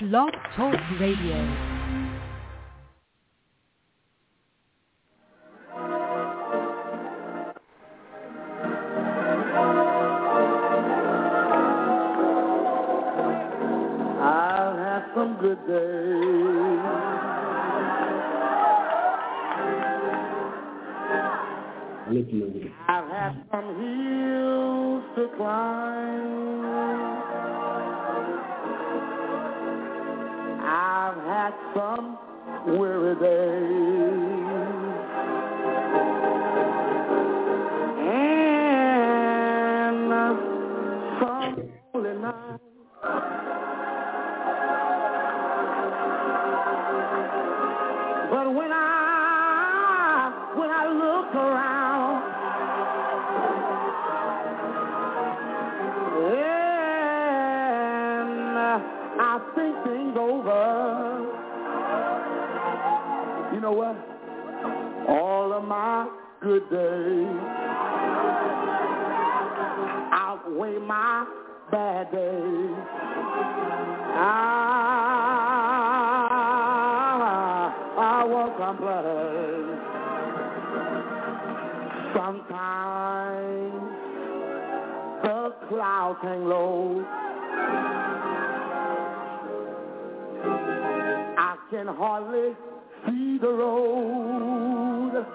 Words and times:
Blog 0.00 0.30
Talk 0.56 0.74
Radio. 0.98 1.36
I've 14.22 14.76
had 14.78 15.02
some 15.14 15.36
good 15.38 15.58
days. 15.68 16.80
I've 22.88 23.08
had 23.10 23.44
some 23.52 23.68
hills 23.76 25.04
to 25.16 25.28
climb. 25.36 26.99
I've 31.50 31.74
some 31.74 32.18
weary 32.78 33.16
days. 33.16 34.39
Days. 72.12 72.76
I, 74.16 74.52
I 77.98 78.24
won't 78.24 78.56
complain. 78.56 79.78
Sometimes 82.14 83.80
the 85.22 85.54
clouds 85.68 86.18
hang 86.22 86.44
low. 86.46 87.04
I 91.38 91.56
can 91.70 91.86
hardly 91.86 92.56
see 93.06 93.38
the 93.40 93.48
road. 93.48 95.26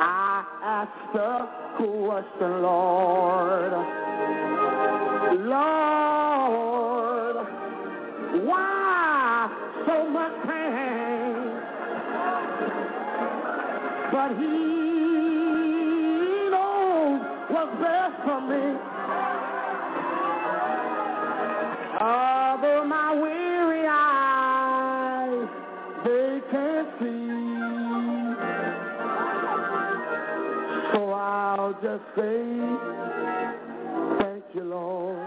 I 0.00 0.44
ask 0.62 0.92
the 1.12 1.51
question, 2.12 2.60
Lord. 2.60 3.72
Lord, 5.48 5.76
why 8.44 9.48
so 9.86 9.96
much 10.10 10.34
pain? 10.46 11.60
But 14.12 14.30
he 14.36 14.56
knows 16.50 17.20
what's 17.48 17.76
best 17.80 18.16
for 18.26 18.40
me. 18.42 18.91
Say, 32.16 32.44
thank 34.20 34.44
you, 34.54 34.64
Lord. 34.64 35.18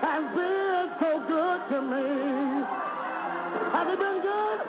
has 0.00 0.24
been 0.34 0.86
so 1.00 1.10
good 1.28 1.60
to 1.70 1.78
me. 1.82 2.08
Has 3.72 3.86
he 3.90 3.96
been 3.96 4.18
good? 4.22 4.60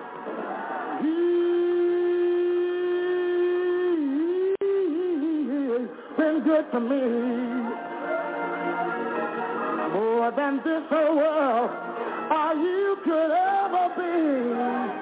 He's 5.79 6.17
been 6.17 6.37
good 6.43 6.65
to 6.73 6.79
me. 6.81 7.64
Than 10.35 10.57
this 10.57 10.83
whole 10.89 11.15
world 11.15 11.71
or 12.29 12.53
you 12.55 12.97
could 13.03 13.31
ever 13.31 13.89
be. 13.95 14.94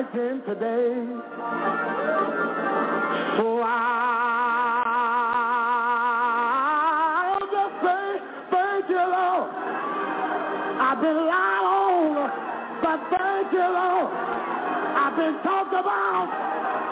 Midnight 0.00 0.14
into 0.14 0.54
day. 0.54 0.94
So 3.36 3.60
I'll 3.62 3.80
just 7.40 7.74
say, 7.84 8.20
thank 8.50 8.88
you, 8.88 8.96
Lord. 8.96 9.50
I've 10.80 11.00
been 11.00 11.26
lied 11.26 11.64
on, 11.66 12.30
but 12.82 13.00
thank 13.16 13.52
you, 13.52 13.58
Lord. 13.60 14.12
I've 14.96 15.16
been 15.16 15.36
talked 15.42 15.72
about, 15.72 16.28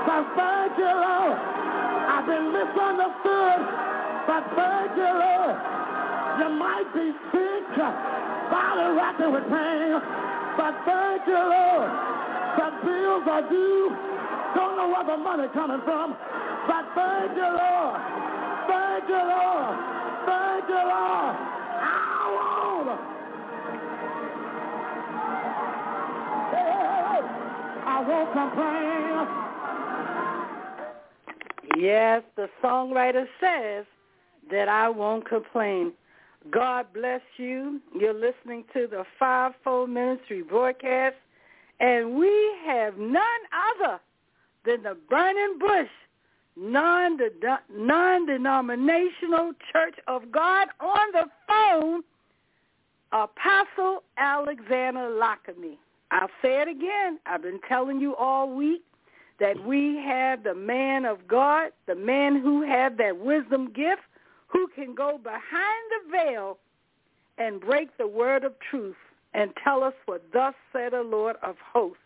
but 0.07 0.25
thank 0.37 0.79
you, 0.79 0.85
Lord. 0.85 1.39
I've 2.09 2.27
been 2.27 2.53
misunderstood, 2.53 3.61
but 4.27 4.45
thank 4.57 4.97
you, 4.97 5.09
Lord. 5.09 5.57
You 6.39 6.49
might 6.55 6.93
be 6.95 7.13
sick, 7.33 7.77
body 8.51 8.87
racking 8.97 9.33
with 9.33 9.45
pain, 9.49 10.01
but 10.57 10.75
thank 10.85 11.27
you, 11.27 11.35
Lord. 11.35 12.09
The 12.59 12.71
bills 12.83 13.23
are 13.31 13.49
due. 13.49 13.95
Don't 14.59 14.75
know 14.75 14.89
where 14.91 15.07
the 15.07 15.17
money 15.17 15.47
coming 15.55 15.81
from, 15.85 16.17
but 16.67 16.85
thank 16.99 17.37
you, 17.39 17.47
Lord. 17.47 18.01
Thank 18.67 19.09
you, 19.09 19.23
Lord. 19.23 19.79
Thank 20.27 20.69
you, 20.69 20.75
Lord. 20.75 21.37
I. 26.61 27.23
I 27.87 28.01
won't 28.01 28.33
complain. 28.33 29.27
Yes, 31.83 32.23
the 32.37 32.49
songwriter 32.63 33.27
says 33.41 33.87
that 34.51 34.69
I 34.69 34.89
won't 34.89 35.29
complain. 35.29 35.93
God 36.51 36.87
bless 36.95 37.21
you. 37.37 37.81
You're 37.99 38.15
listening 38.15 38.65
to 38.73 38.87
the 38.87 39.05
Fivefold 39.19 39.91
Ministry 39.91 40.43
broadcast, 40.43 41.17
and 41.81 42.19
we 42.19 42.53
have 42.67 42.99
none 42.99 43.23
other 43.81 44.01
than 44.65 44.83
the 44.83 44.97
Burning 45.09 45.59
Bush 45.59 45.89
non- 46.57 47.19
non-denominational 47.75 49.53
Church 49.73 49.95
of 50.07 50.31
God 50.33 50.69
on 50.81 51.13
the 51.13 51.25
phone, 51.47 52.03
Apostle 53.13 54.03
Alexander 54.17 55.11
Lockamy. 55.11 55.77
I'll 56.11 56.31
say 56.43 56.61
it 56.61 56.69
again. 56.69 57.19
I've 57.27 57.43
been 57.43 57.61
telling 57.69 58.01
you 58.01 58.17
all 58.17 58.55
week 58.55 58.83
that 59.41 59.63
we 59.65 59.97
have 60.05 60.43
the 60.43 60.55
man 60.55 61.05
of 61.05 61.29
God, 61.29 61.71
the 61.87 61.95
man 61.95 62.41
who 62.41 62.63
have 62.63 62.97
that 62.97 63.17
wisdom 63.17 63.73
gift, 63.73 64.03
who 64.49 64.69
can 64.75 64.95
go 64.95 65.19
behind 65.23 65.43
the 65.91 66.11
veil 66.11 66.59
and 67.37 67.61
break 67.61 67.97
the 67.99 68.09
word 68.09 68.43
of 68.43 68.55
truth 68.71 68.97
and 69.35 69.51
tell 69.63 69.83
us 69.83 69.95
what 70.07 70.23
thus 70.33 70.55
said 70.73 70.93
the 70.93 71.03
Lord 71.03 71.37
of 71.43 71.57
hosts. 71.73 71.99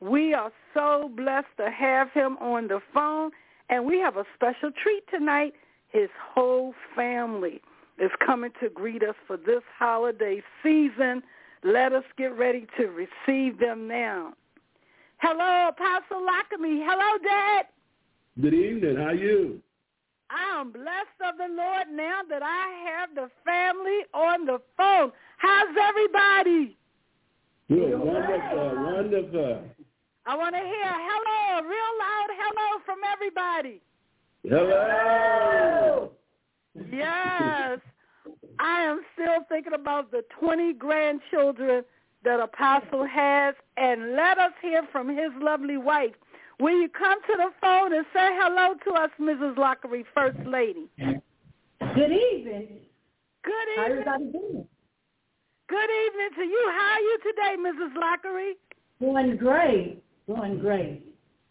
We 0.00 0.34
are 0.34 0.50
so 0.74 1.10
blessed 1.14 1.56
to 1.58 1.70
have 1.70 2.10
him 2.12 2.36
on 2.38 2.68
the 2.68 2.80
phone, 2.92 3.30
and 3.68 3.84
we 3.84 3.98
have 4.00 4.16
a 4.16 4.24
special 4.34 4.70
treat 4.82 5.04
tonight. 5.08 5.54
His 5.90 6.08
whole 6.34 6.74
family 6.96 7.60
is 7.98 8.10
coming 8.24 8.50
to 8.60 8.68
greet 8.68 9.02
us 9.02 9.14
for 9.26 9.36
this 9.36 9.62
holiday 9.78 10.42
season. 10.62 11.22
Let 11.62 11.92
us 11.92 12.04
get 12.16 12.36
ready 12.36 12.66
to 12.78 12.86
receive 12.86 13.60
them 13.60 13.86
now. 13.86 14.32
Hello, 15.18 15.68
Apostle 15.68 16.26
Lockamy. 16.26 16.80
Hello, 16.84 17.18
Dad. 17.22 17.66
Good 18.40 18.54
evening. 18.54 18.96
How 18.96 19.08
are 19.10 19.14
you? 19.14 19.60
I 20.30 20.60
am 20.60 20.72
blessed 20.72 21.20
of 21.28 21.36
the 21.36 21.54
Lord 21.54 21.88
now 21.92 22.20
that 22.28 22.42
I 22.42 22.90
have 22.90 23.14
the 23.14 23.30
family 23.44 24.00
on 24.14 24.46
the 24.46 24.58
phone. 24.76 25.12
How's 25.42 25.74
everybody? 25.88 26.76
Good. 27.68 27.98
Wonderful. 27.98 28.84
Wonderful. 28.94 29.62
I 30.24 30.36
want 30.36 30.54
to 30.54 30.60
hear 30.60 30.86
hello, 30.86 31.68
real 31.68 31.92
loud 31.98 32.28
hello 32.30 32.80
from 32.86 32.98
everybody. 33.12 33.80
Hello. 34.48 36.12
Yes. 36.92 37.80
I 38.60 38.80
am 38.82 39.00
still 39.14 39.44
thinking 39.48 39.72
about 39.72 40.12
the 40.12 40.24
20 40.38 40.74
grandchildren 40.74 41.82
that 42.24 42.38
Apostle 42.38 43.04
has, 43.04 43.56
and 43.76 44.14
let 44.14 44.38
us 44.38 44.52
hear 44.62 44.86
from 44.92 45.08
his 45.08 45.32
lovely 45.40 45.76
wife. 45.76 46.12
Will 46.60 46.80
you 46.80 46.88
come 46.88 47.20
to 47.22 47.32
the 47.36 47.50
phone 47.60 47.92
and 47.92 48.06
say 48.14 48.28
hello 48.40 48.74
to 48.86 48.92
us, 48.92 49.10
Mrs. 49.20 49.56
Lockamy, 49.56 50.04
First 50.14 50.38
Lady? 50.46 50.86
Good 50.98 52.12
evening. 52.12 52.78
Good 53.42 53.52
How 53.76 53.86
evening. 53.86 53.98
everybody 54.06 54.24
doing? 54.32 54.68
Good 55.72 55.88
evening 56.06 56.28
to 56.36 56.42
you. 56.42 56.70
How 56.70 56.92
are 56.92 57.00
you 57.00 57.18
today, 57.24 57.56
Mrs. 57.58 57.94
Lockamy? 57.96 58.52
Doing 59.00 59.38
great. 59.38 60.02
Doing 60.26 60.58
great. 60.58 61.02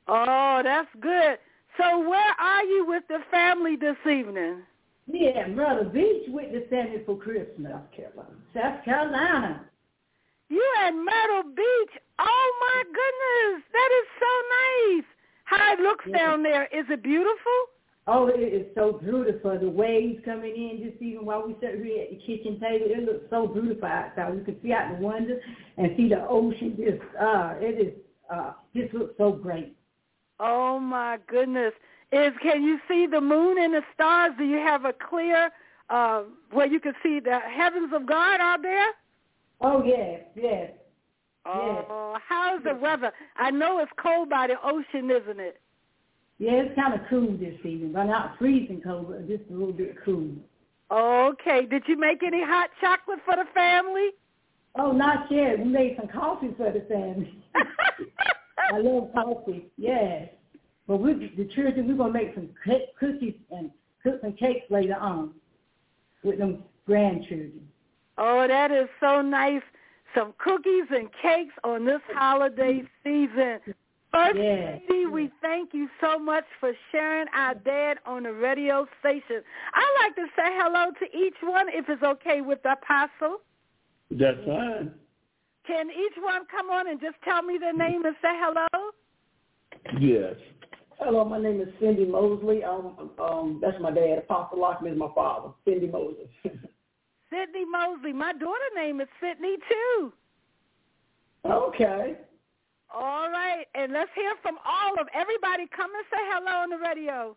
Oh, 0.08 0.62
that's 0.64 0.88
good. 1.00 1.40
So 1.76 2.08
where 2.08 2.36
are 2.40 2.64
you 2.64 2.86
with 2.88 3.02
the 3.10 3.18
family 3.32 3.78
this 3.78 3.96
evening? 4.06 4.58
Yeah, 5.12 5.48
Brother 5.48 5.86
Beach 5.86 6.26
with 6.28 6.52
the 6.52 6.68
family 6.70 7.02
for 7.04 7.18
Christmas. 7.18 7.72
South 7.74 7.92
Carolina. 7.96 8.36
South 8.54 8.86
Carolina. 8.86 9.66
You 10.50 10.64
at 10.86 10.92
Myrtle 10.92 11.52
Beach. 11.56 11.94
Oh 12.20 12.52
my 12.62 12.84
goodness, 12.86 13.64
that 13.74 13.90
is 14.02 14.08
so 14.20 14.98
nice. 15.00 15.06
How 15.46 15.74
it 15.74 15.80
looks 15.80 16.06
Yeah. 16.06 16.18
down 16.20 16.44
there. 16.44 16.66
Is 16.66 16.86
it 16.92 17.02
beautiful? 17.02 17.60
Oh, 18.08 18.28
it 18.28 18.40
is 18.40 18.66
so 18.74 18.94
beautiful. 18.94 19.58
The 19.60 19.70
waves 19.70 20.22
coming 20.26 20.56
in, 20.56 20.90
just 20.90 21.02
even 21.02 21.26
while 21.26 21.46
we 21.46 21.56
sit 21.62 21.84
here 21.84 22.04
at 22.04 22.10
the 22.10 22.16
kitchen 22.18 22.60
table, 22.60 22.88
it 22.90 23.06
looks 23.06 23.26
so 23.30 23.48
beautiful 23.48 23.88
outside. 23.88 24.34
You 24.36 24.44
can 24.44 24.58
see 24.64 24.74
out 24.74 24.98
the 24.98 25.06
window 25.06 25.38
and 25.78 25.92
see 25.96 26.10
the 26.10 26.28
ocean. 26.28 26.76
Just, 26.78 27.02
uh, 27.20 27.54
it 27.60 27.88
is, 27.88 27.94
uh, 28.34 28.54
just 28.76 28.94
looks 28.94 29.14
so 29.18 29.32
great. 29.32 29.76
Oh 30.40 30.80
my 30.80 31.20
goodness. 31.28 31.74
Is 32.12 32.34
can 32.42 32.64
you 32.64 32.80
see 32.88 33.06
the 33.06 33.22
moon 33.22 33.58
and 33.60 33.74
the 33.74 33.84
stars? 33.94 34.34
Do 34.38 34.44
you 34.44 34.58
have 34.58 34.84
a 34.86 34.94
clear 34.94 35.52
uh 35.90 36.24
where 36.52 36.66
you 36.66 36.80
can 36.80 36.94
see 37.04 37.20
the 37.20 37.40
heavens 37.40 37.94
of 37.94 38.08
God 38.08 38.42
out 38.42 38.62
there? 38.64 38.88
Oh 39.62 39.84
yes, 39.84 40.22
yes. 40.36 40.72
Oh, 41.46 42.18
how's 42.28 42.64
the 42.64 42.76
weather? 42.76 43.12
I 43.38 43.52
know 43.52 43.80
it's 43.80 43.92
cold 44.02 44.30
by 44.30 44.48
the 44.48 44.56
ocean, 44.64 45.10
isn't 45.10 45.40
it? 45.40 45.61
Yeah, 46.42 46.54
it's 46.54 46.74
kind 46.74 46.96
of 46.96 47.02
cool 47.08 47.38
this 47.38 47.54
evening, 47.60 47.92
but 47.94 48.06
not 48.06 48.36
freezing 48.40 48.82
cold, 48.84 49.10
but 49.10 49.28
just 49.28 49.44
a 49.52 49.54
little 49.54 49.72
bit 49.72 49.96
cool. 50.04 50.32
Okay. 50.90 51.68
Did 51.68 51.84
you 51.86 52.00
make 52.00 52.24
any 52.24 52.44
hot 52.44 52.72
chocolate 52.82 53.20
for 53.24 53.36
the 53.36 53.46
family? 53.54 54.10
Oh, 54.74 54.92
not 54.92 55.32
yet. 55.32 55.60
We 55.60 55.66
made 55.66 55.98
some 56.00 56.08
coffee 56.08 56.50
for 56.58 56.72
the 56.72 56.80
family. 56.90 57.32
I 58.74 58.80
love 58.80 59.12
coffee. 59.14 59.68
Yes. 59.78 60.30
But 60.88 60.98
we, 60.98 61.14
the 61.14 61.46
children, 61.54 61.88
we're 61.88 61.94
gonna 61.94 62.12
make 62.12 62.34
some 62.34 62.50
cookies 63.00 63.36
and 63.52 63.70
cook 64.02 64.20
some 64.24 64.34
cakes 64.34 64.66
later 64.72 64.96
on 64.96 65.36
with 66.24 66.40
them 66.40 66.64
grandchildren. 66.88 67.68
Oh, 68.18 68.48
that 68.48 68.72
is 68.72 68.90
so 69.00 69.22
nice. 69.22 69.62
Some 70.16 70.34
cookies 70.40 70.86
and 70.90 71.08
cakes 71.22 71.54
on 71.64 71.86
this 71.86 72.02
holiday 72.16 72.82
season. 73.04 73.60
First 74.12 74.38
Yes. 74.38 74.82
Lady, 74.90 75.06
we 75.06 75.32
thank 75.42 75.74
you 75.74 75.90
so 76.02 76.20
much 76.20 76.44
for 76.60 76.74
sharing 76.92 77.28
our 77.34 77.56
dad 77.56 77.98
on 78.06 78.24
the 78.24 78.34
radio 78.34 78.86
station. 79.00 79.42
I'd 79.74 79.98
like 80.04 80.16
to 80.16 80.26
say 80.36 80.50
hello 80.60 80.92
to 81.00 81.18
each 81.18 81.36
one 81.42 81.68
if 81.70 81.88
it's 81.88 82.04
okay 82.04 82.42
with 82.42 82.62
the 82.64 82.74
apostle. 82.74 83.40
That's 84.10 84.38
fine. 84.46 84.92
Can 85.66 85.90
each 85.90 86.18
one 86.22 86.42
come 86.52 86.70
on 86.70 86.90
and 86.90 87.00
just 87.00 87.16
tell 87.24 87.42
me 87.42 87.58
their 87.58 87.74
name 87.74 88.04
and 88.06 88.16
say 88.22 88.34
hello? 88.34 88.92
Yes. 90.00 90.36
Hello, 91.00 91.24
my 91.24 91.40
name 91.40 91.62
is 91.62 91.70
Cindy 91.80 92.06
Mosley. 92.06 92.64
Um, 92.64 93.12
um, 93.20 93.60
that's 93.62 93.80
my 93.80 93.92
dad. 93.92 94.20
Apostle 94.20 94.60
Lockamy 94.60 94.92
is 94.92 94.98
my 94.98 95.10
father. 95.16 95.50
Cindy 95.66 95.88
Mosley. 95.88 96.30
Sydney 97.32 97.66
Mosley. 97.66 98.14
My 98.14 98.34
daughter 98.34 98.60
name 98.76 99.00
is 99.00 99.08
Sydney 99.22 99.56
too. 99.70 100.14
okay. 101.46 102.18
All 102.94 103.30
right, 103.30 103.66
and 103.74 103.94
let's 103.94 104.10
hear 104.16 104.34
from 104.42 104.58
all 104.66 105.00
of 105.00 105.08
everybody. 105.14 105.68
Come 105.76 105.92
and 105.96 106.06
say 106.12 106.18
hello 106.30 106.64
on 106.64 106.70
the 106.70 106.78
radio. 106.78 107.36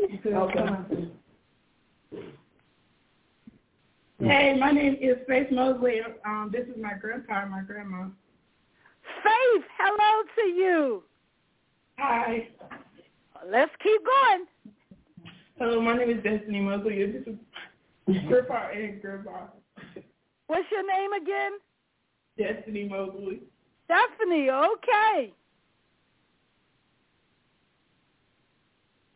Okay. 0.00 1.10
Hey, 4.20 4.56
my 4.58 4.70
name 4.70 4.96
is 5.00 5.16
Faith 5.26 5.48
Mosley. 5.50 6.00
Um, 6.24 6.50
this 6.52 6.66
is 6.68 6.80
my 6.80 6.94
grandpa 6.94 7.42
and 7.42 7.50
my 7.50 7.62
grandma. 7.62 8.06
Faith, 9.22 9.64
hello 9.78 10.22
to 10.36 10.42
you. 10.42 11.02
Hi. 11.98 12.48
Let's 13.50 13.72
keep 13.82 14.00
going. 14.04 14.46
Hello, 15.58 15.80
my 15.80 15.96
name 15.96 16.10
is 16.10 16.22
Destiny 16.22 16.60
Mosley. 16.60 17.04
This 17.04 17.26
is 17.26 18.22
grandpa 18.28 18.70
and 18.74 19.02
grandma. 19.02 19.46
What's 20.46 20.70
your 20.70 20.86
name 20.86 21.12
again? 21.12 21.52
Destiny 22.38 22.88
Mosley. 22.88 23.40
Stephanie, 23.84 24.50
okay. 24.50 25.32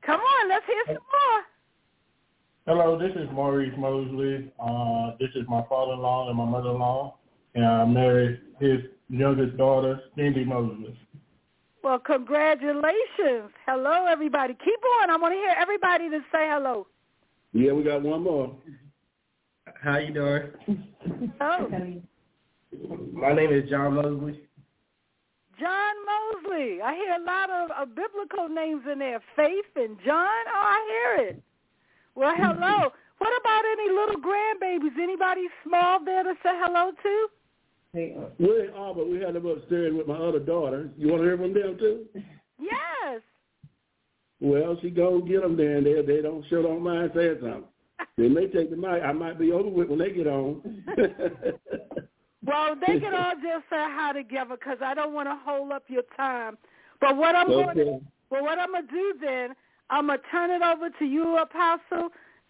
Come 0.04 0.20
on, 0.20 0.48
let's 0.48 0.66
hear 0.66 0.82
some 0.86 0.94
more. 0.94 1.42
Hello, 2.66 2.98
this 2.98 3.12
is 3.16 3.28
Maurice 3.32 3.72
Mosley. 3.78 4.50
Uh, 4.60 5.12
this 5.18 5.30
is 5.34 5.46
my 5.48 5.62
father-in-law 5.68 6.28
and 6.28 6.36
my 6.36 6.44
mother-in-law, 6.44 7.16
and 7.54 7.64
I 7.64 7.84
married 7.84 8.40
his 8.60 8.80
youngest 9.08 9.56
daughter, 9.56 10.00
Cindy 10.16 10.44
Mosley. 10.44 10.98
Well, 11.82 11.98
congratulations. 11.98 13.52
Hello, 13.66 14.06
everybody. 14.06 14.54
Keep 14.54 14.80
on. 15.00 15.10
I 15.10 15.16
want 15.16 15.32
to 15.32 15.38
hear 15.38 15.54
everybody 15.58 16.10
to 16.10 16.18
say 16.32 16.48
hello. 16.50 16.86
Yeah, 17.52 17.72
we 17.72 17.82
got 17.82 18.02
one 18.02 18.22
more. 18.22 18.54
How 19.82 19.98
you 19.98 20.12
doing? 20.12 20.42
Oh, 21.40 21.68
My 23.12 23.32
name 23.32 23.52
is 23.52 23.70
John 23.70 23.94
Mosley. 23.94 24.40
John 25.58 25.94
Mosley. 26.06 26.80
I 26.82 26.94
hear 26.94 27.12
a 27.14 27.24
lot 27.24 27.50
of, 27.50 27.70
of 27.70 27.94
biblical 27.94 28.48
names 28.48 28.82
in 28.90 28.98
there. 28.98 29.20
Faith 29.36 29.66
and 29.76 29.96
John. 30.04 30.42
Oh, 30.48 30.54
I 30.54 30.86
hear 30.88 31.28
it. 31.28 31.42
Well, 32.14 32.34
hello. 32.36 32.90
What 33.18 33.32
about 33.40 33.64
any 33.72 33.90
little 33.90 34.22
grandbabies? 34.22 34.96
Anybody 35.02 35.48
small 35.66 36.04
there 36.04 36.22
to 36.22 36.34
say 36.40 36.50
hello 36.54 36.92
to? 37.02 37.28
Uh, 37.96 38.28
We're 38.38 38.66
in 38.66 38.74
Auburn. 38.74 39.10
We 39.10 39.18
had 39.18 39.34
them 39.34 39.44
upstairs 39.44 39.92
with 39.92 40.06
my 40.06 40.14
other 40.14 40.38
daughter. 40.38 40.88
You 40.96 41.08
want 41.08 41.22
to 41.22 41.26
hear 41.26 41.36
from 41.36 41.52
them 41.52 41.76
too? 41.80 42.06
Yes. 42.60 43.20
Well, 44.40 44.78
she 44.80 44.90
go 44.90 45.20
get 45.20 45.42
them 45.42 45.56
there, 45.56 45.78
and 45.78 45.84
they 45.86 46.00
they 46.02 46.22
don't 46.22 46.44
sure 46.48 46.62
don't 46.62 46.80
mind 46.80 47.10
saying 47.12 47.38
something. 47.40 47.64
They 48.16 48.28
may 48.28 48.46
take 48.46 48.70
the 48.70 48.76
mic. 48.76 49.02
I 49.02 49.10
might 49.10 49.36
be 49.36 49.50
over 49.50 49.68
with 49.68 49.88
when 49.88 49.98
they 49.98 50.12
get 50.12 50.28
on. 50.28 50.84
Well, 52.48 52.74
they 52.74 52.98
can 52.98 53.14
all 53.14 53.34
just 53.34 53.64
say 53.70 53.76
hi 53.76 54.12
together 54.12 54.56
because 54.56 54.78
I 54.82 54.94
don't 54.94 55.12
want 55.12 55.28
to 55.28 55.38
hold 55.44 55.72
up 55.72 55.84
your 55.88 56.02
time. 56.16 56.56
But 57.00 57.16
what 57.16 57.36
I'm 57.36 57.48
going 57.48 57.76
to, 57.76 58.00
well, 58.30 58.42
what 58.42 58.58
I'm 58.58 58.72
gonna 58.72 58.86
do 58.90 59.14
then, 59.20 59.54
I'm 59.90 60.08
gonna 60.08 60.20
turn 60.30 60.50
it 60.50 60.62
over 60.62 60.90
to 60.90 61.04
you, 61.04 61.36
Apostle. 61.38 62.08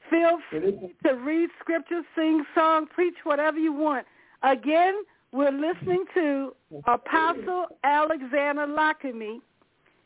Feel 0.08 0.38
free 0.50 0.94
to 1.04 1.12
read 1.12 1.50
scripture, 1.60 2.02
sing 2.16 2.44
song, 2.54 2.86
preach 2.86 3.16
whatever 3.24 3.58
you 3.58 3.72
want. 3.72 4.06
Again, 4.42 5.02
we're 5.32 5.52
listening 5.52 6.04
to 6.14 6.54
Apostle 6.86 7.66
Alexander 7.84 8.66
Lockamy. 8.66 9.40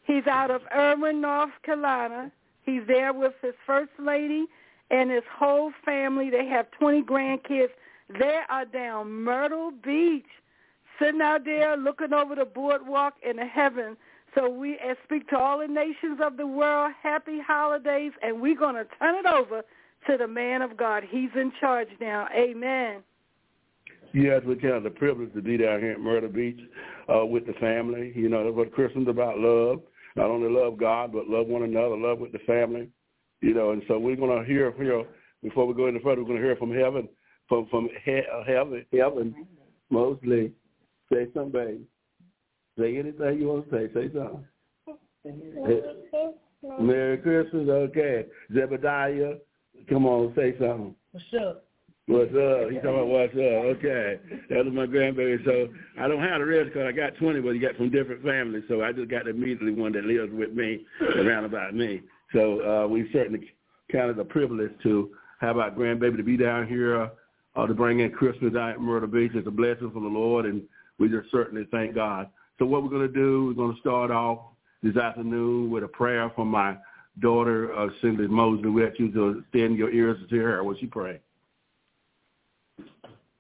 He's 0.05 0.27
out 0.27 0.51
of 0.51 0.63
Erwin, 0.75 1.21
North 1.21 1.53
Carolina. 1.65 2.33
He's 2.65 2.83
there 2.89 3.13
with 3.13 3.35
his 3.43 3.55
first 3.65 3.93
lady 4.01 4.47
and 4.91 5.11
his 5.11 5.23
whole 5.33 5.73
family. 5.85 6.31
They 6.31 6.47
have 6.47 6.67
20 6.73 7.03
grandkids. 7.03 7.71
They 8.09 8.41
are 8.49 8.65
down 8.65 9.11
Myrtle 9.11 9.73
Beach, 9.85 10.27
sitting 10.99 11.21
out 11.21 11.45
there 11.45 11.77
looking 11.77 12.13
over 12.13 12.35
the 12.35 12.45
boardwalk 12.45 13.15
in 13.29 13.37
the 13.37 13.47
heaven. 13.47 13.97
So 14.35 14.49
we 14.49 14.79
speak 15.05 15.29
to 15.29 15.39
all 15.39 15.59
the 15.59 15.69
nations 15.69 16.21
of 16.25 16.37
the 16.37 16.47
world, 16.47 16.93
happy 17.03 17.39
holidays, 17.47 18.13
and 18.23 18.41
we're 18.41 18.57
going 18.57 18.77
to 18.77 18.87
turn 18.99 19.15
it 19.17 19.27
over 19.27 19.63
to 20.07 20.17
the 20.17 20.27
man 20.27 20.63
of 20.63 20.77
God. 20.77 21.05
He's 21.09 21.31
in 21.35 21.53
charge 21.61 21.89
now. 22.01 22.29
Amen. 22.35 23.03
Yes, 24.15 24.43
we 24.47 24.59
have 24.69 24.83
the 24.83 24.91
privilege 24.91 25.33
to 25.35 25.41
be 25.41 25.57
down 25.57 25.81
here 25.81 25.93
at 25.93 26.01
Myrtle 26.01 26.29
Beach 26.29 26.61
uh, 27.15 27.25
with 27.25 27.47
the 27.47 27.55
family. 27.55 28.13
You 28.15 28.29
know, 28.29 28.45
that's 28.45 28.57
what 28.57 28.73
Christmas 28.73 29.07
about 29.09 29.39
love. 29.39 29.81
Not 30.17 30.31
only 30.31 30.51
love 30.51 30.77
God, 30.77 31.13
but 31.13 31.29
love 31.29 31.47
one 31.47 31.63
another, 31.63 31.97
love 31.97 32.19
with 32.19 32.33
the 32.33 32.39
family. 32.41 32.89
You 33.41 33.55
know, 33.55 33.71
and 33.71 33.83
so 33.89 33.99
we're 33.99 34.17
going 34.17 34.39
to 34.39 34.47
hear, 34.47 34.75
you 34.79 34.89
know, 34.89 35.07
before 35.43 35.67
we 35.67 35.75
go 35.75 35.87
any 35.87 35.99
further, 36.01 36.21
we're 36.21 36.29
going 36.29 36.41
to 36.41 36.47
hear 36.47 36.57
from 36.57 36.75
heaven, 36.75 37.09
from 37.53 37.67
from 37.67 37.91
he- 38.05 38.23
uh, 38.33 38.45
heaven, 38.47 38.87
heaven, 38.91 39.47
Mosley. 39.91 40.53
Say 41.13 41.27
something, 41.35 41.53
baby. 41.53 41.81
Say 42.79 42.97
anything 42.97 43.39
you 43.39 43.49
want 43.49 43.71
to 43.71 43.77
say. 43.77 43.93
Say 43.93 44.11
something. 44.15 44.47
Merry 46.81 47.19
Christmas. 47.19 47.69
Okay. 47.69 48.25
Zebediah, 48.55 49.39
come 49.87 50.07
on, 50.07 50.33
say 50.35 50.53
something. 50.59 50.95
What's 51.11 51.27
up? 51.39 51.67
What's 52.07 52.31
up? 52.31 52.71
He's 52.71 52.81
talking 52.81 52.95
about 52.95 53.09
what's 53.09 53.35
up. 53.35 53.77
Okay. 53.77 54.19
That 54.49 54.65
was 54.65 54.73
my 54.73 54.87
grandbaby. 54.87 55.45
So 55.45 55.69
I 56.01 56.09
don't 56.09 56.23
have 56.23 56.41
the 56.41 56.47
rest 56.47 56.71
because 56.73 56.87
I 56.89 56.93
got 56.93 57.17
20, 57.17 57.41
but 57.41 57.53
he 57.53 57.59
got 57.59 57.77
from 57.77 57.91
different 57.91 58.23
families. 58.23 58.65
So 58.69 58.83
I 58.83 58.93
just 58.93 59.11
got 59.11 59.29
immediately 59.29 59.73
one 59.73 59.93
that 59.93 60.05
lives 60.05 60.33
with 60.33 60.55
me, 60.55 60.87
around 61.17 61.45
about 61.45 61.75
me. 61.75 62.01
So 62.33 62.85
uh, 62.85 62.89
we 62.89 63.11
certainly 63.13 63.53
counted 63.91 64.17
the 64.17 64.25
privilege 64.25 64.73
to 64.85 65.11
have 65.43 65.59
our 65.59 65.71
grandbaby 65.71 66.17
to 66.17 66.23
be 66.23 66.39
down 66.39 66.67
here 66.67 67.11
uh, 67.57 67.67
to 67.67 67.75
bring 67.75 68.01
in 68.01 68.11
Christmas 68.11 68.55
out 68.55 68.71
at 68.71 68.81
Myrtle 68.81 69.09
Beach. 69.09 69.33
It's 69.35 69.47
a 69.47 69.51
blessing 69.51 69.91
from 69.91 70.05
the 70.05 70.09
Lord, 70.09 70.47
and 70.47 70.63
we 70.99 71.09
just 71.09 71.31
certainly 71.31 71.67
thank 71.71 71.95
God. 71.95 72.29
So 72.59 72.67
what 72.67 72.83
we're 72.83 72.91
going 72.91 73.07
to 73.07 73.13
do, 73.13 73.47
we're 73.47 73.55
going 73.55 73.75
to 73.75 73.81
start 73.81 74.11
off 74.11 74.39
this 74.83 74.97
afternoon 74.97 75.71
with 75.71 75.85
a 75.85 75.89
prayer 75.89 76.31
from 76.35 76.49
my 76.49 76.77
daughter, 77.21 77.77
uh, 77.77 77.89
Cindy 78.01 78.27
Mosley. 78.27 78.71
We 78.71 78.87
ask 78.87 78.99
you 78.99 79.11
to 79.13 79.45
stand 79.51 79.77
your 79.77 79.91
ears 79.91 80.19
to 80.21 80.35
hear 80.35 80.51
her 80.53 80.65
when 80.65 80.77
she 80.79 80.87
pray. 80.87 81.21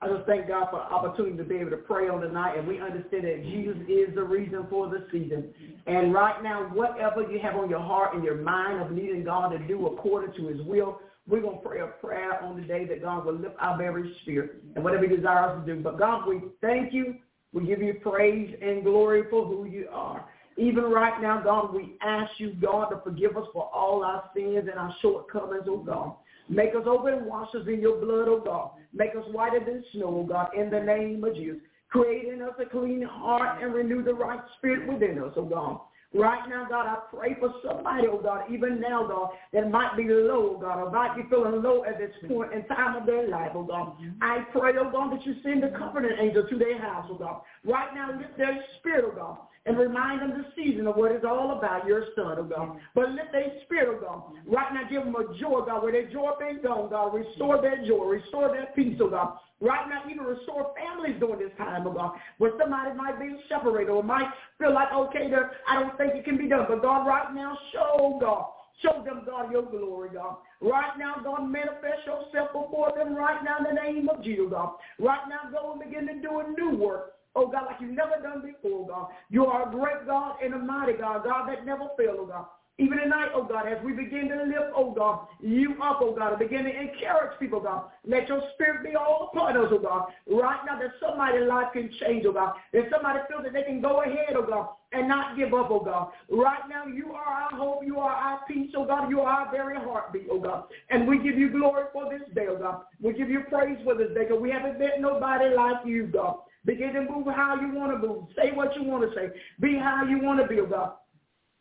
I 0.02 0.08
just 0.08 0.26
thank 0.26 0.48
God 0.48 0.66
for 0.70 0.78
the 0.78 0.92
opportunity 0.92 1.36
to 1.36 1.44
be 1.44 1.56
able 1.58 1.70
to 1.70 1.76
pray 1.76 2.08
on 2.08 2.20
tonight, 2.22 2.58
and 2.58 2.66
we 2.66 2.80
understand 2.80 3.24
that 3.24 3.44
Jesus 3.44 3.76
is 3.88 4.12
the 4.16 4.24
reason 4.24 4.66
for 4.68 4.88
the 4.88 5.06
season. 5.12 5.54
And 5.86 6.12
right 6.12 6.42
now, 6.42 6.64
whatever 6.74 7.22
you 7.22 7.38
have 7.38 7.54
on 7.54 7.70
your 7.70 7.80
heart 7.80 8.14
and 8.14 8.24
your 8.24 8.34
mind 8.34 8.82
of 8.82 8.90
needing 8.90 9.22
God 9.22 9.50
to 9.50 9.58
do 9.60 9.86
according 9.86 10.34
to 10.34 10.48
his 10.48 10.60
will, 10.66 11.00
we're 11.28 11.40
going 11.40 11.60
to 11.60 11.68
pray 11.68 11.80
a 11.80 11.86
prayer 11.86 12.42
on 12.42 12.60
the 12.60 12.66
day 12.66 12.84
that 12.86 13.02
God 13.02 13.24
will 13.24 13.34
lift 13.34 13.54
our 13.60 13.78
very 13.78 14.14
spirit 14.22 14.62
and 14.74 14.82
whatever 14.82 15.06
he 15.06 15.16
desires 15.16 15.64
to 15.64 15.74
do. 15.74 15.80
But 15.80 15.98
God, 15.98 16.26
we 16.28 16.40
thank 16.60 16.92
you. 16.92 17.16
We 17.52 17.66
give 17.66 17.80
you 17.80 17.94
praise 18.02 18.54
and 18.60 18.82
glory 18.82 19.24
for 19.30 19.46
who 19.46 19.64
you 19.66 19.88
are. 19.92 20.26
Even 20.56 20.84
right 20.84 21.20
now, 21.22 21.40
God, 21.42 21.72
we 21.72 21.96
ask 22.02 22.30
you, 22.38 22.54
God, 22.60 22.86
to 22.90 23.00
forgive 23.02 23.36
us 23.36 23.46
for 23.52 23.70
all 23.74 24.04
our 24.04 24.24
sins 24.34 24.68
and 24.70 24.78
our 24.78 24.94
shortcomings, 25.00 25.64
oh 25.66 25.78
God. 25.78 26.16
Make 26.48 26.74
us 26.74 26.82
over 26.86 27.08
and 27.08 27.26
wash 27.26 27.48
us 27.54 27.66
in 27.66 27.80
your 27.80 27.98
blood, 28.04 28.28
oh 28.28 28.42
God. 28.44 28.72
Make 28.92 29.10
us 29.10 29.24
whiter 29.30 29.60
than 29.64 29.84
snow, 29.92 30.18
oh 30.20 30.24
God, 30.24 30.50
in 30.56 30.70
the 30.70 30.80
name 30.80 31.24
of 31.24 31.34
Jesus. 31.34 31.58
Create 31.88 32.32
in 32.32 32.42
us 32.42 32.54
a 32.60 32.66
clean 32.66 33.02
heart 33.02 33.62
and 33.62 33.72
renew 33.72 34.02
the 34.02 34.14
right 34.14 34.40
spirit 34.58 34.88
within 34.88 35.18
us, 35.22 35.32
oh 35.36 35.44
God. 35.44 35.80
Right 36.14 36.46
now, 36.48 36.66
God, 36.68 36.86
I 36.86 36.98
pray 37.14 37.36
for 37.40 37.54
somebody, 37.64 38.06
oh 38.10 38.20
God, 38.22 38.44
even 38.52 38.80
now, 38.80 39.06
God, 39.06 39.30
that 39.52 39.70
might 39.70 39.96
be 39.96 40.04
low, 40.04 40.58
God, 40.60 40.78
or 40.78 40.90
might 40.90 41.16
be 41.16 41.22
feeling 41.30 41.62
low 41.62 41.84
at 41.84 41.98
this 41.98 42.10
point 42.28 42.52
in 42.52 42.66
time 42.66 43.00
of 43.00 43.06
their 43.06 43.28
life, 43.28 43.52
oh 43.54 43.64
God. 43.64 43.96
I 44.20 44.44
pray, 44.52 44.72
oh 44.78 44.90
God, 44.90 45.12
that 45.12 45.24
you 45.24 45.36
send 45.42 45.64
a 45.64 45.70
comforting 45.78 46.16
angel 46.20 46.46
to 46.48 46.58
their 46.58 46.78
house, 46.78 47.06
oh 47.10 47.16
God. 47.16 47.40
Right 47.64 47.94
now, 47.94 48.18
lift 48.18 48.36
their 48.36 48.62
spirit, 48.78 49.04
oh 49.06 49.14
God 49.16 49.38
and 49.64 49.78
remind 49.78 50.20
them 50.20 50.30
the 50.30 50.44
season 50.56 50.86
of 50.86 50.96
what 50.96 51.12
it's 51.12 51.24
all 51.24 51.56
about, 51.56 51.86
your 51.86 52.06
son, 52.16 52.36
oh 52.38 52.42
God. 52.42 52.78
But 52.94 53.10
lift 53.10 53.30
their 53.32 53.52
spirit, 53.64 53.88
oh 53.90 54.00
God. 54.00 54.22
Right 54.46 54.72
now, 54.74 54.88
give 54.90 55.04
them 55.04 55.14
a 55.14 55.38
joy, 55.38 55.62
God, 55.64 55.82
where 55.82 55.92
their 55.92 56.10
joy 56.10 56.32
been 56.38 56.60
gone, 56.62 56.90
God. 56.90 57.14
Restore 57.14 57.62
their 57.62 57.84
joy, 57.86 58.04
restore 58.04 58.48
their 58.48 58.68
peace, 58.74 58.98
oh 59.00 59.10
God. 59.10 59.38
Right 59.62 59.88
now, 59.88 60.02
even 60.10 60.24
restore 60.24 60.74
families 60.76 61.16
during 61.20 61.38
this 61.38 61.56
time, 61.56 61.86
oh 61.86 61.92
God, 61.92 62.12
where 62.38 62.50
somebody 62.58 62.94
might 62.96 63.20
be 63.20 63.36
separated 63.48 63.90
or 63.90 64.02
might 64.02 64.26
feel 64.58 64.74
like, 64.74 64.92
okay, 64.92 65.30
there, 65.30 65.52
I 65.68 65.80
don't 65.80 65.96
think 65.96 66.14
it 66.14 66.24
can 66.24 66.36
be 66.36 66.48
done. 66.48 66.66
But 66.68 66.82
God, 66.82 67.06
right 67.06 67.32
now, 67.32 67.56
show, 67.72 68.18
God. 68.20 68.46
Show 68.82 69.04
them, 69.04 69.22
God, 69.24 69.52
your 69.52 69.62
glory, 69.62 70.08
God. 70.12 70.38
Right 70.60 70.98
now, 70.98 71.14
God, 71.22 71.46
manifest 71.48 72.04
yourself 72.04 72.52
before 72.52 72.92
them 72.96 73.14
right 73.14 73.44
now 73.44 73.58
in 73.58 73.64
the 73.64 73.80
name 73.80 74.08
of 74.08 74.24
Jesus, 74.24 74.46
God. 74.50 74.72
Right 74.98 75.20
now, 75.28 75.48
go 75.52 75.72
and 75.72 75.80
begin 75.80 76.08
to 76.08 76.20
do 76.20 76.40
a 76.40 76.50
new 76.50 76.76
work 76.76 77.12
Oh 77.34 77.46
God, 77.46 77.64
like 77.66 77.80
you've 77.80 77.96
never 77.96 78.20
done 78.22 78.42
before, 78.42 78.86
God. 78.86 79.08
You 79.30 79.46
are 79.46 79.68
a 79.68 79.70
great 79.70 80.06
God 80.06 80.36
and 80.44 80.52
a 80.54 80.58
mighty 80.58 80.92
God, 80.94 81.24
God 81.24 81.48
that 81.48 81.64
never 81.64 81.88
fails, 81.96 82.18
oh 82.20 82.26
God. 82.26 82.46
Even 82.78 82.98
tonight, 82.98 83.28
oh 83.34 83.44
God, 83.44 83.68
as 83.68 83.76
we 83.84 83.92
begin 83.92 84.28
to 84.30 84.44
lift, 84.44 84.72
oh 84.74 84.92
God, 84.92 85.26
you 85.40 85.72
up, 85.82 85.98
oh 86.00 86.14
God, 86.16 86.30
and 86.30 86.38
begin 86.38 86.64
to 86.64 86.70
encourage 86.70 87.38
people, 87.38 87.60
God. 87.60 87.84
Let 88.06 88.28
your 88.28 88.42
spirit 88.54 88.82
be 88.82 88.96
all 88.96 89.30
upon 89.30 89.58
us, 89.58 89.68
oh 89.70 89.78
God. 89.78 90.06
Right 90.26 90.60
now 90.64 90.78
that 90.78 90.92
somebody's 90.98 91.46
life 91.46 91.68
can 91.74 91.90
change, 92.00 92.24
oh 92.26 92.32
God. 92.32 92.54
That 92.72 92.88
somebody 92.90 93.20
feels 93.28 93.44
that 93.44 93.52
they 93.52 93.64
can 93.64 93.82
go 93.82 94.02
ahead, 94.02 94.34
oh 94.36 94.46
God, 94.46 94.70
and 94.92 95.06
not 95.06 95.36
give 95.36 95.52
up, 95.52 95.70
oh 95.70 95.84
God. 95.84 96.12
Right 96.30 96.62
now 96.68 96.86
you 96.86 97.12
are 97.12 97.22
our 97.22 97.50
hope, 97.50 97.84
you 97.84 97.98
are 97.98 98.10
our 98.10 98.40
peace, 98.48 98.70
oh 98.74 98.86
God. 98.86 99.10
You 99.10 99.20
are 99.20 99.44
our 99.44 99.52
very 99.52 99.76
heartbeat, 99.76 100.28
oh 100.30 100.40
God. 100.40 100.64
And 100.88 101.06
we 101.06 101.18
give 101.18 101.36
you 101.38 101.50
glory 101.50 101.84
for 101.92 102.10
this 102.10 102.26
day, 102.34 102.46
oh 102.48 102.56
God. 102.56 102.84
We 103.00 103.12
give 103.12 103.28
you 103.28 103.42
praise 103.50 103.78
for 103.84 103.94
this 103.94 104.08
day, 104.14 104.24
because 104.24 104.40
we 104.40 104.50
haven't 104.50 104.78
met 104.78 104.98
nobody 104.98 105.54
like 105.54 105.84
you, 105.84 106.06
God. 106.06 106.38
Begin 106.64 106.94
to 106.94 107.02
move 107.02 107.26
how 107.26 107.60
you 107.60 107.74
want 107.74 107.92
to 107.92 108.06
move. 108.06 108.28
Say 108.34 108.52
what 108.52 108.74
you 108.76 108.84
want 108.84 109.08
to 109.08 109.14
say. 109.14 109.28
Be 109.60 109.76
how 109.76 110.04
you 110.08 110.22
want 110.22 110.40
to 110.40 110.46
be, 110.46 110.58
oh 110.60 110.66
God. 110.66 110.92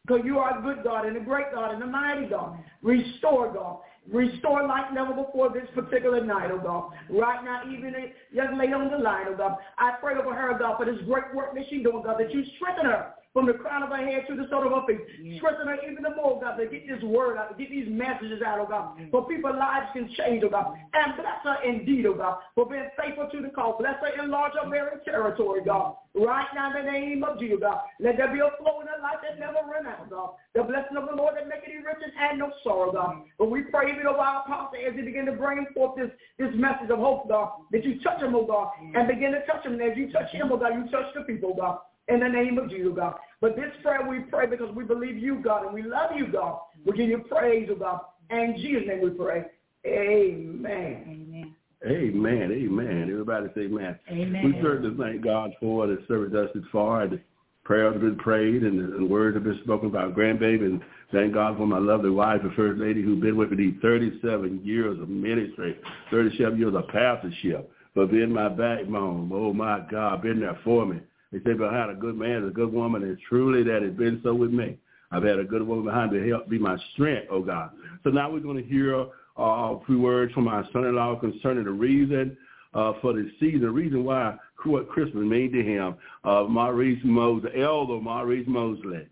Because 0.05 0.21
you 0.25 0.39
are 0.39 0.57
a 0.57 0.61
good 0.61 0.83
God 0.83 1.05
and 1.05 1.15
a 1.15 1.19
great 1.19 1.53
God 1.53 1.73
and 1.73 1.83
a 1.83 1.87
mighty 1.87 2.27
God. 2.27 2.57
Restore, 2.81 3.53
God. 3.53 3.79
Restore 4.11 4.67
like 4.67 4.91
never 4.93 5.13
before 5.13 5.53
this 5.53 5.67
particular 5.75 6.25
night, 6.25 6.49
oh 6.51 6.57
God. 6.57 6.91
Right 7.09 7.43
now, 7.43 7.61
even 7.71 7.93
a 7.93 8.11
young 8.33 8.57
lady 8.57 8.73
on 8.73 8.89
the 8.89 8.97
line, 8.97 9.27
oh 9.29 9.37
God. 9.37 9.57
I 9.77 9.91
pray 10.01 10.15
over 10.15 10.33
her, 10.33 10.57
God, 10.57 10.77
for 10.77 10.85
this 10.85 10.99
great 11.05 11.33
work 11.35 11.53
that 11.53 11.65
she's 11.69 11.83
doing, 11.83 12.01
God, 12.03 12.19
that 12.19 12.33
you 12.33 12.43
strengthen 12.57 12.85
her 12.85 13.13
from 13.33 13.45
the 13.45 13.53
crown 13.53 13.83
of 13.83 13.89
her 13.89 14.03
head 14.03 14.27
to 14.27 14.35
the 14.35 14.45
sole 14.49 14.67
of 14.67 14.73
her 14.75 14.83
feet. 14.87 14.99
Mm. 15.23 15.37
Strengthen 15.37 15.67
her 15.67 15.79
even 15.89 16.03
the 16.03 16.15
more, 16.15 16.39
God, 16.41 16.57
to 16.57 16.67
get 16.67 16.87
this 16.87 17.01
word 17.03 17.37
out, 17.37 17.49
to 17.51 17.55
get 17.55 17.71
these 17.71 17.87
messages 17.87 18.41
out, 18.43 18.59
oh 18.59 18.67
God, 18.67 18.99
yeah. 18.99 19.05
for 19.09 19.25
people's 19.27 19.55
lives 19.55 19.87
can 19.93 20.11
change, 20.19 20.43
oh 20.43 20.49
God. 20.49 20.75
And 20.93 21.15
bless 21.15 21.39
her 21.43 21.63
indeed, 21.63 22.05
oh 22.07 22.13
God, 22.13 22.39
for 22.55 22.67
being 22.67 22.87
faithful 22.99 23.29
to 23.31 23.41
the 23.41 23.49
call. 23.49 23.79
Bless 23.79 23.95
her 24.03 24.11
enlarge 24.21 24.53
her 24.61 24.69
very 24.69 24.99
territory, 25.05 25.61
God. 25.63 25.95
Right 26.13 26.47
now 26.53 26.75
in 26.75 26.85
the 26.85 26.91
name 26.91 27.23
of 27.23 27.39
Jesus, 27.39 27.59
God. 27.61 27.79
Let 28.01 28.17
there 28.17 28.27
be 28.27 28.43
a 28.43 28.51
flow 28.59 28.81
in 28.81 28.87
her 28.87 28.99
life 28.99 29.23
that 29.23 29.39
never 29.39 29.63
run 29.63 29.87
out, 29.87 30.09
God. 30.09 30.35
The 30.53 30.63
blessing 30.63 30.97
of 30.97 31.07
the 31.07 31.15
Lord 31.15 31.35
that 31.37 31.47
make 31.47 31.63
it 31.63 31.85
rich 31.85 32.03
and 32.03 32.11
add 32.19 32.37
no 32.37 32.51
sorrow, 32.65 32.91
God. 32.91 33.23
But 33.39 33.49
we 33.49 33.61
pray 33.63 33.93
even 33.95 34.07
over 34.07 34.19
our 34.19 34.43
apostle 34.43 34.75
as 34.75 34.93
he 34.93 35.03
begin 35.03 35.25
to 35.27 35.31
bring 35.31 35.65
forth 35.73 35.95
this, 35.95 36.11
this 36.37 36.51
message 36.55 36.91
of 36.91 36.99
hope, 36.99 37.29
God, 37.29 37.63
that 37.71 37.85
you 37.85 38.01
touch 38.01 38.19
him, 38.21 38.35
oh 38.35 38.45
God, 38.45 38.71
mm. 38.83 38.91
and 38.99 39.07
begin 39.07 39.31
to 39.31 39.45
touch 39.45 39.65
him. 39.65 39.79
And 39.79 39.81
as 39.81 39.95
you 39.95 40.11
touch 40.11 40.29
him, 40.31 40.51
oh 40.51 40.57
God, 40.57 40.75
you 40.75 40.91
touch 40.91 41.07
the 41.15 41.21
people, 41.21 41.55
God 41.55 41.79
in 42.07 42.19
the 42.19 42.27
name 42.27 42.57
of 42.57 42.69
Jesus, 42.69 42.91
God. 42.95 43.15
But 43.39 43.55
this 43.55 43.71
prayer 43.81 44.07
we 44.07 44.19
pray 44.19 44.47
because 44.47 44.73
we 44.75 44.83
believe 44.83 45.17
you, 45.17 45.41
God, 45.41 45.65
and 45.65 45.73
we 45.73 45.83
love 45.83 46.11
you, 46.15 46.27
God. 46.27 46.59
We 46.85 46.97
give 46.97 47.09
you 47.09 47.19
praise, 47.19 47.69
oh 47.71 47.75
God. 47.75 48.01
And 48.29 48.55
in 48.55 48.61
Jesus' 48.61 48.83
name 48.87 49.01
we 49.01 49.09
pray. 49.11 49.45
Amen. 49.85 51.03
Amen. 51.07 51.55
Amen. 51.83 52.51
Amen. 52.51 53.09
Everybody 53.11 53.47
say 53.55 53.61
amen. 53.61 53.97
Amen. 54.09 54.45
We 54.45 54.61
certainly 54.61 54.95
thank 55.03 55.23
God 55.23 55.51
for 55.59 55.87
the 55.87 55.97
service 56.07 56.31
thus 56.31 56.63
far. 56.71 57.07
The 57.07 57.19
prayers 57.63 57.93
have 57.93 58.01
been 58.01 58.17
prayed 58.17 58.61
and 58.63 58.79
the, 58.79 58.97
and 58.97 59.09
words 59.09 59.35
have 59.35 59.43
been 59.43 59.59
spoken 59.63 59.89
about 59.89 60.15
grandbaby. 60.15 60.65
And 60.65 60.81
thank 61.11 61.33
God 61.33 61.57
for 61.57 61.65
my 61.65 61.79
lovely 61.79 62.11
wife, 62.11 62.41
the 62.43 62.51
first 62.55 62.79
lady 62.79 63.01
who's 63.01 63.19
been 63.19 63.35
with 63.35 63.51
me 63.51 63.77
37 63.81 64.61
years 64.63 64.99
of 64.99 65.09
ministry, 65.09 65.77
37 66.11 66.59
years 66.59 66.75
of 66.75 66.87
pastorship, 66.89 67.71
for 67.95 68.05
being 68.05 68.31
my 68.31 68.49
backbone. 68.49 69.31
Oh, 69.33 69.51
my 69.51 69.83
God, 69.89 70.21
been 70.21 70.39
there 70.39 70.59
for 70.63 70.85
me. 70.85 70.99
They 71.31 71.39
say 71.39 71.51
had 71.57 71.89
a 71.89 71.95
good 71.97 72.17
man 72.17 72.45
a 72.45 72.51
good 72.51 72.71
woman, 72.71 73.03
and 73.03 73.17
truly 73.27 73.63
that 73.63 73.81
has 73.81 73.93
been 73.93 74.19
so 74.23 74.33
with 74.33 74.51
me. 74.51 74.77
I've 75.11 75.23
had 75.23 75.39
a 75.39 75.43
good 75.43 75.65
woman 75.65 75.85
behind 75.85 76.11
to 76.11 76.29
help 76.29 76.49
be 76.49 76.57
my 76.57 76.77
strength, 76.93 77.27
oh 77.29 77.41
God. 77.41 77.71
So 78.03 78.09
now 78.09 78.29
we're 78.31 78.39
going 78.39 78.61
to 78.61 78.69
hear 78.69 79.01
uh, 79.01 79.05
a 79.37 79.79
few 79.85 79.99
words 79.99 80.33
from 80.33 80.47
our 80.47 80.65
son-in-law 80.73 81.19
concerning 81.19 81.65
the 81.65 81.71
reason 81.71 82.37
uh, 82.73 82.93
for 83.01 83.13
the 83.13 83.29
season, 83.39 83.61
the 83.61 83.69
reason 83.69 84.03
why 84.03 84.37
what 84.65 84.89
Christmas 84.89 85.23
means 85.23 85.53
to 85.53 85.63
him, 85.63 85.95
uh, 86.23 86.43
Maurice 86.43 86.99
Mosley, 87.03 87.49
Elder 87.61 87.99
Maurice 87.99 88.47
Mosley. 88.47 89.07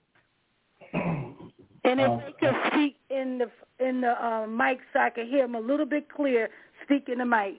And 0.94 2.00
if 2.00 2.10
uh, 2.10 2.18
they 2.18 2.34
could 2.40 2.56
speak 2.68 2.98
in 3.10 3.40
the 3.40 3.50
in 3.84 4.02
the 4.02 4.12
uh, 4.12 4.46
mic 4.46 4.80
so 4.94 5.00
I 5.00 5.10
can 5.10 5.28
hear 5.28 5.46
him 5.46 5.56
a 5.56 5.60
little 5.60 5.86
bit 5.86 6.08
clear, 6.10 6.50
speak 6.84 7.10
in 7.10 7.20
the 7.20 7.26
mic. 7.26 7.56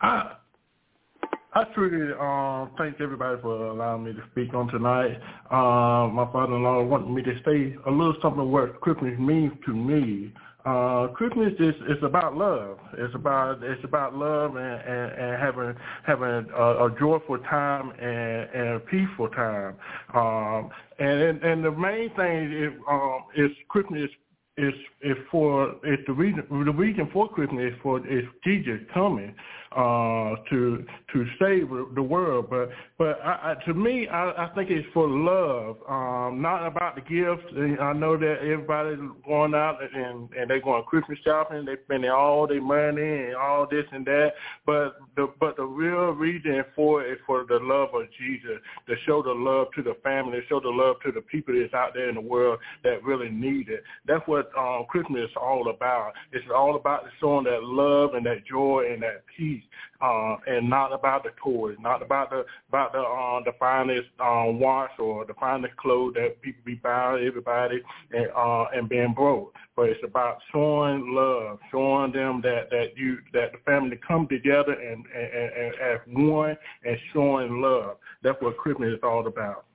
I 0.00 0.32
I 1.56 1.62
truly 1.72 2.12
uh, 2.20 2.66
thank 2.76 3.00
everybody 3.00 3.40
for 3.40 3.68
allowing 3.68 4.02
me 4.02 4.12
to 4.12 4.22
speak 4.32 4.52
on 4.54 4.66
tonight. 4.66 5.16
Uh, 5.52 6.08
my 6.12 6.28
father-in-law 6.32 6.82
wanted 6.82 7.10
me 7.10 7.22
to 7.22 7.34
say 7.44 7.76
a 7.86 7.90
little 7.92 8.16
something 8.20 8.50
what 8.50 8.80
Christmas 8.80 9.16
means 9.20 9.52
to 9.64 9.72
me. 9.72 10.32
Uh, 10.66 11.08
Christmas 11.08 11.52
is 11.60 11.74
is 11.88 12.02
about 12.02 12.36
love. 12.36 12.78
It's 12.98 13.14
about 13.14 13.62
it's 13.62 13.84
about 13.84 14.16
love 14.16 14.56
and, 14.56 14.80
and, 14.80 15.12
and 15.12 15.40
having 15.40 15.74
having 16.04 16.50
a, 16.56 16.86
a 16.86 16.96
joyful 16.98 17.38
time 17.38 17.90
and, 18.00 18.50
and 18.50 18.68
a 18.70 18.80
peaceful 18.80 19.28
time. 19.28 19.76
Um, 20.12 20.70
and 20.98 21.40
and 21.40 21.64
the 21.64 21.70
main 21.70 22.10
thing 22.16 22.52
is, 22.52 22.72
um, 22.90 23.26
is 23.36 23.50
Christmas 23.68 24.10
is 24.56 24.74
is 25.02 25.16
for 25.30 25.74
it's 25.82 26.02
the 26.06 26.12
reason 26.12 26.44
the 26.48 26.72
reason 26.72 27.08
for 27.12 27.28
Christmas 27.28 27.72
is 27.72 27.78
for 27.82 27.98
is 28.06 28.24
Jesus 28.44 28.80
coming. 28.92 29.34
Uh, 29.74 30.36
to 30.50 30.84
to 31.12 31.26
save 31.40 31.68
the 31.94 32.02
world. 32.02 32.48
But 32.50 32.70
but 32.98 33.20
I, 33.22 33.52
I, 33.52 33.64
to 33.66 33.74
me, 33.74 34.06
I, 34.08 34.44
I 34.44 34.54
think 34.54 34.70
it's 34.70 34.86
for 34.92 35.08
love, 35.08 35.76
um, 35.88 36.40
not 36.40 36.66
about 36.66 36.94
the 36.94 37.00
gifts. 37.00 37.52
And 37.56 37.80
I 37.80 37.92
know 37.92 38.16
that 38.16 38.38
everybody's 38.40 38.98
going 39.26 39.54
out 39.54 39.78
and 39.82 40.30
and 40.32 40.48
they're 40.48 40.60
going 40.60 40.84
Christmas 40.84 41.18
shopping. 41.24 41.64
They're 41.64 41.80
spending 41.84 42.10
all 42.10 42.46
their 42.46 42.62
money 42.62 43.26
and 43.26 43.34
all 43.34 43.66
this 43.68 43.84
and 43.92 44.06
that. 44.06 44.34
But 44.66 44.96
the 45.16 45.32
but 45.40 45.56
the 45.56 45.64
real 45.64 46.10
reason 46.10 46.64
for 46.76 47.02
it 47.02 47.12
is 47.12 47.18
for 47.26 47.44
the 47.48 47.58
love 47.60 47.94
of 47.94 48.06
Jesus, 48.18 48.60
to 48.86 48.94
show 49.06 49.22
the 49.22 49.32
love 49.32 49.68
to 49.76 49.82
the 49.82 49.96
family, 50.02 50.40
show 50.48 50.60
the 50.60 50.68
love 50.68 50.96
to 51.04 51.12
the 51.12 51.22
people 51.22 51.54
that's 51.58 51.74
out 51.74 51.94
there 51.94 52.08
in 52.08 52.14
the 52.14 52.20
world 52.20 52.58
that 52.84 53.02
really 53.02 53.30
need 53.30 53.68
it. 53.68 53.82
That's 54.06 54.26
what 54.26 54.50
um, 54.56 54.84
Christmas 54.88 55.24
is 55.24 55.30
all 55.36 55.68
about. 55.70 56.12
It's 56.32 56.44
all 56.54 56.76
about 56.76 57.04
showing 57.20 57.44
that 57.44 57.62
love 57.62 58.14
and 58.14 58.24
that 58.26 58.46
joy 58.46 58.88
and 58.92 59.02
that 59.02 59.24
peace, 59.36 59.62
uh, 60.00 60.36
and 60.46 60.68
not 60.68 60.92
about 60.92 61.24
the 61.24 61.30
toys, 61.42 61.76
not 61.80 62.02
about 62.02 62.30
the 62.30 62.44
about 62.68 62.92
the 62.92 63.00
uh, 63.00 63.40
the 63.44 63.52
finest 63.58 64.08
um, 64.20 64.60
watch 64.60 64.90
or 64.98 65.24
the 65.24 65.34
finest 65.34 65.76
clothes 65.76 66.14
that 66.14 66.40
people 66.42 66.62
be 66.64 66.74
buying 66.74 67.26
everybody 67.26 67.82
and 68.12 68.28
uh, 68.36 68.64
and 68.74 68.88
being 68.88 69.14
broke. 69.14 69.54
But 69.76 69.90
it's 69.90 70.00
about 70.04 70.38
showing 70.52 71.14
love, 71.14 71.58
showing 71.70 72.12
them 72.12 72.40
that 72.42 72.70
that 72.70 72.96
you 72.96 73.18
that 73.32 73.52
the 73.52 73.58
family 73.64 73.98
come 74.06 74.28
together 74.28 74.72
and, 74.72 75.04
and, 75.14 75.32
and, 75.32 75.52
and 75.52 75.74
as 75.74 76.00
one 76.06 76.56
and 76.84 76.96
showing 77.12 77.60
love. 77.60 77.96
That's 78.22 78.40
what 78.40 78.56
Christmas 78.56 78.94
is 78.94 79.00
all 79.02 79.26
about. 79.26 79.66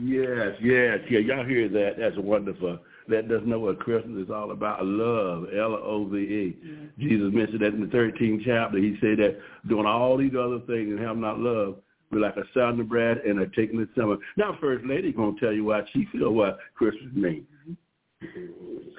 Yes, 0.00 0.54
yes, 0.60 0.98
yeah. 1.10 1.18
Y'all 1.18 1.44
hear 1.44 1.68
that? 1.68 1.96
That's 1.98 2.16
wonderful. 2.18 2.78
That 3.08 3.28
doesn't 3.28 3.48
know 3.48 3.58
what 3.58 3.80
Christmas 3.80 4.24
is 4.24 4.30
all 4.30 4.50
about. 4.50 4.84
Love, 4.84 5.46
L-O-V-E. 5.54 6.56
Mm-hmm. 6.62 7.00
Jesus 7.00 7.32
mentioned 7.32 7.62
that 7.62 7.74
in 7.74 7.80
the 7.80 7.86
13th 7.86 8.44
chapter. 8.44 8.78
He 8.78 8.96
said 9.00 9.18
that 9.18 9.38
doing 9.68 9.86
all 9.86 10.16
these 10.16 10.34
other 10.38 10.60
things 10.60 10.90
and 10.90 11.00
have 11.00 11.16
not 11.16 11.38
love, 11.38 11.76
we're 12.10 12.20
like 12.20 12.36
a 12.36 12.44
sounding 12.54 12.86
bread 12.86 13.18
and 13.18 13.40
a 13.40 13.46
taking 13.48 13.78
the 13.78 13.88
summer. 13.96 14.16
Now, 14.36 14.56
First 14.60 14.84
Lady 14.84 15.12
going 15.12 15.34
to 15.34 15.40
tell 15.40 15.52
you 15.52 15.64
why 15.64 15.82
she 15.92 16.06
feel 16.12 16.32
what 16.32 16.58
Christmas 16.74 17.12
means. 17.14 17.46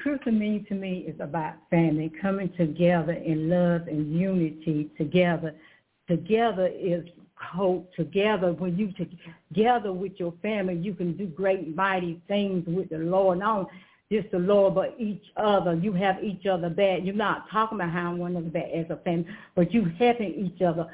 Christmas 0.01 0.33
means 0.33 0.67
to 0.69 0.75
me 0.75 1.05
is 1.07 1.19
about 1.19 1.55
family 1.69 2.11
coming 2.21 2.51
together 2.57 3.13
in 3.13 3.49
love 3.49 3.87
and 3.87 4.17
unity 4.17 4.89
together. 4.97 5.53
Together 6.07 6.67
is 6.67 7.03
hope 7.35 7.93
together. 7.95 8.53
When 8.53 8.77
you 8.77 8.93
together 9.51 9.91
with 9.91 10.13
your 10.17 10.33
family, 10.41 10.75
you 10.75 10.93
can 10.93 11.17
do 11.17 11.25
great, 11.25 11.75
mighty 11.75 12.21
things 12.27 12.65
with 12.67 12.89
the 12.89 12.97
Lord. 12.97 13.39
Not 13.39 13.69
just 14.11 14.31
the 14.31 14.39
Lord, 14.39 14.75
but 14.75 14.95
each 14.97 15.23
other. 15.37 15.75
You 15.75 15.93
have 15.93 16.23
each 16.23 16.45
other 16.45 16.69
back. 16.69 16.99
You're 17.03 17.15
not 17.15 17.49
talking 17.51 17.77
about 17.79 17.91
how 17.91 18.15
one 18.15 18.31
another 18.31 18.49
back 18.49 18.69
as 18.75 18.85
a 18.89 18.97
family, 18.97 19.27
but 19.55 19.73
you 19.73 19.85
helping 19.99 20.33
each 20.33 20.61
other 20.61 20.87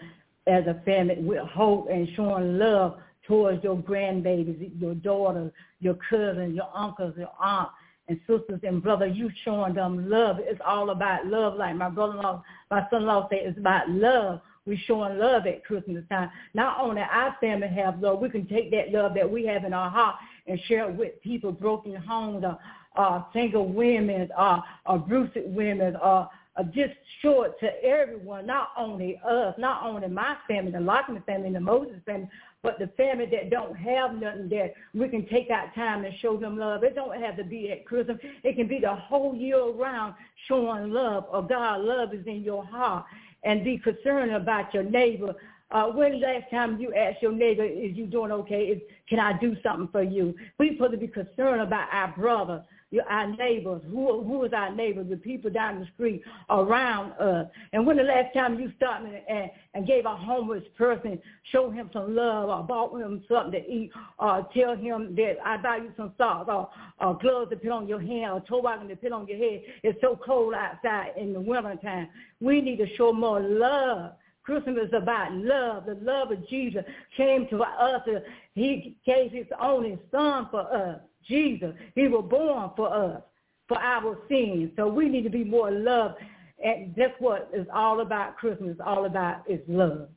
as 0.48 0.65
a 0.67 0.81
family 0.86 1.17
with 1.19 1.48
hope 1.48 1.88
and 1.89 2.07
showing 2.15 2.57
love 2.60 2.98
towards 3.25 3.63
your 3.63 3.77
grandbabies, 3.77 4.69
your 4.79 4.95
daughters, 4.95 5.51
your 5.79 5.98
cousins, 6.10 6.55
your 6.55 6.69
uncles, 6.74 7.13
your 7.17 7.31
aunts 7.39 7.72
and 8.07 8.19
sisters 8.27 8.60
and 8.63 8.84
brothers, 8.84 9.15
you 9.15 9.31
showing 9.43 9.74
them 9.74 10.10
love. 10.10 10.38
It's 10.39 10.62
all 10.63 10.91
about 10.91 11.25
love. 11.25 11.55
Like 11.55 11.75
my 11.75 11.89
brother-in-law, 11.89 12.43
my 12.69 12.86
son-in-law 12.91 13.29
said, 13.29 13.39
it's 13.43 13.57
about 13.57 13.89
love. 13.89 14.41
We 14.67 14.77
showing 14.88 15.17
love 15.19 15.45
at 15.45 15.63
Christmas 15.63 16.03
time. 16.10 16.29
Not 16.53 16.79
only 16.79 17.01
our 17.01 17.36
family 17.39 17.67
have 17.67 18.00
love, 18.00 18.19
we 18.19 18.29
can 18.29 18.48
take 18.48 18.72
that 18.72 18.91
love 18.91 19.13
that 19.15 19.29
we 19.29 19.45
have 19.45 19.63
in 19.63 19.74
our 19.74 19.89
heart 19.89 20.15
and 20.48 20.60
share 20.67 20.89
it 20.89 20.95
with 20.95 21.22
people, 21.22 21.51
broken 21.51 21.95
homes, 21.95 22.43
or, 22.43 22.57
uh, 22.98 23.24
single 23.34 23.68
women, 23.68 24.30
or 24.38 25.00
bruised 25.00 25.34
women, 25.46 25.96
or 25.98 26.30
uh, 26.58 26.64
just 26.64 26.94
short 27.22 27.60
to 27.60 27.68
everyone, 27.84 28.46
not 28.46 28.70
only 28.78 29.20
us, 29.28 29.54
not 29.58 29.84
only 29.84 30.08
my 30.08 30.36
family, 30.48 30.72
the 30.72 30.78
Lockamy 30.78 31.25
family, 31.25 31.52
the 31.52 31.60
Mosley 31.60 32.02
family, 32.06 32.30
but 32.64 32.80
the 32.80 32.88
family 32.98 33.28
that 33.28 33.50
don't 33.50 33.75
have 33.75 34.16
nothing 34.16 34.50
that 34.50 34.74
we 34.94 35.08
can 35.10 35.28
take 35.28 35.48
that 35.50 35.75
time 35.75 36.06
and 36.06 36.14
show 36.20 36.38
them 36.38 36.58
love. 36.58 36.84
It 36.84 36.96
don't 36.96 37.22
have 37.22 37.38
to 37.38 37.44
be 37.44 37.72
at 37.72 37.86
Christmas. 37.86 38.18
It 38.44 38.56
can 38.56 38.68
be 38.68 38.80
the 38.80 38.96
whole 38.96 39.36
year 39.36 39.60
around 39.60 40.16
showing 40.48 40.92
love 40.92 41.25
or 41.30 41.46
God 41.46 41.82
love 41.82 42.14
is 42.14 42.25
in 42.25 42.42
your 42.42 42.66
heart 42.66 43.06
and 43.44 43.64
be 43.64 43.78
concerned 43.78 44.32
about 44.32 44.74
your 44.74 44.84
neighbor. 44.84 45.36
Uh, 45.72 45.88
when 45.88 46.22
last 46.22 46.50
time 46.50 46.80
you 46.80 46.94
asked 46.94 47.22
your 47.22 47.32
neighbor, 47.34 47.66
is 47.66 47.96
you 47.96 48.08
doing 48.08 48.32
okay? 48.32 48.64
Is, 48.64 48.82
can 49.10 49.20
I 49.20 49.38
do 49.40 49.56
something 49.62 49.90
for 49.92 50.04
you? 50.04 50.34
We 50.58 50.75
supposed 50.75 50.94
to 50.94 50.98
be 50.98 51.08
concerned 51.08 51.62
about 51.62 51.88
our 51.92 52.14
brother, 52.18 52.63
our 53.10 53.36
neighbors. 53.36 53.82
Who, 53.89 54.24
who 54.24 54.43
is 54.43 54.54
our 54.54 54.74
neighbors? 54.74 55.08
The 55.10 55.17
people 55.17 55.50
down 55.50 55.80
the 55.80 55.88
street 55.93 56.24
around 56.50 57.13
us. 57.13 57.48
And 57.74 57.86
when 57.86 57.98
the 57.98 58.04
last 58.04 58.34
time 58.34 58.60
you 58.60 58.71
stopped 58.78 59.06
and, 59.06 59.21
and, 59.28 59.50
and 59.74 59.88
gave 59.88 60.06
a 60.06 60.15
homeless 60.15 60.63
person, 60.78 61.19
show 61.52 61.69
him 61.69 61.89
some 61.93 62.15
love 62.15 62.50
or 62.50 62.63
bought 62.63 63.00
him 63.00 63.24
something 63.28 63.52
to 63.62 63.69
eat 63.69 63.91
or 64.19 64.48
tell 64.56 64.76
him 64.76 65.15
that 65.15 65.38
I 65.43 65.58
buy 65.58 65.78
you 65.78 65.91
some 65.98 66.13
socks 66.17 66.50
or, 66.52 66.69
or 67.00 67.17
gloves 67.17 67.50
to 67.52 67.58
put 67.58 67.71
on 67.71 67.88
your 67.88 68.00
hand 68.00 68.32
or 68.32 68.41
tobacco 68.41 68.88
to 68.88 68.95
put 68.95 69.12
on 69.12 69.28
your 69.28 69.38
head. 69.38 69.62
It's 69.84 70.00
so 70.02 70.19
cold 70.24 70.54
outside 70.54 71.13
in 71.17 71.34
the 71.34 71.41
wintertime. 71.41 72.10
We 72.39 72.62
need 72.62 72.78
to 72.78 72.95
show 72.95 73.12
more 73.12 73.39
love. 73.39 74.12
Christmas 74.43 74.78
is 74.78 74.93
about 74.93 75.34
love. 75.34 75.88
The 75.88 75.95
love 75.95 76.32
of 76.32 76.48
Jesus 76.48 76.84
came 77.17 77.48
to 77.50 77.63
us. 77.63 78.08
He 78.54 78.95
gave 79.06 79.32
his 79.32 79.48
only 79.60 79.98
son 80.12 80.48
for 80.52 80.62
us, 80.71 81.00
Jesus. 81.28 81.74
He 81.96 82.08
was 82.08 82.26
born 82.30 82.72
for 82.76 82.94
us, 82.94 83.22
for 83.68 83.80
our 83.80 84.18
sins. 84.30 84.72
So 84.76 84.88
we 84.88 85.10
need 85.10 85.24
to 85.24 85.30
be 85.30 85.44
more 85.44 85.72
loved. 85.72 86.16
And 86.64 86.94
that's 86.96 87.14
what 87.20 87.50
it's 87.54 87.70
all 87.74 88.02
about 88.02 88.38
Christmas. 88.38 88.78
All 88.86 89.06
about 89.06 89.44
is 89.50 89.60
love. 89.68 90.10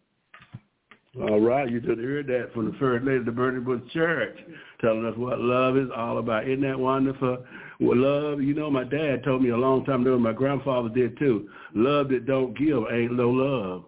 All 1.20 1.40
right, 1.40 1.68
you 1.68 1.80
just 1.80 1.98
heard 1.98 2.28
that 2.28 2.52
from 2.54 2.66
the 2.66 2.78
first 2.78 3.04
lady 3.04 3.18
of 3.18 3.24
the 3.24 3.32
Burning 3.32 3.64
Bush 3.64 3.80
Church, 3.92 4.38
telling 4.80 5.04
us 5.04 5.16
what 5.16 5.40
love 5.40 5.76
is 5.76 5.88
all 5.96 6.18
about. 6.18 6.46
Isn't 6.46 6.60
that 6.60 6.78
wonderful? 6.78 7.44
Well, 7.80 7.96
love, 7.96 8.40
you 8.40 8.54
know, 8.54 8.70
my 8.70 8.84
dad 8.84 9.24
told 9.24 9.42
me 9.42 9.48
a 9.50 9.56
long 9.56 9.84
time 9.84 10.02
ago, 10.02 10.16
my 10.18 10.32
grandfather 10.32 10.88
did 10.88 11.18
too. 11.18 11.48
Love 11.74 12.10
that 12.10 12.26
don't 12.26 12.56
give 12.56 12.84
ain't 12.92 13.14
no 13.14 13.30
love. 13.30 13.84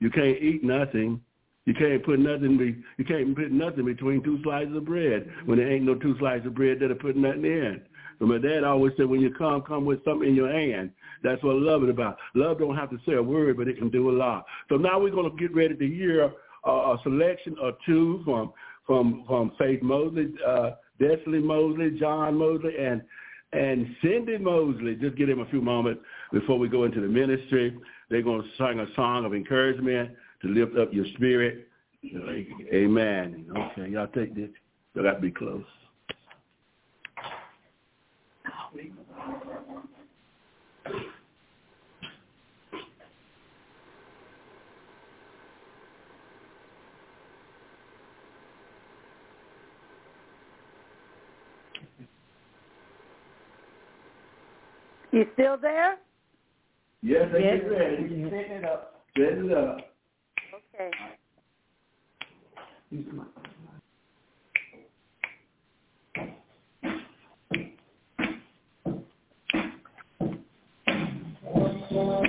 You 0.00 0.10
can't 0.10 0.42
eat 0.42 0.64
nothing. 0.64 1.20
You 1.64 1.74
can't 1.74 2.04
put 2.04 2.18
nothing. 2.18 2.58
Be, 2.58 2.76
you 2.98 3.04
can't 3.04 3.36
put 3.36 3.52
nothing 3.52 3.84
between 3.84 4.22
two 4.22 4.42
slices 4.42 4.76
of 4.76 4.84
bread 4.84 5.30
when 5.44 5.58
there 5.58 5.70
ain't 5.70 5.84
no 5.84 5.94
two 5.94 6.16
slices 6.18 6.46
of 6.46 6.54
bread 6.54 6.78
that'll 6.80 6.96
put 6.96 7.16
nothing 7.16 7.44
in. 7.44 7.82
So 8.18 8.26
my 8.26 8.38
dad 8.38 8.64
always 8.64 8.92
said, 8.96 9.06
when 9.06 9.20
you 9.20 9.32
come, 9.32 9.62
come 9.62 9.84
with 9.84 10.04
something 10.04 10.28
in 10.28 10.34
your 10.34 10.52
hand. 10.52 10.90
That's 11.22 11.42
what 11.42 11.56
love 11.56 11.84
is 11.84 11.90
about. 11.90 12.18
Love 12.34 12.58
don't 12.58 12.76
have 12.76 12.90
to 12.90 12.98
say 13.06 13.14
a 13.14 13.22
word, 13.22 13.56
but 13.56 13.68
it 13.68 13.78
can 13.78 13.90
do 13.90 14.10
a 14.10 14.16
lot. 14.16 14.44
So 14.68 14.76
now 14.76 15.00
we're 15.00 15.10
going 15.10 15.30
to 15.30 15.36
get 15.36 15.54
ready 15.54 15.74
to 15.74 15.86
hear 15.88 16.32
uh, 16.66 16.70
a 16.70 16.98
selection 17.02 17.56
or 17.60 17.72
two 17.86 18.22
from 18.24 18.52
from 18.86 19.24
from 19.26 19.52
Faith 19.58 19.80
Mosley, 19.82 20.32
uh, 20.46 20.72
Destiny 20.98 21.38
Mosley, 21.38 21.98
John 21.98 22.36
Mosley, 22.36 22.76
and 22.78 23.02
and 23.52 23.86
Cindy 24.02 24.38
Mosley. 24.38 24.96
Just 24.96 25.16
give 25.16 25.28
them 25.28 25.40
a 25.40 25.46
few 25.46 25.60
moments 25.60 26.02
before 26.32 26.58
we 26.58 26.68
go 26.68 26.84
into 26.84 27.00
the 27.00 27.06
ministry. 27.06 27.76
They're 28.10 28.22
going 28.22 28.42
to 28.42 28.48
sing 28.56 28.80
a 28.80 28.86
song 28.94 29.24
of 29.24 29.34
encouragement 29.34 30.12
to 30.42 30.48
lift 30.48 30.76
up 30.76 30.92
your 30.92 31.06
spirit. 31.14 31.68
Amen. 32.72 33.46
Okay, 33.56 33.90
y'all 33.90 34.08
take 34.08 34.34
this. 34.34 34.50
Y'all 34.94 35.04
got 35.04 35.14
to 35.14 35.20
be 35.20 35.30
close. 35.30 35.64
You 55.12 55.26
still 55.34 55.58
there? 55.58 55.98
Yes, 57.02 57.28
I 57.34 57.38
Yes. 57.38 57.60
get 57.60 57.70
ready. 57.70 58.24
Setting 58.24 58.52
it 58.52 58.64
up. 58.64 59.04
Set 59.14 59.38
it 59.38 59.52
up. 59.52 59.91
Okay. 60.82 60.90
that 71.90 72.21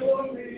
decision 0.00 0.49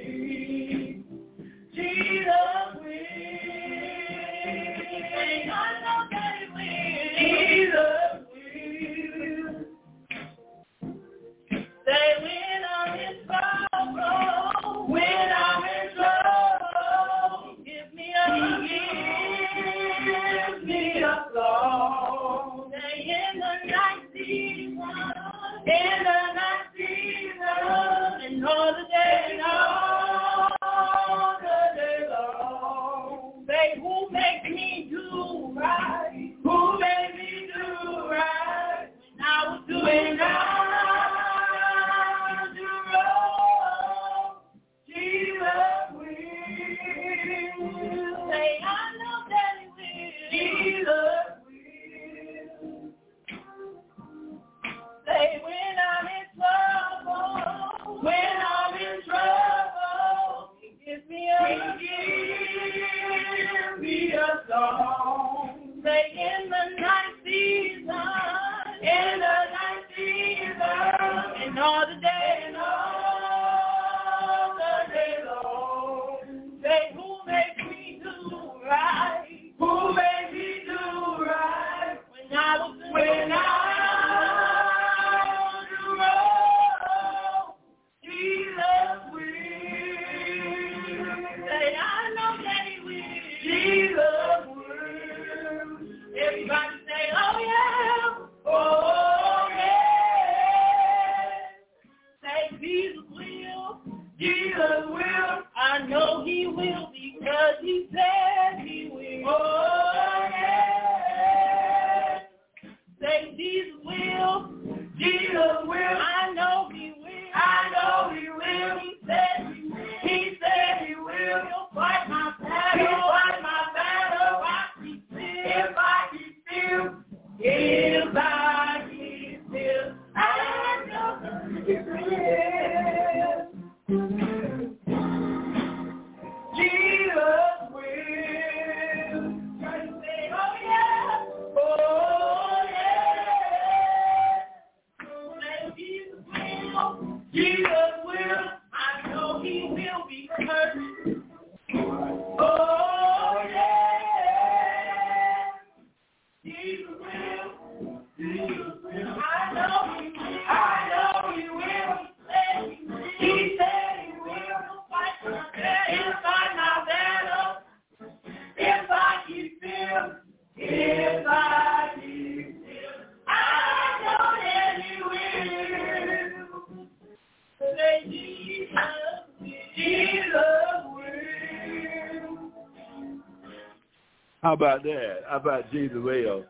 about 184.63 184.85
that? 184.85 185.17
How 185.29 185.37
about 185.39 185.73
Jesus 185.73 185.97
will? 185.97 186.45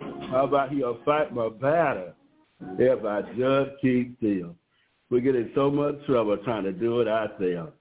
Uh, 0.00 0.28
how 0.30 0.44
about 0.44 0.70
he'll 0.70 0.98
fight 1.04 1.34
my 1.34 1.50
battle 1.50 2.14
if 2.78 3.04
I 3.04 3.20
just 3.36 3.80
keep 3.82 4.16
still? 4.16 4.54
We 5.10 5.20
get 5.20 5.36
in 5.36 5.50
so 5.54 5.70
much 5.70 5.96
trouble 6.06 6.38
trying 6.38 6.64
to 6.64 6.72
do 6.72 7.02
it 7.02 7.08
ourselves. 7.08 7.72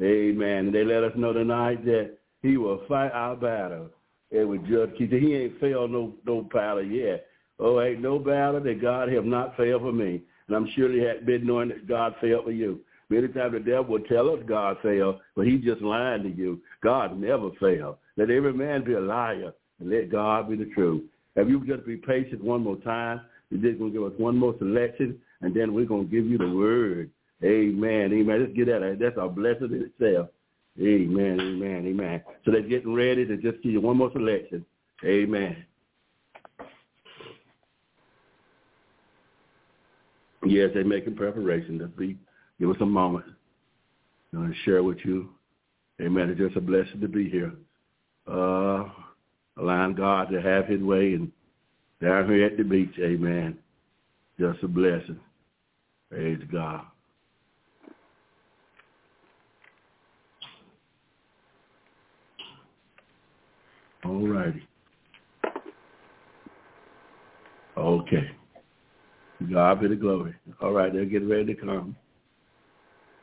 Amen. 0.00 0.70
They 0.70 0.84
let 0.84 1.02
us 1.02 1.12
know 1.16 1.32
tonight 1.32 1.84
that 1.84 2.16
he 2.42 2.56
will 2.56 2.82
fight 2.86 3.10
our 3.12 3.34
battle. 3.34 3.90
If 4.30 4.46
we 4.46 4.58
just 4.58 4.96
keep 4.98 5.10
He 5.10 5.34
ain't 5.34 5.58
failed 5.60 5.90
no 5.90 6.12
no 6.24 6.42
battle 6.42 6.84
yet. 6.84 7.26
Oh, 7.58 7.80
ain't 7.80 8.00
no 8.02 8.20
battle 8.20 8.60
that 8.60 8.80
God 8.80 9.10
have 9.10 9.24
not 9.24 9.56
failed 9.56 9.82
for 9.82 9.92
me. 9.92 10.22
And 10.46 10.56
I'm 10.56 10.68
sure 10.76 10.92
he 10.92 11.00
had 11.00 11.26
been 11.26 11.44
knowing 11.44 11.70
that 11.70 11.88
God 11.88 12.14
failed 12.20 12.44
for 12.44 12.52
you. 12.52 12.80
Many 13.10 13.28
times 13.28 13.52
the 13.52 13.60
devil 13.60 13.84
will 13.84 14.00
tell 14.00 14.30
us 14.30 14.40
God 14.46 14.76
failed, 14.82 15.20
but 15.34 15.46
he 15.46 15.58
just 15.58 15.82
lying 15.82 16.22
to 16.22 16.30
you. 16.30 16.60
God 16.82 17.18
never 17.18 17.50
failed. 17.60 17.96
Let 18.16 18.30
every 18.30 18.52
man 18.52 18.84
be 18.84 18.94
a 18.94 19.00
liar 19.00 19.52
and 19.80 19.90
let 19.90 20.10
God 20.10 20.48
be 20.48 20.56
the 20.56 20.70
truth. 20.74 21.04
If 21.36 21.48
you 21.48 21.64
just 21.66 21.86
be 21.86 21.96
patient 21.96 22.42
one 22.42 22.62
more 22.62 22.76
time, 22.76 23.22
you're 23.50 23.60
just 23.60 23.78
going 23.78 23.92
to 23.92 23.98
give 23.98 24.12
us 24.12 24.18
one 24.18 24.36
more 24.36 24.54
selection, 24.58 25.18
and 25.40 25.54
then 25.54 25.74
we're 25.74 25.84
going 25.84 26.08
to 26.08 26.10
give 26.10 26.26
you 26.26 26.38
the 26.38 26.48
word. 26.48 27.10
Amen. 27.42 28.12
Amen. 28.12 28.40
Let's 28.40 28.52
get 28.54 28.66
that. 28.66 28.96
That's 29.00 29.16
a 29.20 29.28
blessing 29.28 29.72
in 29.72 29.90
itself. 29.92 30.28
Amen. 30.80 31.40
Amen. 31.40 31.86
Amen. 31.86 32.22
So 32.44 32.50
they're 32.50 32.62
getting 32.62 32.94
ready 32.94 33.26
to 33.26 33.36
just 33.36 33.62
give 33.62 33.72
you 33.72 33.80
one 33.80 33.96
more 33.96 34.10
selection. 34.12 34.64
Amen. 35.04 35.64
Yes, 40.46 40.70
they're 40.74 40.84
making 40.84 41.16
preparation. 41.16 41.78
Let's 41.78 41.92
be, 41.92 42.16
give 42.60 42.70
us 42.70 42.76
a 42.80 42.86
moment. 42.86 43.24
I'm 44.32 44.40
going 44.40 44.52
to 44.52 44.58
share 44.64 44.82
with 44.82 44.98
you. 45.04 45.30
Amen. 46.00 46.28
It's 46.30 46.40
just 46.40 46.56
a 46.56 46.60
blessing 46.60 47.00
to 47.00 47.08
be 47.08 47.28
here. 47.30 47.52
Uh, 48.26 48.88
allowing 49.58 49.94
God 49.94 50.30
to 50.30 50.40
have 50.40 50.66
his 50.66 50.80
way 50.80 51.14
and 51.14 51.30
down 52.00 52.28
here 52.28 52.46
at 52.46 52.56
the 52.56 52.64
beach. 52.64 52.94
Amen. 52.98 53.58
Just 54.38 54.62
a 54.62 54.68
blessing. 54.68 55.20
Praise 56.10 56.40
God. 56.50 56.82
All 64.04 64.26
righty. 64.28 64.66
Okay. 67.76 68.30
God 69.50 69.80
be 69.80 69.88
the 69.88 69.96
glory. 69.96 70.34
All 70.60 70.72
right, 70.72 70.92
they're 70.92 71.04
getting 71.04 71.28
ready 71.28 71.46
to 71.46 71.54
come. 71.54 71.96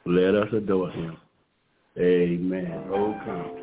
Let 0.05 0.35
us 0.35 0.47
adore 0.53 0.91
him. 0.91 1.17
Amen. 1.97 2.83
Oh, 2.89 3.15
come. 3.25 3.60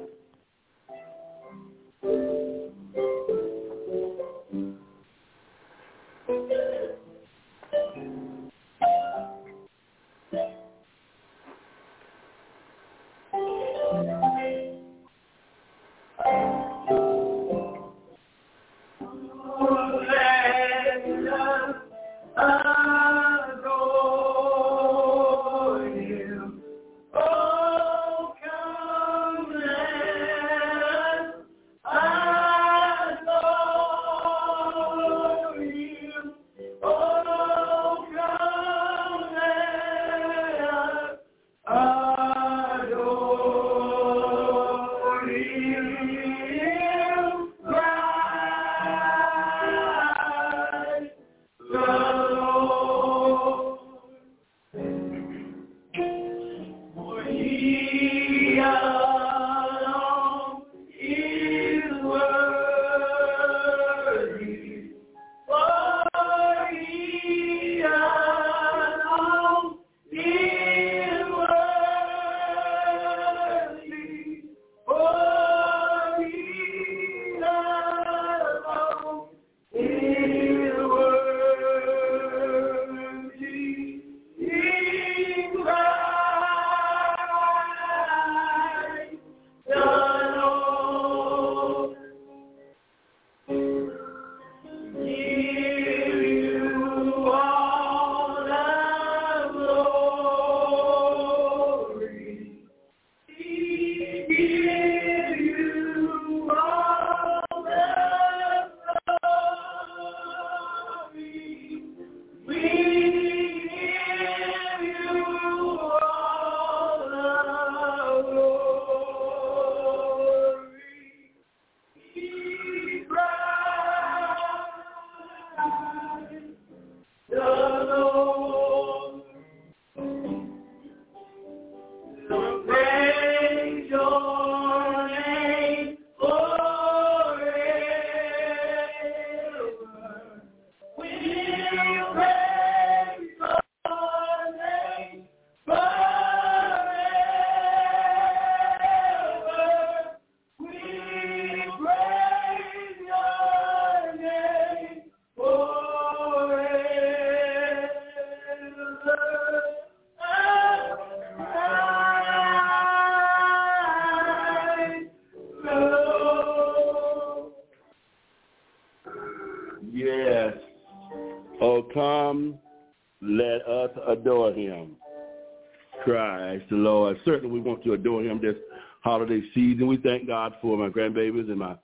Christ 176.04 176.64
the 176.70 176.76
Lord. 176.76 177.18
Certainly 177.24 177.52
we 177.52 177.60
want 177.60 177.84
to 177.84 177.92
adore 177.92 178.22
him 178.22 178.40
this 178.40 178.56
holiday 179.02 179.42
season. 179.54 179.86
We 179.86 179.96
thank 179.98 180.26
God 180.26 180.54
for 180.60 180.76
my 180.76 180.88
grandbabies 180.88 181.50
and 181.50 181.58
my 181.58 181.76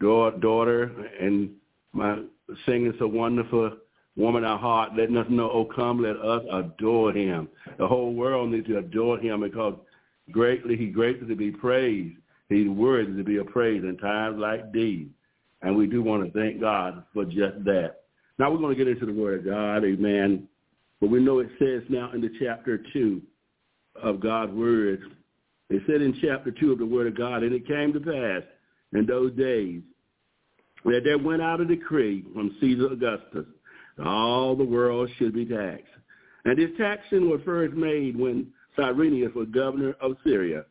daughter 0.00 0.90
and 1.20 1.50
my 1.92 2.18
singing 2.66 2.94
so 2.98 3.06
wonderful 3.06 3.76
woman 4.16 4.44
our 4.44 4.58
heart, 4.58 4.92
letting 4.96 5.16
us 5.16 5.26
know, 5.28 5.50
oh 5.50 5.64
come, 5.64 6.02
let 6.02 6.16
us 6.16 6.42
adore 6.52 7.12
him. 7.12 7.48
The 7.78 7.86
whole 7.86 8.14
world 8.14 8.50
needs 8.50 8.66
to 8.68 8.78
adore 8.78 9.18
him 9.18 9.40
because 9.40 9.74
greatly 10.30 10.76
he 10.76 10.86
greatly 10.86 11.26
to 11.26 11.34
be 11.34 11.50
praised. 11.50 12.16
He's 12.48 12.68
worthy 12.68 13.16
to 13.16 13.24
be 13.24 13.42
praised 13.50 13.84
in 13.84 13.96
times 13.98 14.38
like 14.38 14.72
these. 14.72 15.08
And 15.62 15.76
we 15.76 15.86
do 15.86 16.02
want 16.02 16.24
to 16.24 16.38
thank 16.38 16.60
God 16.60 17.04
for 17.12 17.24
just 17.24 17.64
that. 17.64 18.02
Now 18.38 18.50
we're 18.50 18.58
going 18.58 18.76
to 18.76 18.84
get 18.84 18.92
into 18.92 19.06
the 19.06 19.12
word 19.12 19.40
of 19.40 19.46
God, 19.46 19.84
amen. 19.84 20.48
But 21.00 21.10
we 21.10 21.20
know 21.20 21.38
it 21.38 21.48
says 21.58 21.82
now 21.88 22.12
in 22.12 22.20
the 22.20 22.30
chapter 22.38 22.82
2 22.92 23.22
of 24.02 24.20
God's 24.20 24.52
word, 24.52 25.02
it 25.70 25.82
said 25.86 26.02
in 26.02 26.18
chapter 26.20 26.50
2 26.50 26.72
of 26.72 26.78
the 26.78 26.86
word 26.86 27.06
of 27.06 27.16
God, 27.16 27.42
and 27.42 27.54
it 27.54 27.66
came 27.66 27.92
to 27.92 28.00
pass 28.00 28.42
in 28.92 29.06
those 29.06 29.32
days 29.32 29.82
that 30.84 31.02
there 31.04 31.18
went 31.18 31.42
out 31.42 31.60
a 31.60 31.64
decree 31.64 32.24
from 32.34 32.56
Caesar 32.60 32.88
Augustus 32.92 33.46
that 33.96 34.06
all 34.06 34.54
the 34.54 34.64
world 34.64 35.08
should 35.18 35.32
be 35.32 35.46
taxed. 35.46 35.86
And 36.44 36.58
this 36.58 36.70
taxing 36.76 37.30
was 37.30 37.40
first 37.44 37.74
made 37.74 38.16
when 38.16 38.52
Cyrenius 38.76 39.34
was 39.34 39.48
governor 39.48 39.94
of 40.00 40.16
Syria, 40.24 40.64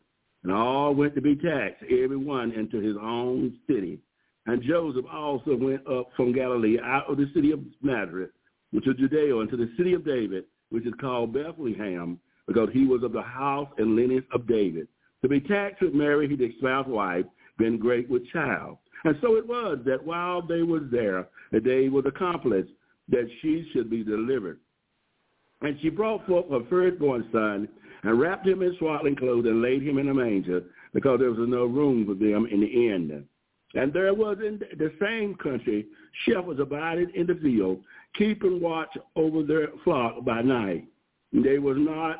and 0.44 0.52
all 0.52 0.94
went 0.94 1.16
to 1.16 1.22
be 1.22 1.36
taxed, 1.36 1.84
every 1.84 2.18
one 2.18 2.52
into 2.52 2.80
his 2.80 2.96
own 3.02 3.58
city. 3.66 4.00
And 4.46 4.62
Joseph 4.62 5.06
also 5.12 5.56
went 5.56 5.88
up 5.88 6.10
from 6.16 6.34
Galilee 6.34 6.78
out 6.84 7.10
of 7.10 7.18
the 7.18 7.32
city 7.34 7.52
of 7.52 7.62
Nazareth, 7.82 8.32
which 8.72 8.88
is 8.88 8.96
Judea, 8.98 9.38
into 9.38 9.56
the 9.56 9.72
city 9.78 9.94
of 9.94 10.06
David, 10.06 10.44
which 10.70 10.86
is 10.86 10.94
called 11.00 11.34
Bethlehem, 11.34 12.20
because 12.48 12.70
he 12.74 12.86
was 12.86 13.04
of 13.04 13.14
the 13.14 13.22
house 13.22 13.70
and 13.78 13.96
lineage 13.96 14.26
of 14.34 14.48
David. 14.48 14.88
To 15.22 15.30
be 15.30 15.40
taxed 15.40 15.82
with 15.82 15.94
Mary, 15.94 16.28
his 16.28 16.40
espoused 16.40 16.90
wife, 16.90 17.26
been 17.58 17.78
great 17.78 18.10
with 18.10 18.28
child. 18.30 18.78
And 19.06 19.18
so 19.22 19.36
it 19.36 19.46
was 19.46 19.80
that 19.86 20.04
while 20.04 20.42
they 20.42 20.64
was 20.64 20.84
there, 20.92 21.28
the 21.52 21.60
day 21.60 21.90
was 21.90 22.06
accomplished 22.06 22.72
that 23.10 23.28
she 23.42 23.70
should 23.72 23.90
be 23.90 24.04
delivered. 24.04 24.60
And 25.62 25.78
she 25.82 25.90
brought 25.90 26.26
forth 26.28 26.50
her 26.50 26.62
firstborn 26.70 27.28
son 27.32 27.68
and 28.04 28.20
wrapped 28.20 28.48
him 28.48 28.62
in 28.62 28.76
swaddling 28.80 29.16
clothes 29.16 29.46
and 29.46 29.62
laid 29.62 29.82
him 29.82 29.98
in 29.98 30.10
a 30.10 30.14
manger 30.14 30.64
because 30.94 31.20
there 31.20 31.32
was 31.32 31.48
no 31.48 31.66
room 31.66 32.06
for 32.06 32.14
them 32.14 32.48
in 32.52 32.62
the 32.62 32.68
inn. 32.68 33.26
And 33.76 33.92
there 33.92 34.14
was 34.14 34.38
in 34.46 34.60
the 34.78 34.92
same 35.02 35.36
country 35.36 35.88
shepherds 36.26 36.60
abiding 36.60 37.12
in 37.16 37.26
the 37.26 37.36
field, 37.36 37.82
keeping 38.16 38.62
watch 38.62 38.96
over 39.16 39.42
their 39.42 39.70
flock 39.84 40.24
by 40.24 40.42
night. 40.42 40.86
They 41.32 41.58
was 41.58 41.78
not, 41.80 42.20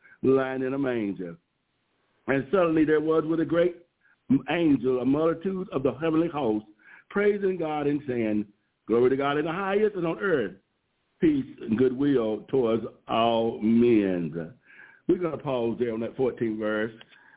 lying 0.23 0.63
in 0.63 0.73
a 0.73 0.79
manger. 0.79 1.35
And 2.27 2.45
suddenly 2.51 2.85
there 2.85 3.01
was 3.01 3.23
with 3.25 3.39
a 3.39 3.45
great 3.45 3.75
angel 4.49 5.01
a 5.01 5.05
multitude 5.05 5.67
of 5.71 5.83
the 5.83 5.93
heavenly 5.93 6.29
host, 6.29 6.65
praising 7.09 7.57
God 7.57 7.87
and 7.87 8.01
saying, 8.07 8.45
Glory 8.87 9.09
to 9.09 9.17
God 9.17 9.37
in 9.37 9.45
the 9.45 9.51
highest 9.51 9.95
and 9.95 10.07
on 10.07 10.19
earth, 10.19 10.53
peace 11.19 11.45
and 11.61 11.77
goodwill 11.77 12.45
towards 12.49 12.85
all 13.07 13.59
men. 13.61 14.53
We're 15.07 15.17
going 15.17 15.37
to 15.37 15.43
pause 15.43 15.77
there 15.79 15.93
on 15.93 15.99
that 16.01 16.17
14th 16.17 16.59
verse. 16.59 16.91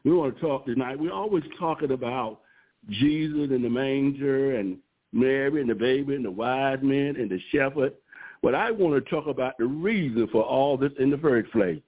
We 0.04 0.12
want 0.12 0.34
to 0.34 0.40
talk 0.40 0.66
tonight. 0.66 0.98
We're 0.98 1.12
always 1.12 1.44
talking 1.58 1.90
about 1.92 2.40
Jesus 2.88 3.50
in 3.50 3.62
the 3.62 3.70
manger 3.70 4.56
and 4.56 4.78
Mary 5.12 5.60
and 5.60 5.70
the 5.70 5.74
baby 5.74 6.14
and 6.14 6.24
the 6.24 6.30
wise 6.30 6.78
men 6.82 7.16
and 7.16 7.30
the 7.30 7.40
shepherd. 7.52 7.94
But 8.42 8.54
I 8.54 8.70
want 8.70 9.02
to 9.02 9.10
talk 9.10 9.26
about 9.26 9.56
the 9.58 9.66
reason 9.66 10.28
for 10.30 10.42
all 10.42 10.76
this 10.76 10.92
in 10.98 11.10
the 11.10 11.18
first 11.18 11.50
place. 11.52 11.80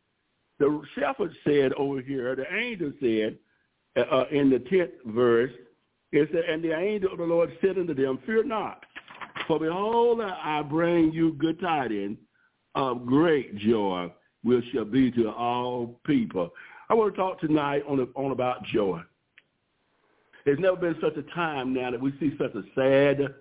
The 0.59 0.83
shepherd 0.95 1.35
said 1.45 1.73
over 1.75 2.01
here, 2.01 2.35
the 2.35 2.53
angel 2.55 2.93
said 3.01 3.39
uh, 3.97 4.25
in 4.31 4.51
the 4.51 4.59
10th 4.59 5.15
verse, 5.15 5.53
it 6.13 6.29
said, 6.33 6.45
And 6.45 6.63
the 6.63 6.77
angel 6.77 7.13
of 7.13 7.19
the 7.19 7.25
Lord 7.25 7.51
said 7.61 7.79
unto 7.79 7.95
them, 7.95 8.19
Fear 8.25 8.45
not, 8.45 8.85
for 9.47 9.59
behold, 9.59 10.21
I 10.21 10.63
bring 10.63 11.13
you 11.13 11.33
good 11.35 11.61
tidings 11.61 12.19
of 12.75 13.07
great 13.07 13.57
joy, 13.59 14.13
which 14.43 14.65
shall 14.73 14.85
be 14.85 15.11
to 15.13 15.31
all 15.31 16.01
people. 16.07 16.51
I 16.89 16.95
want 16.95 17.15
to 17.15 17.21
talk 17.21 17.41
tonight 17.41 17.83
on, 17.89 18.01
on 18.15 18.33
about 18.33 18.65
joy. 18.65 19.01
There's 20.45 20.61
never 20.61 20.77
been 20.77 20.97
such 21.01 21.17
a 21.17 21.23
time 21.35 21.75
now 21.75 21.91
that 21.91 22.01
we 22.01 22.13
see 22.21 22.33
such 22.39 22.55
a 22.55 22.63
sad 22.75 23.35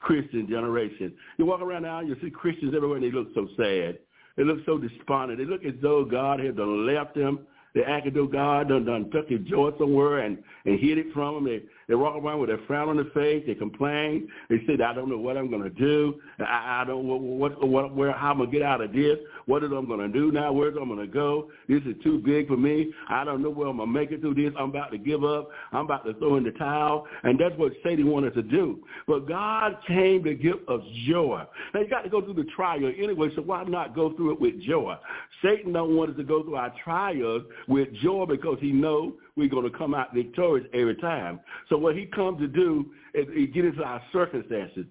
Christian 0.00 0.48
generation. 0.48 1.12
You 1.38 1.46
walk 1.46 1.60
around 1.60 1.82
now, 1.82 2.00
you 2.00 2.16
see 2.20 2.30
Christians 2.30 2.74
everywhere, 2.74 2.96
and 2.96 3.06
they 3.06 3.12
look 3.12 3.28
so 3.34 3.48
sad. 3.56 3.98
They 4.36 4.44
look 4.44 4.58
so 4.66 4.78
despondent. 4.78 5.38
They 5.38 5.44
look 5.44 5.64
as 5.64 5.74
though 5.82 6.04
God 6.04 6.40
had 6.40 6.58
left 6.58 7.14
them. 7.14 7.40
They 7.74 7.82
act 7.82 8.06
as 8.06 8.14
though 8.14 8.26
God 8.26 8.68
done, 8.68 8.84
done 8.84 9.10
took 9.10 9.28
his 9.28 9.40
joy 9.42 9.70
somewhere 9.78 10.20
and, 10.20 10.38
and 10.64 10.78
hid 10.80 10.98
it 10.98 11.12
from 11.12 11.34
them. 11.34 11.44
They, 11.44 11.62
they 11.90 11.96
walk 11.96 12.14
around 12.14 12.38
with 12.38 12.50
a 12.50 12.58
frown 12.68 12.88
on 12.88 12.96
their 12.98 13.06
face. 13.06 13.42
They 13.48 13.56
complain. 13.56 14.28
They 14.48 14.58
say, 14.64 14.80
I 14.80 14.94
don't 14.94 15.10
know 15.10 15.18
what 15.18 15.36
I'm 15.36 15.50
going 15.50 15.64
to 15.64 15.70
do. 15.70 16.20
I, 16.38 16.82
I 16.82 16.84
don't 16.86 17.04
what, 17.04 17.20
what, 17.20 17.68
what, 17.68 17.96
where, 17.96 18.12
how 18.12 18.30
I'm 18.30 18.38
going 18.38 18.48
to 18.48 18.56
get 18.56 18.64
out 18.64 18.80
of 18.80 18.92
this. 18.92 19.18
What 19.46 19.64
is 19.64 19.72
I'm 19.74 19.88
going 19.88 19.98
to 19.98 20.08
do 20.08 20.30
now? 20.30 20.52
Where's 20.52 20.76
I'm 20.80 20.86
going 20.86 21.00
to 21.00 21.12
go? 21.12 21.50
This 21.68 21.82
is 21.82 21.96
too 22.04 22.20
big 22.24 22.46
for 22.46 22.56
me. 22.56 22.92
I 23.08 23.24
don't 23.24 23.42
know 23.42 23.50
where 23.50 23.66
I'm 23.66 23.78
going 23.78 23.88
to 23.88 23.92
make 23.92 24.12
it 24.12 24.20
through 24.20 24.34
this. 24.34 24.52
I'm 24.56 24.70
about 24.70 24.92
to 24.92 24.98
give 24.98 25.24
up. 25.24 25.48
I'm 25.72 25.84
about 25.86 26.04
to 26.04 26.14
throw 26.14 26.36
in 26.36 26.44
the 26.44 26.52
towel. 26.52 27.08
And 27.24 27.40
that's 27.40 27.58
what 27.58 27.72
Satan 27.82 28.06
wanted 28.06 28.34
to 28.34 28.42
do. 28.42 28.78
But 29.08 29.26
God 29.26 29.76
came 29.88 30.22
to 30.22 30.34
give 30.34 30.58
us 30.68 30.82
joy. 31.08 31.42
Now, 31.74 31.80
you 31.80 31.88
got 31.88 32.02
to 32.02 32.08
go 32.08 32.22
through 32.22 32.34
the 32.34 32.48
trial 32.54 32.78
anyway, 32.86 33.30
so 33.34 33.42
why 33.42 33.64
not 33.64 33.96
go 33.96 34.14
through 34.14 34.34
it 34.34 34.40
with 34.40 34.62
joy? 34.62 34.94
Satan 35.42 35.72
don't 35.72 35.96
want 35.96 36.10
us 36.10 36.16
to 36.18 36.22
go 36.22 36.44
through 36.44 36.54
our 36.54 36.72
trials 36.84 37.42
with 37.66 37.88
joy 37.94 38.26
because 38.26 38.58
he 38.60 38.70
knows 38.70 39.14
we're 39.36 39.48
going 39.48 39.70
to 39.70 39.76
come 39.76 39.94
out 39.94 40.14
victorious 40.14 40.66
every 40.72 40.96
time. 40.96 41.40
So 41.68 41.76
what 41.76 41.96
he 41.96 42.06
comes 42.06 42.40
to 42.40 42.48
do 42.48 42.90
is 43.14 43.26
he 43.34 43.46
get 43.46 43.64
into 43.64 43.82
our 43.82 44.02
circumstances. 44.12 44.86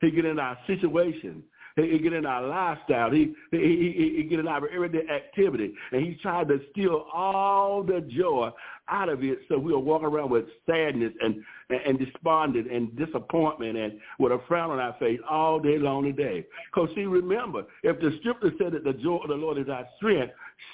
He 0.00 0.10
get 0.10 0.24
into 0.24 0.42
our 0.42 0.58
situation. 0.66 1.42
He, 1.76 1.90
he 1.90 1.98
get 1.98 2.12
in 2.12 2.26
our 2.26 2.46
lifestyle. 2.46 3.10
He, 3.10 3.34
he, 3.50 3.58
he, 3.58 4.14
he 4.16 4.22
get 4.24 4.40
in 4.40 4.48
our 4.48 4.68
everyday 4.68 5.06
activity. 5.08 5.72
And 5.92 6.04
he 6.04 6.14
tried 6.14 6.48
to 6.48 6.60
steal 6.72 7.06
all 7.12 7.82
the 7.82 8.00
joy 8.00 8.50
out 8.88 9.08
of 9.08 9.22
it 9.22 9.38
so 9.48 9.58
we'll 9.58 9.82
walk 9.82 10.02
around 10.02 10.30
with 10.30 10.46
sadness 10.66 11.12
and, 11.20 11.36
and, 11.68 11.80
and 11.86 11.98
despondent 11.98 12.70
and 12.70 12.96
disappointment 12.96 13.76
and 13.76 14.00
with 14.18 14.32
a 14.32 14.40
frown 14.48 14.70
on 14.70 14.78
our 14.78 14.96
face 14.98 15.20
all 15.28 15.60
day 15.60 15.78
long 15.78 16.04
today. 16.04 16.44
Because 16.72 16.90
see, 16.94 17.04
remember, 17.04 17.64
if 17.82 18.00
the 18.00 18.16
scripture 18.20 18.50
said 18.58 18.72
that 18.72 18.84
the 18.84 18.94
joy 18.94 19.18
of 19.18 19.28
the 19.28 19.34
Lord 19.34 19.58
is 19.58 19.68
our 19.68 19.86
strength, 19.96 20.32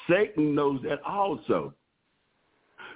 Satan 0.08 0.54
knows 0.54 0.80
that 0.84 1.02
also. 1.06 1.74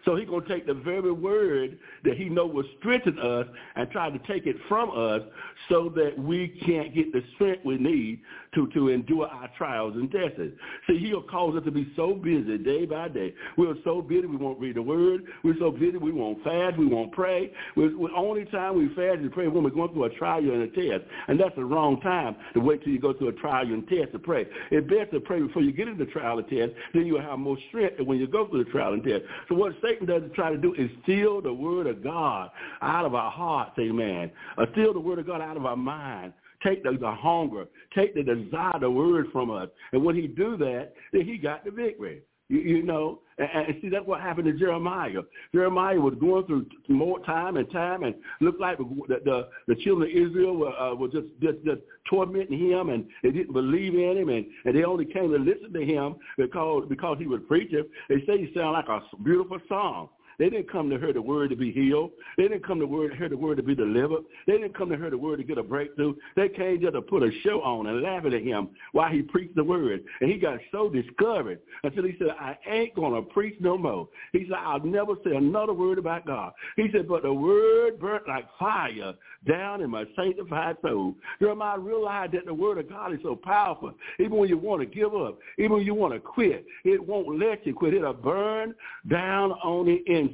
So 0.04 0.16
he's 0.16 0.28
going 0.28 0.44
to 0.44 0.48
take 0.48 0.66
the 0.66 0.74
very 0.74 1.12
word 1.12 1.78
that 2.04 2.16
he 2.16 2.28
know 2.28 2.46
will 2.46 2.64
strengthen 2.78 3.18
us 3.18 3.46
and 3.76 3.90
try 3.90 4.10
to 4.10 4.18
take 4.26 4.46
it 4.46 4.56
from 4.68 4.90
us 4.90 5.22
so 5.68 5.92
that 5.96 6.18
we 6.18 6.48
can't 6.66 6.94
get 6.94 7.12
the 7.12 7.22
strength 7.34 7.64
we 7.64 7.78
need 7.78 8.20
to, 8.54 8.66
to 8.68 8.88
endure 8.88 9.26
our 9.26 9.48
trials 9.56 9.94
and 9.94 10.10
tests. 10.10 10.40
See, 10.88 10.98
he'll 10.98 11.22
cause 11.22 11.56
us 11.56 11.64
to 11.64 11.70
be 11.70 11.92
so 11.96 12.14
busy 12.14 12.58
day 12.58 12.86
by 12.86 13.08
day. 13.08 13.34
We're 13.56 13.74
so 13.84 14.02
busy 14.02 14.26
we 14.26 14.36
won't 14.36 14.58
read 14.58 14.76
the 14.76 14.82
word. 14.82 15.24
We're 15.44 15.58
so 15.58 15.70
busy 15.70 15.98
we 15.98 16.12
won't 16.12 16.42
fast. 16.42 16.78
We 16.78 16.86
won't 16.86 17.12
pray. 17.12 17.52
The 17.76 18.08
only 18.16 18.44
time 18.46 18.76
we 18.76 18.88
fast 18.88 19.18
and 19.20 19.30
pray 19.32 19.48
when 19.48 19.64
we're 19.64 19.70
going 19.70 19.92
through 19.92 20.04
a 20.04 20.10
trial 20.10 20.38
and 20.38 20.62
a 20.62 20.68
test. 20.68 21.04
And 21.28 21.38
that's 21.38 21.54
the 21.56 21.64
wrong 21.64 22.00
time 22.00 22.36
to 22.54 22.60
wait 22.60 22.82
till 22.82 22.92
you 22.92 23.00
go 23.00 23.12
through 23.12 23.28
a 23.28 23.32
trial 23.32 23.66
and 23.66 23.86
test 23.88 24.12
to 24.12 24.18
pray. 24.18 24.46
It's 24.70 24.88
best 24.88 25.12
to 25.12 25.20
pray 25.20 25.40
before 25.40 25.62
you 25.62 25.72
get 25.72 25.88
into 25.88 26.04
the 26.04 26.10
trial 26.10 26.38
and 26.38 26.48
test. 26.48 26.72
Then 26.94 27.06
you'll 27.06 27.20
have 27.20 27.38
more 27.38 27.58
strength 27.68 28.00
when 28.00 28.18
you 28.18 28.26
go 28.26 28.48
through 28.48 28.64
the 28.64 28.70
trial 28.70 28.94
and 28.94 29.04
test. 29.04 29.22
So 29.48 29.54
what 29.54 29.72
Satan 29.90 30.06
doesn't 30.06 30.34
try 30.34 30.50
to 30.50 30.56
do 30.56 30.74
is 30.74 30.90
steal 31.02 31.40
the 31.40 31.52
word 31.52 31.86
of 31.86 32.02
God 32.02 32.50
out 32.82 33.04
of 33.04 33.14
our 33.14 33.30
hearts, 33.30 33.72
amen. 33.78 34.30
Or 34.56 34.66
steal 34.72 34.92
the 34.92 35.00
word 35.00 35.18
of 35.18 35.26
God 35.26 35.40
out 35.40 35.56
of 35.56 35.66
our 35.66 35.76
mind. 35.76 36.32
Take 36.64 36.82
the, 36.82 36.96
the 37.00 37.10
hunger, 37.10 37.66
take 37.94 38.14
the 38.14 38.22
desire, 38.22 38.78
the 38.78 38.90
word 38.90 39.26
from 39.32 39.50
us. 39.50 39.68
And 39.92 40.04
when 40.04 40.14
he 40.14 40.26
do 40.26 40.56
that, 40.58 40.92
then 41.12 41.24
he 41.24 41.38
got 41.38 41.64
the 41.64 41.70
victory. 41.70 42.22
You, 42.50 42.58
you 42.58 42.82
know, 42.82 43.20
and, 43.38 43.68
and 43.68 43.76
see 43.80 43.88
that's 43.88 44.06
what 44.06 44.20
happened 44.20 44.46
to 44.46 44.52
Jeremiah. 44.52 45.22
Jeremiah 45.54 46.00
was 46.00 46.14
going 46.20 46.44
through 46.46 46.66
more 46.88 47.20
time 47.20 47.56
and 47.56 47.70
time, 47.70 48.02
and 48.02 48.14
looked 48.40 48.60
like 48.60 48.78
the 48.78 48.84
the, 49.08 49.48
the 49.68 49.76
children 49.76 50.10
of 50.10 50.16
Israel 50.16 50.56
were, 50.56 50.76
uh, 50.76 50.94
were 50.94 51.08
just, 51.08 51.28
just 51.40 51.64
just 51.64 51.80
tormenting 52.08 52.58
him, 52.58 52.88
and 52.88 53.06
they 53.22 53.30
didn't 53.30 53.52
believe 53.52 53.94
in 53.94 54.18
him, 54.18 54.28
and, 54.28 54.44
and 54.64 54.76
they 54.76 54.82
only 54.82 55.04
came 55.04 55.30
to 55.30 55.38
listen 55.38 55.72
to 55.72 55.84
him 55.84 56.16
because 56.36 56.86
because 56.88 57.18
he 57.20 57.26
was 57.26 57.40
preaching. 57.46 57.84
They 58.08 58.18
say 58.26 58.38
he 58.38 58.52
sounded 58.52 58.72
like 58.72 58.88
a 58.88 59.00
beautiful 59.22 59.60
song. 59.68 60.08
They 60.40 60.48
didn't 60.48 60.72
come 60.72 60.88
to 60.88 60.98
hear 60.98 61.12
the 61.12 61.20
word 61.20 61.50
to 61.50 61.56
be 61.56 61.70
healed. 61.70 62.12
They 62.38 62.44
didn't 62.44 62.66
come 62.66 62.80
to 62.80 62.86
word, 62.86 63.14
hear 63.14 63.28
the 63.28 63.36
word 63.36 63.58
to 63.58 63.62
be 63.62 63.74
delivered. 63.74 64.22
They 64.46 64.54
didn't 64.54 64.74
come 64.74 64.88
to 64.88 64.96
hear 64.96 65.10
the 65.10 65.18
word 65.18 65.36
to 65.36 65.44
get 65.44 65.58
a 65.58 65.62
breakthrough. 65.62 66.14
They 66.34 66.48
came 66.48 66.80
just 66.80 66.94
to 66.94 67.02
put 67.02 67.22
a 67.22 67.30
show 67.44 67.60
on 67.60 67.86
and 67.86 68.00
laugh 68.00 68.24
at 68.24 68.32
him 68.32 68.70
while 68.92 69.12
he 69.12 69.20
preached 69.20 69.54
the 69.54 69.62
word. 69.62 70.02
And 70.22 70.30
he 70.30 70.38
got 70.38 70.58
so 70.72 70.88
discouraged 70.88 71.60
until 71.84 72.04
he 72.04 72.16
said, 72.18 72.28
I 72.40 72.56
ain't 72.66 72.94
going 72.94 73.12
to 73.12 73.30
preach 73.30 73.56
no 73.60 73.76
more. 73.76 74.08
He 74.32 74.46
said, 74.48 74.56
I'll 74.58 74.82
never 74.82 75.12
say 75.22 75.36
another 75.36 75.74
word 75.74 75.98
about 75.98 76.26
God. 76.26 76.54
He 76.76 76.88
said, 76.90 77.06
but 77.06 77.22
the 77.22 77.34
word 77.34 78.00
burnt 78.00 78.26
like 78.26 78.46
fire 78.58 79.12
down 79.46 79.82
in 79.82 79.90
my 79.90 80.04
sanctified 80.16 80.76
soul. 80.80 81.16
Jeremiah 81.38 81.78
realized 81.78 82.32
that 82.32 82.46
the 82.46 82.54
word 82.54 82.78
of 82.78 82.88
God 82.88 83.12
is 83.12 83.20
so 83.22 83.36
powerful. 83.36 83.92
Even 84.18 84.38
when 84.38 84.48
you 84.48 84.56
want 84.56 84.80
to 84.80 84.86
give 84.86 85.14
up, 85.14 85.38
even 85.58 85.72
when 85.72 85.84
you 85.84 85.94
want 85.94 86.14
to 86.14 86.20
quit, 86.20 86.64
it 86.86 87.06
won't 87.06 87.38
let 87.38 87.66
you 87.66 87.74
quit. 87.74 87.92
It'll 87.92 88.14
burn 88.14 88.74
down 89.06 89.52
on 89.52 89.84
the 89.84 90.02
inside. 90.10 90.29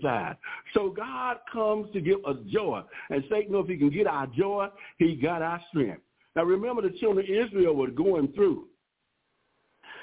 So 0.74 0.90
God 0.90 1.38
comes 1.52 1.92
to 1.92 2.00
give 2.00 2.24
us 2.26 2.36
joy. 2.52 2.82
And 3.10 3.24
Satan 3.30 3.52
knows 3.52 3.64
if 3.64 3.70
he 3.72 3.76
can 3.78 3.90
get 3.90 4.06
our 4.06 4.26
joy, 4.26 4.68
he 4.98 5.16
got 5.16 5.42
our 5.42 5.60
strength. 5.70 6.02
Now 6.34 6.44
remember 6.44 6.82
the 6.82 6.96
children 6.98 7.24
of 7.24 7.46
Israel 7.46 7.74
were 7.74 7.90
going 7.90 8.32
through. 8.34 8.66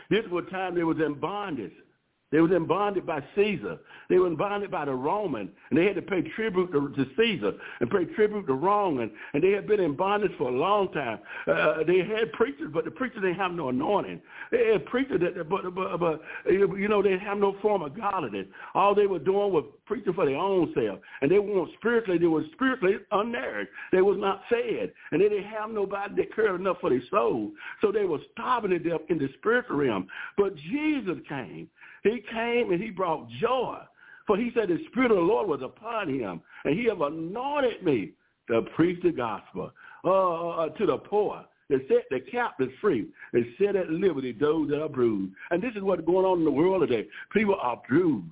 This 0.10 0.24
was 0.32 0.46
a 0.48 0.52
time 0.52 0.76
they 0.76 0.84
was 0.84 0.98
in 0.98 1.20
bondage. 1.20 1.72
They 2.34 2.42
were 2.42 2.54
in 2.56 2.66
bondage 2.66 3.06
by 3.06 3.24
Caesar. 3.36 3.78
They 4.10 4.18
were 4.18 4.28
bondage 4.32 4.72
by 4.72 4.86
the 4.86 4.94
Roman, 4.96 5.52
and 5.70 5.78
they 5.78 5.86
had 5.86 5.96
to 5.98 6.02
pay 6.02 6.24
tribute 6.36 6.72
to, 6.72 6.90
to 6.90 7.06
Caesar 7.16 7.54
and 7.80 7.92
pay 7.92 8.06
tribute 8.06 8.48
to 8.48 8.54
Rome, 8.54 9.02
and, 9.02 9.12
and 9.36 9.44
they 9.44 9.52
had 9.52 9.68
been 9.68 9.80
in 9.80 9.96
bondage 9.96 10.32
for 10.40 10.50
a 10.50 10.52
long 10.52 10.92
time. 10.94 11.20
Uh, 11.48 11.84
they 11.86 12.00
had 12.00 12.34
preachers, 12.34 12.72
but 12.74 12.86
the 12.86 12.92
preachers 12.92 13.22
didn't 13.22 13.36
have 13.36 13.52
no 13.52 13.70
anointing. 13.70 14.20
They 14.52 14.72
had 14.72 14.84
preachers 14.88 15.22
that, 15.22 15.48
but, 15.48 15.76
but, 15.76 16.00
but 16.00 16.22
you 16.48 16.88
know, 16.88 17.04
they 17.04 17.20
have 17.20 17.38
no 17.38 17.56
form 17.62 17.84
of 17.84 17.96
godliness. 17.96 18.48
All 18.74 18.96
they 18.96 19.06
were 19.06 19.20
doing 19.20 19.54
was 19.54 19.66
preaching 19.86 20.14
for 20.14 20.26
their 20.26 20.38
own 20.38 20.74
self, 20.74 21.00
and 21.22 21.30
they 21.30 21.38
weren't 21.38 21.70
spiritually. 21.78 22.18
They 22.18 22.26
were 22.26 22.46
spiritually 22.54 22.98
unnourished. 23.12 23.68
They 23.92 24.02
was 24.02 24.18
not 24.20 24.42
fed, 24.50 24.92
and 25.12 25.22
they 25.22 25.30
didn't 25.30 25.52
have 25.52 25.70
nobody 25.70 26.16
that 26.16 26.36
cared 26.36 26.60
enough 26.60 26.78
for 26.82 26.90
their 26.90 27.04
soul. 27.12 27.52
So 27.82 27.92
they 27.92 28.06
were 28.06 28.20
starving 28.32 28.72
to 28.72 28.80
death 28.80 29.02
in 29.10 29.20
the 29.20 29.30
spiritual 29.38 29.76
realm. 29.76 30.08
But 30.36 30.56
Jesus 30.56 31.18
came 31.30 31.70
he 32.04 32.22
came 32.32 32.72
and 32.72 32.82
he 32.82 32.90
brought 32.90 33.30
joy. 33.42 33.80
For 34.28 34.38
he 34.38 34.52
said 34.54 34.70
the 34.70 34.80
Spirit 34.90 35.12
of 35.12 35.18
the 35.18 35.24
Lord 35.24 35.50
was 35.50 35.62
upon 35.62 36.10
him, 36.10 36.42
and 36.64 36.78
he 36.78 36.86
have 36.86 37.02
anointed 37.02 37.84
me 37.84 38.12
to 38.50 38.62
preach 38.76 39.02
the 39.04 39.12
gospel 39.12 39.72
uh, 40.06 40.10
uh, 40.10 40.50
uh 40.50 40.70
to 40.70 40.86
the 40.86 40.98
poor, 40.98 41.44
to 41.72 41.80
set 41.88 42.04
the 42.10 42.20
captives 42.32 42.72
free, 42.80 43.08
and 43.34 43.46
set 43.58 43.76
at 43.76 43.90
liberty 43.90 44.32
those 44.32 44.70
that 44.70 44.82
are 44.82 44.90
bruised. 44.90 45.34
And 45.52 45.62
this 45.62 45.74
is 45.76 45.82
what's 45.82 46.06
going 46.06 46.26
on 46.26 46.40
in 46.40 46.46
the 46.46 46.52
world 46.52 46.88
today. 46.88 47.08
People 47.34 47.58
are 47.62 47.82
bruised. 47.88 48.28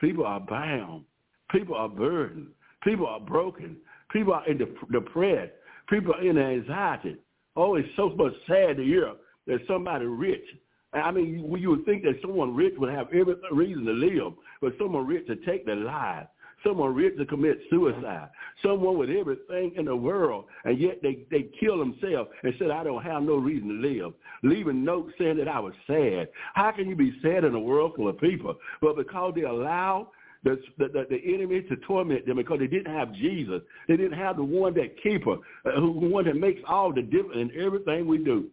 People 0.00 0.24
are 0.24 0.40
bound. 0.40 1.04
People 1.50 1.76
are 1.76 1.88
burdened. 1.88 2.48
People 2.82 3.06
are 3.06 3.20
broken. 3.20 3.76
People 4.12 4.34
are 4.34 4.46
in 4.48 4.58
depressed. 4.90 5.52
People 5.88 6.14
are 6.14 6.22
in 6.22 6.38
anxiety. 6.38 7.16
Oh, 7.54 7.76
it's 7.76 7.88
so 7.96 8.10
much 8.10 8.32
sad 8.48 8.78
to 8.78 8.82
hear 8.82 9.12
that 9.46 9.60
somebody 9.68 10.06
rich 10.06 10.44
I 10.92 11.10
mean, 11.10 11.50
you, 11.58 11.70
would 11.70 11.84
think 11.86 12.02
that 12.02 12.18
someone 12.20 12.54
rich 12.54 12.74
would 12.76 12.92
have 12.92 13.08
every 13.12 13.34
reason 13.50 13.84
to 13.86 13.92
live, 13.92 14.34
but 14.60 14.74
someone 14.78 15.06
rich 15.06 15.26
to 15.26 15.36
take 15.36 15.64
their 15.64 15.76
lives. 15.76 16.28
someone 16.64 16.94
rich 16.94 17.16
to 17.16 17.26
commit 17.26 17.58
suicide, 17.70 18.28
someone 18.62 18.98
with 18.98 19.10
everything 19.10 19.72
in 19.76 19.86
the 19.86 19.96
world, 19.96 20.44
and 20.64 20.78
yet 20.78 21.00
they, 21.02 21.24
they 21.30 21.48
kill 21.58 21.78
themselves 21.78 22.30
and 22.42 22.54
said, 22.58 22.70
I 22.70 22.84
don't 22.84 23.02
have 23.02 23.22
no 23.22 23.36
reason 23.36 23.68
to 23.68 23.88
live, 23.88 24.12
leaving 24.42 24.84
notes 24.84 25.12
saying 25.18 25.38
that 25.38 25.48
I 25.48 25.58
was 25.58 25.72
sad. 25.86 26.28
How 26.54 26.70
can 26.72 26.88
you 26.88 26.96
be 26.96 27.14
sad 27.22 27.44
in 27.44 27.54
a 27.54 27.60
world 27.60 27.94
full 27.96 28.08
of 28.08 28.20
people? 28.20 28.54
But 28.80 28.96
because 28.96 29.32
they 29.34 29.42
allow 29.42 30.08
the, 30.44 30.60
the, 30.78 31.06
the, 31.08 31.34
enemy 31.34 31.62
to 31.62 31.76
torment 31.76 32.26
them 32.26 32.36
because 32.36 32.58
they 32.58 32.66
didn't 32.66 32.92
have 32.92 33.14
Jesus. 33.14 33.62
They 33.88 33.96
didn't 33.96 34.18
have 34.18 34.36
the 34.36 34.44
one 34.44 34.74
that 34.74 35.00
keeper, 35.02 35.36
uh, 35.64 35.80
who 35.80 35.92
one 35.92 36.24
that 36.24 36.36
makes 36.36 36.60
all 36.66 36.92
the 36.92 37.02
difference 37.02 37.52
in 37.52 37.60
everything 37.60 38.06
we 38.06 38.18
do. 38.18 38.48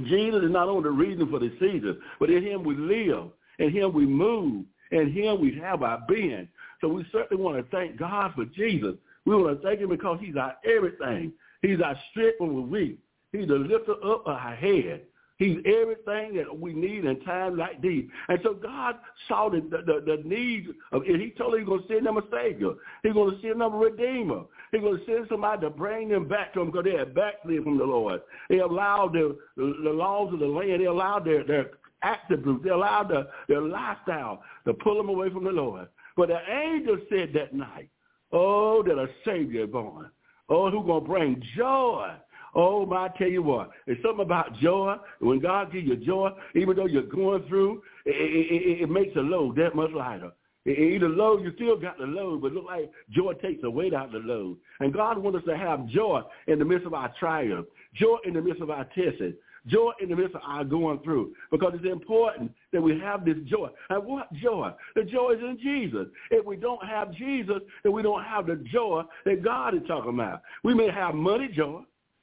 Jesus 0.00 0.42
is 0.42 0.50
not 0.50 0.68
only 0.68 0.84
the 0.84 0.90
reason 0.90 1.28
for 1.30 1.38
the 1.38 1.50
season, 1.60 1.98
but 2.18 2.30
in 2.30 2.42
him 2.42 2.64
we 2.64 2.74
live, 2.76 3.30
in 3.58 3.70
him 3.70 3.92
we 3.92 4.06
move, 4.06 4.64
in 4.90 5.12
him 5.12 5.40
we 5.40 5.58
have 5.60 5.82
our 5.82 6.02
being. 6.08 6.48
So 6.80 6.88
we 6.88 7.04
certainly 7.12 7.42
want 7.42 7.58
to 7.58 7.76
thank 7.76 7.98
God 7.98 8.32
for 8.34 8.44
Jesus. 8.44 8.94
We 9.24 9.36
want 9.36 9.60
to 9.60 9.66
thank 9.66 9.80
him 9.80 9.90
because 9.90 10.18
he's 10.20 10.36
our 10.36 10.56
everything. 10.64 11.32
He's 11.60 11.80
our 11.80 11.96
strength 12.10 12.40
when 12.40 12.54
we're 12.54 12.62
weak. 12.62 12.98
He's 13.32 13.48
the 13.48 13.54
lifter 13.54 13.92
up 14.04 14.26
of 14.26 14.34
our 14.34 14.54
head. 14.54 15.02
He's 15.42 15.58
everything 15.66 16.36
that 16.36 16.56
we 16.56 16.72
need 16.72 17.04
in 17.04 17.18
times 17.22 17.58
like 17.58 17.82
these. 17.82 18.04
And 18.28 18.38
so 18.44 18.54
God 18.54 18.94
saw 19.26 19.50
the, 19.50 19.60
the, 19.60 20.00
the, 20.06 20.22
need 20.24 20.68
of 20.92 21.02
it. 21.04 21.20
He 21.20 21.30
told 21.30 21.54
them 21.54 21.60
he's 21.60 21.68
going 21.68 21.82
to 21.82 21.88
send 21.88 22.06
them 22.06 22.16
a 22.16 22.22
Savior. 22.30 22.74
He's 23.02 23.12
going 23.12 23.34
to 23.34 23.42
send 23.42 23.60
them 23.60 23.74
a 23.74 23.76
Redeemer. 23.76 24.42
He's 24.70 24.82
going 24.82 24.98
to 24.98 25.04
send 25.04 25.26
somebody 25.28 25.62
to 25.62 25.70
bring 25.70 26.10
them 26.10 26.28
back 26.28 26.54
to 26.54 26.60
him 26.60 26.70
because 26.70 26.84
they 26.84 26.96
had 26.96 27.12
backslid 27.12 27.64
from 27.64 27.76
the 27.76 27.84
Lord. 27.84 28.20
They 28.50 28.60
allowed 28.60 29.14
the, 29.14 29.36
the 29.56 29.90
laws 29.90 30.32
of 30.32 30.38
the 30.38 30.46
land. 30.46 30.80
They 30.80 30.86
allowed 30.86 31.24
their, 31.24 31.42
their 31.42 31.70
attributes. 32.04 32.62
They 32.62 32.70
allowed 32.70 33.08
the, 33.08 33.26
their 33.48 33.62
lifestyle 33.62 34.44
to 34.64 34.74
pull 34.74 34.96
them 34.96 35.08
away 35.08 35.30
from 35.30 35.42
the 35.42 35.50
Lord. 35.50 35.88
But 36.16 36.28
the 36.28 36.38
angel 36.48 36.98
said 37.10 37.32
that 37.34 37.52
night, 37.52 37.88
oh, 38.30 38.84
that 38.84 38.96
a 38.96 39.08
Savior 39.24 39.64
is 39.64 39.70
born. 39.70 40.08
Oh, 40.48 40.70
who's 40.70 40.86
going 40.86 41.02
to 41.02 41.08
bring 41.08 41.42
joy 41.56 42.12
Oh, 42.54 42.84
my, 42.84 43.06
I 43.06 43.08
tell 43.16 43.28
you 43.28 43.42
what, 43.42 43.70
it's 43.86 44.02
something 44.02 44.24
about 44.24 44.58
joy. 44.58 44.96
When 45.20 45.40
God 45.40 45.72
gives 45.72 45.86
you 45.88 45.96
joy, 45.96 46.30
even 46.54 46.76
though 46.76 46.86
you're 46.86 47.02
going 47.02 47.44
through, 47.48 47.82
it, 48.04 48.10
it, 48.10 48.82
it 48.82 48.90
makes 48.90 49.14
the 49.14 49.22
load 49.22 49.56
that 49.56 49.74
much 49.74 49.90
lighter. 49.92 50.32
Either 50.64 51.08
load, 51.08 51.42
you 51.42 51.52
still 51.56 51.76
got 51.76 51.98
the 51.98 52.04
load, 52.04 52.40
but 52.40 52.52
look 52.52 52.66
like 52.66 52.90
joy 53.10 53.32
takes 53.34 53.60
the 53.62 53.70
weight 53.70 53.92
out 53.92 54.06
of 54.06 54.12
the 54.12 54.18
load. 54.18 54.56
And 54.78 54.92
God 54.92 55.18
wants 55.18 55.38
us 55.38 55.44
to 55.46 55.56
have 55.56 55.88
joy 55.88 56.22
in 56.46 56.58
the 56.58 56.64
midst 56.64 56.86
of 56.86 56.94
our 56.94 57.12
triumph, 57.18 57.66
joy 57.94 58.18
in 58.24 58.34
the 58.34 58.40
midst 58.40 58.62
of 58.62 58.70
our 58.70 58.84
testing, 58.84 59.34
joy 59.66 59.90
in 60.00 60.08
the 60.08 60.14
midst 60.14 60.36
of 60.36 60.42
our 60.46 60.62
going 60.62 61.00
through, 61.00 61.32
because 61.50 61.72
it's 61.74 61.90
important 61.90 62.52
that 62.72 62.80
we 62.80 62.96
have 63.00 63.24
this 63.24 63.38
joy. 63.46 63.70
And 63.90 64.04
what 64.04 64.32
joy? 64.34 64.70
The 64.94 65.02
joy 65.02 65.32
is 65.32 65.40
in 65.40 65.58
Jesus. 65.60 66.06
If 66.30 66.46
we 66.46 66.56
don't 66.56 66.84
have 66.86 67.12
Jesus, 67.12 67.58
then 67.82 67.92
we 67.92 68.02
don't 68.02 68.22
have 68.22 68.46
the 68.46 68.56
joy 68.72 69.02
that 69.24 69.42
God 69.42 69.74
is 69.74 69.82
talking 69.88 70.14
about. 70.14 70.42
We 70.62 70.74
may 70.74 70.90
have 70.90 71.14
money 71.14 71.48
joy. 71.48 71.80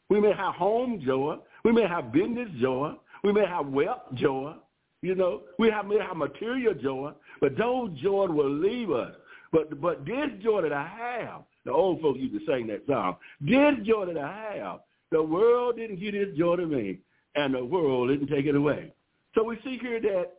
We 0.09 0.19
may 0.19 0.33
have 0.33 0.55
home 0.55 1.01
joy. 1.05 1.37
We 1.63 1.71
may 1.71 1.87
have 1.87 2.11
business 2.11 2.49
joy. 2.59 2.93
We 3.23 3.31
may 3.31 3.45
have 3.45 3.67
wealth 3.67 4.13
joy. 4.15 4.53
You 5.01 5.15
know, 5.15 5.43
we 5.57 5.69
have, 5.69 5.85
may 5.85 5.99
have 5.99 6.17
material 6.17 6.73
joy, 6.73 7.11
but 7.39 7.57
those 7.57 7.91
joy 8.01 8.27
will 8.27 8.51
leave 8.51 8.91
us. 8.91 9.13
But 9.51 9.81
but 9.81 10.05
this 10.05 10.29
joy 10.43 10.61
that 10.61 10.73
I 10.73 10.87
have, 10.87 11.41
the 11.65 11.71
old 11.71 12.01
folks 12.01 12.19
used 12.19 12.33
to 12.33 12.51
sing 12.51 12.67
that 12.67 12.85
song. 12.87 13.15
This 13.41 13.75
joy 13.85 14.05
that 14.05 14.17
I 14.17 14.57
have, 14.57 14.81
the 15.11 15.23
world 15.23 15.77
didn't 15.77 15.99
give 15.99 16.13
this 16.13 16.37
joy 16.37 16.57
to 16.57 16.67
me, 16.67 16.99
and 17.35 17.53
the 17.53 17.63
world 17.63 18.09
didn't 18.09 18.27
take 18.27 18.45
it 18.45 18.55
away. 18.55 18.93
So 19.35 19.43
we 19.43 19.57
see 19.63 19.77
here 19.79 20.01
that 20.01 20.33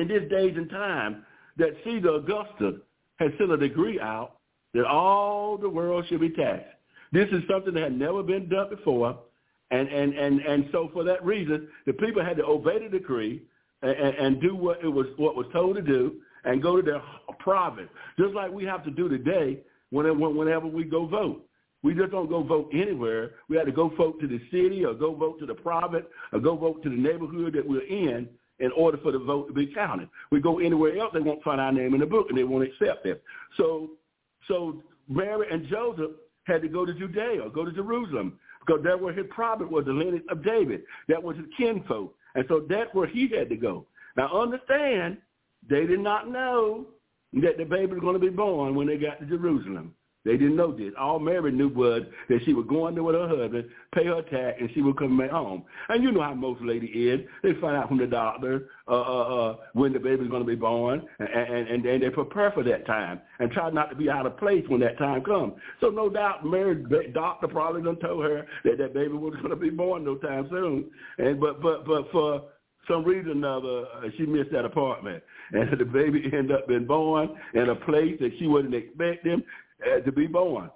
in 0.00 0.08
this 0.08 0.28
days 0.28 0.54
and 0.56 0.68
time, 0.68 1.24
that 1.56 1.70
Caesar 1.84 2.16
Augustus 2.16 2.74
has 3.16 3.30
sent 3.38 3.50
a 3.50 3.56
decree 3.56 4.00
out 4.00 4.38
that 4.74 4.84
all 4.84 5.56
the 5.56 5.68
world 5.68 6.04
should 6.08 6.20
be 6.20 6.30
taxed. 6.30 6.77
This 7.12 7.28
is 7.30 7.42
something 7.50 7.74
that 7.74 7.82
had 7.82 7.98
never 7.98 8.22
been 8.22 8.48
done 8.48 8.70
before. 8.70 9.18
And, 9.70 9.88
and, 9.88 10.14
and, 10.14 10.40
and 10.40 10.68
so 10.72 10.90
for 10.92 11.04
that 11.04 11.24
reason, 11.24 11.68
the 11.86 11.92
people 11.92 12.24
had 12.24 12.36
to 12.38 12.44
obey 12.44 12.78
the 12.78 12.88
decree 12.88 13.42
and, 13.82 13.92
and 13.92 14.40
do 14.40 14.54
what 14.56 14.82
it 14.82 14.88
was 14.88 15.06
what 15.16 15.36
was 15.36 15.46
told 15.52 15.76
to 15.76 15.82
do 15.82 16.16
and 16.44 16.62
go 16.62 16.76
to 16.76 16.82
their 16.82 17.02
province, 17.38 17.88
just 18.18 18.34
like 18.34 18.50
we 18.50 18.64
have 18.64 18.84
to 18.84 18.90
do 18.90 19.08
today 19.08 19.58
whenever, 19.90 20.66
we 20.66 20.84
go 20.84 21.06
vote. 21.06 21.44
We 21.82 21.94
just 21.94 22.10
don't 22.10 22.28
go 22.28 22.42
vote 22.42 22.70
anywhere. 22.72 23.32
We 23.48 23.56
had 23.56 23.66
to 23.66 23.72
go 23.72 23.88
vote 23.88 24.20
to 24.20 24.26
the 24.26 24.40
city 24.50 24.84
or 24.84 24.94
go 24.94 25.14
vote 25.14 25.38
to 25.40 25.46
the 25.46 25.54
province 25.54 26.06
or 26.32 26.40
go 26.40 26.56
vote 26.56 26.82
to 26.82 26.90
the 26.90 26.96
neighborhood 26.96 27.54
that 27.54 27.68
we're 27.68 27.86
in 27.86 28.28
in 28.58 28.72
order 28.72 28.98
for 28.98 29.12
the 29.12 29.18
vote 29.18 29.46
to 29.46 29.54
be 29.54 29.66
counted. 29.66 30.08
We 30.32 30.40
go 30.40 30.58
anywhere 30.58 30.98
else, 30.98 31.10
they 31.14 31.20
won't 31.20 31.42
find 31.44 31.60
our 31.60 31.70
name 31.70 31.94
in 31.94 32.00
the 32.00 32.06
book 32.06 32.26
and 32.28 32.36
they 32.36 32.44
won't 32.44 32.64
accept 32.64 33.06
it. 33.06 33.22
So, 33.56 33.90
so 34.48 34.82
Mary 35.08 35.46
and 35.50 35.68
Joseph 35.68 36.10
had 36.48 36.62
to 36.62 36.68
go 36.68 36.84
to 36.84 36.92
Judea, 36.92 37.42
or 37.42 37.50
go 37.50 37.64
to 37.64 37.72
Jerusalem, 37.72 38.38
because 38.60 38.82
that 38.84 39.00
where 39.00 39.12
his 39.12 39.26
prophet 39.30 39.70
was, 39.70 39.84
the 39.84 39.92
lineage 39.92 40.24
of 40.30 40.42
David. 40.42 40.82
That 41.08 41.22
was 41.22 41.36
his 41.36 41.46
kinfolk. 41.56 42.14
And 42.34 42.44
so 42.48 42.66
that's 42.68 42.92
where 42.92 43.06
he 43.06 43.28
had 43.28 43.48
to 43.50 43.56
go. 43.56 43.86
Now 44.16 44.28
understand, 44.40 45.18
they 45.68 45.86
did 45.86 46.00
not 46.00 46.30
know 46.30 46.86
that 47.34 47.58
the 47.58 47.64
baby 47.64 47.92
was 47.92 48.00
going 48.00 48.14
to 48.14 48.20
be 48.20 48.30
born 48.30 48.74
when 48.74 48.86
they 48.86 48.96
got 48.96 49.20
to 49.20 49.26
Jerusalem. 49.26 49.94
They 50.24 50.32
didn't 50.32 50.56
know 50.56 50.72
this. 50.72 50.92
All 50.98 51.18
Mary 51.18 51.52
knew 51.52 51.68
was 51.68 52.02
that 52.28 52.40
she 52.44 52.52
would 52.52 52.68
go 52.68 52.88
in 52.88 52.94
there 52.94 53.04
with 53.04 53.14
her 53.14 53.28
husband, 53.28 53.68
pay 53.94 54.04
her 54.04 54.22
tax, 54.22 54.58
and 54.60 54.68
she 54.74 54.82
would 54.82 54.98
come 54.98 55.16
back 55.16 55.30
home. 55.30 55.64
And 55.88 56.02
you 56.02 56.10
know 56.10 56.22
how 56.22 56.34
most 56.34 56.60
ladies 56.60 56.90
is. 56.92 57.26
They 57.42 57.58
find 57.60 57.76
out 57.76 57.88
from 57.88 57.98
the 57.98 58.06
doctor 58.06 58.68
uh, 58.88 58.90
uh, 58.90 59.22
uh, 59.22 59.56
when 59.74 59.92
the 59.92 60.00
baby's 60.00 60.28
going 60.28 60.42
to 60.42 60.46
be 60.46 60.56
born, 60.56 61.02
and, 61.18 61.28
and, 61.28 61.68
and, 61.68 61.86
and 61.86 62.02
they 62.02 62.10
prepare 62.10 62.50
for 62.50 62.64
that 62.64 62.86
time 62.86 63.20
and 63.38 63.50
try 63.52 63.70
not 63.70 63.90
to 63.90 63.96
be 63.96 64.10
out 64.10 64.26
of 64.26 64.36
place 64.38 64.64
when 64.68 64.80
that 64.80 64.98
time 64.98 65.22
comes. 65.22 65.54
So 65.80 65.88
no 65.90 66.10
doubt 66.10 66.44
Mary's 66.44 66.84
doctor 67.14 67.48
probably 67.48 67.82
done 67.82 67.98
told 68.00 68.24
her 68.24 68.46
that 68.64 68.78
that 68.78 68.94
baby 68.94 69.14
was 69.14 69.34
going 69.36 69.50
to 69.50 69.56
be 69.56 69.70
born 69.70 70.04
no 70.04 70.16
time 70.16 70.48
soon. 70.50 70.90
And 71.18 71.40
but 71.40 71.62
but 71.62 71.86
but 71.86 72.10
for 72.10 72.42
some 72.88 73.04
reason 73.04 73.28
or 73.28 73.32
another, 73.32 73.84
uh, 73.96 74.10
she 74.16 74.26
missed 74.26 74.50
that 74.52 74.64
apartment. 74.64 75.22
And 75.52 75.70
the 75.78 75.84
baby 75.84 76.24
ended 76.24 76.52
up 76.52 76.66
being 76.66 76.86
born 76.86 77.30
in 77.54 77.68
a 77.68 77.76
place 77.76 78.16
that 78.20 78.32
she 78.38 78.46
wasn't 78.46 78.74
expecting 78.74 79.42
uh, 79.86 80.00
to 80.00 80.12
be 80.12 80.26
born. 80.26 80.70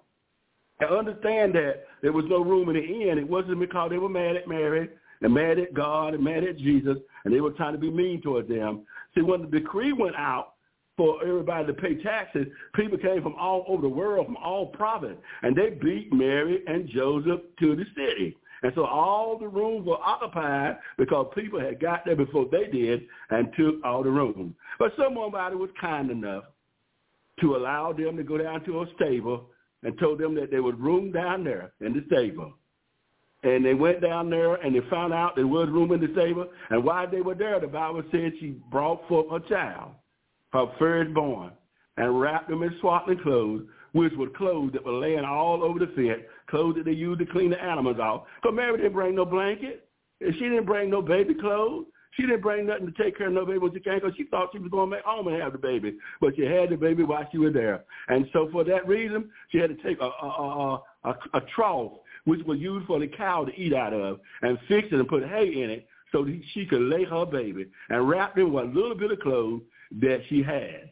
I 0.81 0.85
understand 0.87 1.55
that 1.55 1.85
there 2.03 2.13
was 2.13 2.25
no 2.29 2.43
room 2.43 2.69
in 2.69 2.77
the 2.77 2.83
inn. 2.83 3.19
It 3.19 3.29
wasn't 3.29 3.61
because 3.61 3.91
they 3.91 3.99
were 3.99 4.09
mad 4.09 4.37
at 4.37 4.49
Mary 4.49 4.89
and 5.21 5.35
mad 5.35 5.59
at 5.59 5.75
God 5.75 6.15
and 6.15 6.25
mad 6.25 6.45
at 6.45 6.59
Jesus, 6.59 6.97
and 7.25 7.33
they 7.33 7.41
were 7.41 7.53
trying 7.53 7.75
to 7.75 7.79
be 7.79 7.91
mean 7.91 8.21
towards 8.21 8.49
them. 8.49 8.85
See, 9.15 9.23
when 9.23 9.43
the 9.43 9.47
decree 9.47 9.93
went 9.93 10.17
out 10.17 10.55
for 10.97 11.23
everybody 11.25 11.67
to 11.67 11.75
pay 11.75 12.03
taxes, 12.03 12.47
people 12.75 12.99
came 12.99 13.23
from 13.23 13.35
all 13.35 13.65
over 13.69 13.83
the 13.83 13.89
world, 13.89 14.27
from 14.27 14.37
all 14.37 14.67
provinces, 14.67 15.23
and 15.43 15.57
they 15.57 15.71
beat 15.71 16.13
Mary 16.13 16.63
and 16.67 16.89
Joseph 16.89 17.41
to 17.61 17.77
the 17.77 17.85
city. 17.97 18.37
And 18.63 18.73
so 18.75 18.85
all 18.85 19.39
the 19.39 19.49
rooms 19.49 19.87
were 19.87 19.99
occupied 19.99 20.79
because 20.97 21.33
people 21.35 21.61
had 21.61 21.81
got 21.81 22.05
there 22.05 22.15
before 22.15 22.47
they 22.51 22.67
did 22.67 23.03
and 23.31 23.53
took 23.57 23.77
all 23.85 24.05
the 24.05 24.11
rooms. 24.11 24.55
But 24.79 24.93
somebody 24.97 25.57
was 25.57 25.71
kind 25.81 26.11
enough 26.11 26.45
to 27.41 27.57
allow 27.57 27.93
them 27.93 28.17
to 28.17 28.23
go 28.23 28.39
down 28.39 28.65
to 28.65 28.83
a 28.83 28.87
stable 28.97 29.51
and 29.83 29.99
told 29.99 30.19
them 30.19 30.35
that 30.37 30.51
there 30.51 30.63
was 30.63 30.75
room 30.79 31.13
down 31.13 31.45
there 31.45 31.73
in 31.81 31.93
the 31.93 32.05
stable. 32.07 32.53
And 33.43 33.65
they 33.65 33.75
went 33.75 34.01
down 34.01 34.31
there 34.31 34.55
and 34.55 34.75
they 34.75 34.81
found 34.89 35.13
out 35.13 35.35
there 35.35 35.47
was 35.47 35.69
room 35.69 35.91
in 35.93 36.01
the 36.01 36.13
stable. 36.13 36.47
And 36.71 36.85
while 36.85 37.11
they 37.11 37.21
were 37.21 37.35
there, 37.35 37.59
the 37.59 37.67
Bible 37.67 38.03
said 38.13 38.33
she 38.39 38.57
brought 38.71 39.07
forth 39.09 39.27
a 39.33 39.49
child, 39.49 39.93
her 40.53 40.67
firstborn, 40.79 41.51
and 41.97 42.21
wrapped 42.21 42.49
them 42.49 42.63
in 42.63 42.75
swaddling 42.81 43.19
clothes, 43.19 43.63
which 43.93 44.13
were 44.17 44.29
clothes 44.29 44.73
that 44.75 44.85
were 44.85 44.93
laying 44.93 45.25
all 45.25 45.65
over 45.65 45.81
the 45.81 45.89
fence, 45.97 46.23
clothes 46.49 46.77
that 46.77 46.85
they 46.85 46.93
used 46.93 47.19
to 47.19 47.27
clean 47.27 47.51
the 47.51 47.61
animals 47.61 47.99
off. 47.99 48.23
Because 48.41 48.55
Mary 48.55 48.77
didn't 48.77 48.93
bring 48.93 49.17
no 49.17 49.25
blanket. 49.25 49.89
And 50.21 50.33
she 50.35 50.43
didn't 50.43 50.67
bring 50.67 50.89
no 50.89 51.03
baby 51.03 51.35
clothes. 51.35 51.87
She 52.13 52.23
didn't 52.23 52.43
bring 52.43 52.67
nothing 52.67 52.93
to 52.93 53.03
take 53.03 53.17
care 53.17 53.29
of 53.29 53.33
no 53.33 53.47
baby 53.47 53.59
when 53.59 53.73
she 53.73 53.81
came 53.81 53.95
because 53.95 54.15
she 54.17 54.25
thought 54.25 54.51
she 54.53 54.59
was 54.59 54.71
going 54.71 54.91
back 54.91 55.05
home 55.05 55.27
and 55.29 55.41
have 55.41 55.53
the 55.53 55.59
baby. 55.59 55.97
But 56.21 56.37
she 56.37 56.43
had 56.43 56.71
the 56.71 56.77
baby 56.77 57.05
while 57.05 57.27
she 57.33 57.39
was 57.39 57.55
there. 57.55 57.85
And 58.09 58.29
so 58.33 58.49
for 58.53 58.65
that 58.65 58.87
reason, 58.87 59.31
she 59.51 59.59
had 59.59 59.71
to 59.71 59.83
take 59.83 59.99
a, 60.01 60.05
a, 60.05 60.27
a, 60.27 60.83
a, 61.05 61.15
a 61.35 61.41
trough, 61.55 61.93
which 62.25 62.45
was 62.47 62.59
used 62.59 62.87
for 62.87 63.01
the 63.01 63.09
cow 63.09 63.45
to 63.45 63.53
eat 63.61 63.73
out 63.73 63.95
of, 63.95 64.21
and 64.43 64.59
fix 64.69 64.89
it 64.93 64.95
and 64.95 65.09
put 65.09 65.27
hay 65.27 65.63
in 65.63 65.71
it 65.71 65.89
so 66.13 66.25
that 66.25 66.41
she 66.53 66.67
could 66.67 66.83
lay 66.83 67.05
her 67.05 67.25
baby 67.25 67.67
and 67.89 68.09
wrap 68.09 68.37
it 68.37 68.45
with 68.45 68.65
a 68.65 68.67
little 68.67 68.95
bit 68.95 69.11
of 69.11 69.21
clothes 69.21 69.63
that 70.01 70.21
she 70.29 70.43
had. 70.43 70.91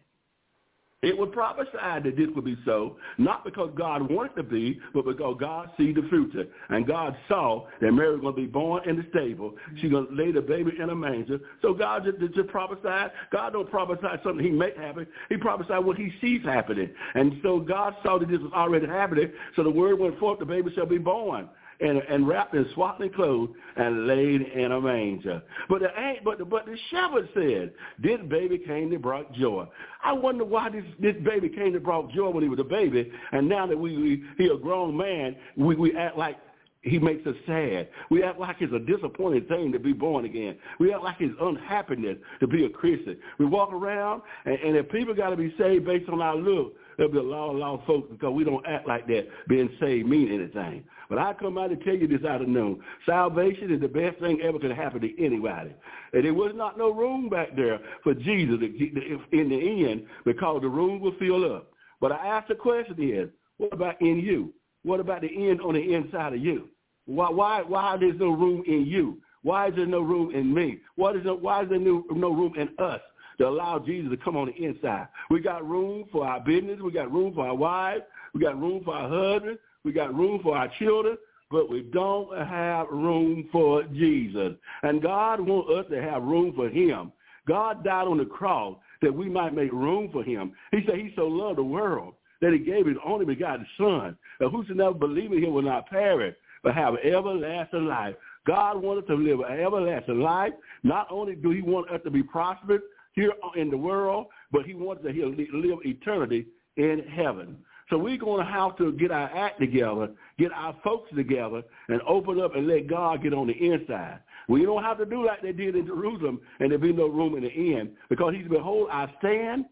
It 1.03 1.17
was 1.17 1.31
prophesied 1.33 2.05
that 2.05 2.17
this 2.19 2.29
would 2.35 2.45
be 2.45 2.59
so, 2.67 2.99
not 3.17 3.43
because 3.43 3.71
God 3.75 4.11
wanted 4.11 4.37
to 4.37 4.43
be, 4.43 4.79
but 4.93 5.07
because 5.07 5.35
God 5.41 5.71
sees 5.79 5.95
the 5.95 6.07
future. 6.11 6.45
And 6.69 6.87
God 6.87 7.17
saw 7.27 7.69
that 7.81 7.91
Mary 7.93 8.13
was 8.13 8.21
going 8.21 8.35
to 8.35 8.41
be 8.43 8.47
born 8.47 8.87
in 8.87 8.97
the 8.97 9.07
stable. 9.09 9.55
She's 9.81 9.91
going 9.91 10.09
to 10.09 10.13
lay 10.13 10.31
the 10.31 10.43
baby 10.43 10.73
in 10.79 10.91
a 10.91 10.95
manger. 10.95 11.41
So 11.63 11.73
God 11.73 12.05
just, 12.05 12.35
just 12.35 12.49
prophesied. 12.49 13.13
God 13.33 13.55
don't 13.55 13.71
prophesy 13.71 14.09
something 14.23 14.45
he 14.45 14.51
may 14.51 14.73
happen. 14.77 15.07
He 15.31 15.39
prophesied 15.39 15.83
what 15.83 15.97
he 15.97 16.13
sees 16.21 16.43
happening. 16.45 16.91
And 17.15 17.41
so 17.43 17.61
God 17.61 17.95
saw 18.05 18.19
that 18.19 18.29
this 18.29 18.41
was 18.41 18.53
already 18.53 18.87
happening. 18.87 19.33
So 19.57 19.63
the 19.63 19.71
word 19.71 19.99
went 19.99 20.19
forth, 20.19 20.39
the 20.39 20.45
baby 20.45 20.71
shall 20.75 20.85
be 20.85 20.99
born. 20.99 21.49
And, 21.81 21.99
and 21.99 22.27
wrapped 22.27 22.55
in 22.55 22.67
swaddling 22.75 23.13
clothes 23.13 23.51
and 23.77 24.07
laid 24.07 24.43
in 24.43 24.73
a 24.73 24.81
manger. 24.81 25.43
But 25.69 25.81
the 25.81 25.89
but 26.25 26.39
the, 26.39 26.45
but 26.45 26.67
the 26.67 26.77
shepherd 26.91 27.29
said, 27.35 27.73
"This 27.99 28.21
baby 28.29 28.59
came 28.59 28.91
to 28.91 28.99
brought 28.99 29.33
joy." 29.33 29.67
I 30.03 30.13
wonder 30.13 30.45
why 30.45 30.71
this 30.71 30.85
this 30.99 31.17
baby 31.25 31.49
came 31.49 31.73
to 31.73 31.81
brought 31.81 32.11
joy 32.11 32.31
when 32.31 32.43
he 32.43 32.49
was 32.49 32.59
a 32.59 32.65
baby, 32.65 33.11
and 33.33 33.49
now 33.49 33.67
that 33.67 33.79
we, 33.79 33.97
we 33.97 34.25
he 34.39 34.51
a 34.51 34.57
grown 34.57 34.97
man, 34.97 35.37
we 35.57 35.75
we 35.77 35.97
act 35.97 36.17
like 36.19 36.37
he 36.83 36.99
makes 36.99 37.27
us 37.27 37.35
sad. 37.47 37.89
We 38.11 38.23
act 38.23 38.39
like 38.39 38.57
it's 38.61 38.73
a 38.73 38.79
disappointing 38.79 39.45
thing 39.47 39.73
to 39.73 39.79
be 39.79 39.93
born 39.93 40.25
again. 40.25 40.57
We 40.79 40.95
act 40.95 41.03
like 41.03 41.17
it's 41.21 41.35
unhappiness 41.41 42.17
to 42.41 42.47
be 42.47 42.65
a 42.65 42.71
Christian. 42.71 43.19
We 43.39 43.45
walk 43.45 43.73
around, 43.73 44.23
and, 44.47 44.55
and 44.55 44.77
if 44.77 44.91
people 44.91 45.15
got 45.15 45.31
to 45.31 45.37
be 45.37 45.55
saved 45.59 45.85
based 45.85 46.09
on 46.09 46.23
our 46.23 46.37
look, 46.37 46.75
there'll 46.97 47.13
be 47.13 47.19
a 47.19 47.23
lot, 47.23 47.51
of 47.51 47.81
of 47.81 47.87
folks 47.87 48.09
because 48.11 48.33
we 48.33 48.45
don't 48.45 48.65
act 48.67 48.89
like 48.89 49.07
that 49.09 49.27
being 49.49 49.69
saved 49.81 50.09
mean 50.09 50.33
anything. 50.33 50.85
But 51.11 51.19
I 51.19 51.35
come 51.35 51.59
out 51.59 51.71
to 51.71 51.77
tell 51.77 51.97
you 51.97 52.07
this 52.07 52.25
afternoon. 52.25 52.81
Salvation 53.05 53.73
is 53.73 53.81
the 53.81 53.89
best 53.89 54.21
thing 54.21 54.41
ever 54.43 54.61
could 54.61 54.71
happen 54.71 55.01
to 55.01 55.23
anybody. 55.25 55.75
And 56.13 56.25
there 56.25 56.33
was 56.33 56.53
not 56.55 56.79
no 56.79 56.93
room 56.93 57.29
back 57.29 57.57
there 57.57 57.81
for 58.05 58.15
Jesus 58.15 58.59
in 58.63 59.49
the 59.49 59.91
end 59.91 60.07
because 60.25 60.63
the 60.63 60.69
room 60.69 61.01
will 61.01 61.15
fill 61.19 61.53
up. 61.53 61.73
But 62.01 62.13
I 62.13 62.29
ask 62.29 62.47
the 62.47 62.55
question 62.55 62.97
is, 63.03 63.29
what 63.59 63.73
about 63.73 64.01
in 64.01 64.21
you? 64.21 64.55
What 64.85 65.01
about 65.01 65.23
the 65.23 65.51
end 65.51 65.61
on 65.61 65.75
the 65.75 65.95
inside 65.95 66.33
of 66.33 66.41
you? 66.41 66.69
Why, 67.07 67.29
why, 67.29 67.63
why 67.63 67.97
there's 67.99 68.19
no 68.19 68.31
room 68.31 68.63
in 68.69 68.87
you? 68.87 69.19
Why 69.43 69.69
is 69.69 69.75
there 69.75 69.87
no 69.87 70.01
room 70.03 70.33
in 70.33 70.55
me? 70.55 70.79
What 70.95 71.17
is 71.17 71.25
there, 71.25 71.35
why 71.35 71.65
is 71.65 71.69
there 71.71 71.81
no, 71.81 72.05
no 72.11 72.33
room 72.33 72.55
in 72.57 72.69
us 72.79 73.01
to 73.39 73.49
allow 73.49 73.81
Jesus 73.81 74.11
to 74.11 74.17
come 74.17 74.37
on 74.37 74.47
the 74.47 74.65
inside? 74.65 75.09
We 75.29 75.41
got 75.41 75.69
room 75.69 76.05
for 76.13 76.25
our 76.25 76.41
business. 76.41 76.79
We 76.81 76.93
got 76.93 77.11
room 77.11 77.35
for 77.35 77.49
our 77.49 77.55
wives. 77.55 78.03
We 78.33 78.41
got 78.41 78.61
room 78.61 78.83
for 78.85 78.95
our 78.95 79.09
husbands. 79.09 79.59
We 79.85 79.93
got 79.93 80.15
room 80.15 80.41
for 80.43 80.57
our 80.57 80.71
children. 80.79 81.17
But 81.51 81.69
we 81.69 81.83
don't 81.83 82.37
have 82.47 82.87
room 82.91 83.49
for 83.51 83.83
Jesus. 83.83 84.53
And 84.85 85.03
God 85.03 85.41
wants 85.41 85.69
us 85.77 85.85
to 85.91 86.01
have 86.01 86.23
room 86.23 86.53
for 86.55 86.69
him. 86.69 87.13
God 87.49 87.83
died 87.83 88.07
on 88.07 88.19
the 88.19 88.25
cross 88.25 88.77
that 89.03 89.13
we 89.13 89.29
might 89.29 89.53
make 89.53 89.73
room 89.73 90.11
for 90.13 90.23
him. 90.23 90.53
He 90.71 90.83
said 90.87 90.97
he 90.97 91.13
so 91.17 91.27
loved 91.27 91.59
the 91.59 91.65
world 91.65 92.15
that 92.41 92.53
he 92.53 92.61
gave 92.61 92.87
his 92.87 92.97
only 93.05 93.25
begotten 93.25 93.67
son. 93.77 94.17
And 94.39 94.53
whosoever 94.53 94.95
believe 94.95 95.33
in 95.33 95.43
him 95.43 95.53
will 95.53 95.63
not 95.63 95.91
perish, 95.91 96.37
but 96.63 96.75
have 96.75 96.95
everlasting 97.03 97.87
life. 97.87 98.15
God 98.47 98.81
wanted 98.81 99.09
to 99.09 99.15
live 99.15 99.41
an 99.41 99.59
everlasting 99.59 100.21
life. 100.21 100.53
Not 100.85 101.09
only 101.11 101.35
do 101.35 101.51
he 101.51 101.63
want 101.63 101.91
us 101.91 102.01
to 102.05 102.11
be 102.11 102.23
prosperous 102.23 102.83
here 103.15 103.33
in 103.57 103.71
the 103.71 103.77
world, 103.77 104.27
but 104.53 104.65
he 104.67 104.75
wants 104.75 105.03
to 105.03 105.09
live 105.11 105.79
eternity 105.85 106.47
in 106.77 107.03
heaven. 107.13 107.57
So 107.91 107.99
we're 107.99 108.17
going 108.17 108.45
to 108.45 108.51
have 108.51 108.79
to 108.79 108.93
get 108.93 109.11
our 109.11 109.29
act 109.37 109.61
together, 109.61 110.11
get 110.39 110.53
our 110.53 110.77
folks 110.83 111.11
together, 111.15 111.63
and 111.89 112.01
open 112.03 112.41
up 112.41 112.55
and 112.55 112.69
let 112.69 112.87
God 112.87 113.23
get 113.23 113.35
on 113.35 113.49
the 113.49 113.53
inside. 113.53 114.21
We 114.49 114.65
don't 114.65 114.83
have 114.83 114.99
to 114.99 115.07
do 115.07 115.27
like 115.27 115.43
they 115.43 115.53
did 115.53 115.75
in 115.75 115.87
Jerusalem, 115.87 116.41
and 116.61 116.71
there 116.71 116.79
be 116.79 116.93
no 116.93 117.09
room 117.09 117.37
in 117.37 117.43
the 117.43 117.77
end, 117.77 117.91
because 118.09 118.35
he 118.35 118.43
said, 118.43 118.51
behold, 118.51 118.89
I 118.91 119.13
stand 119.19 119.65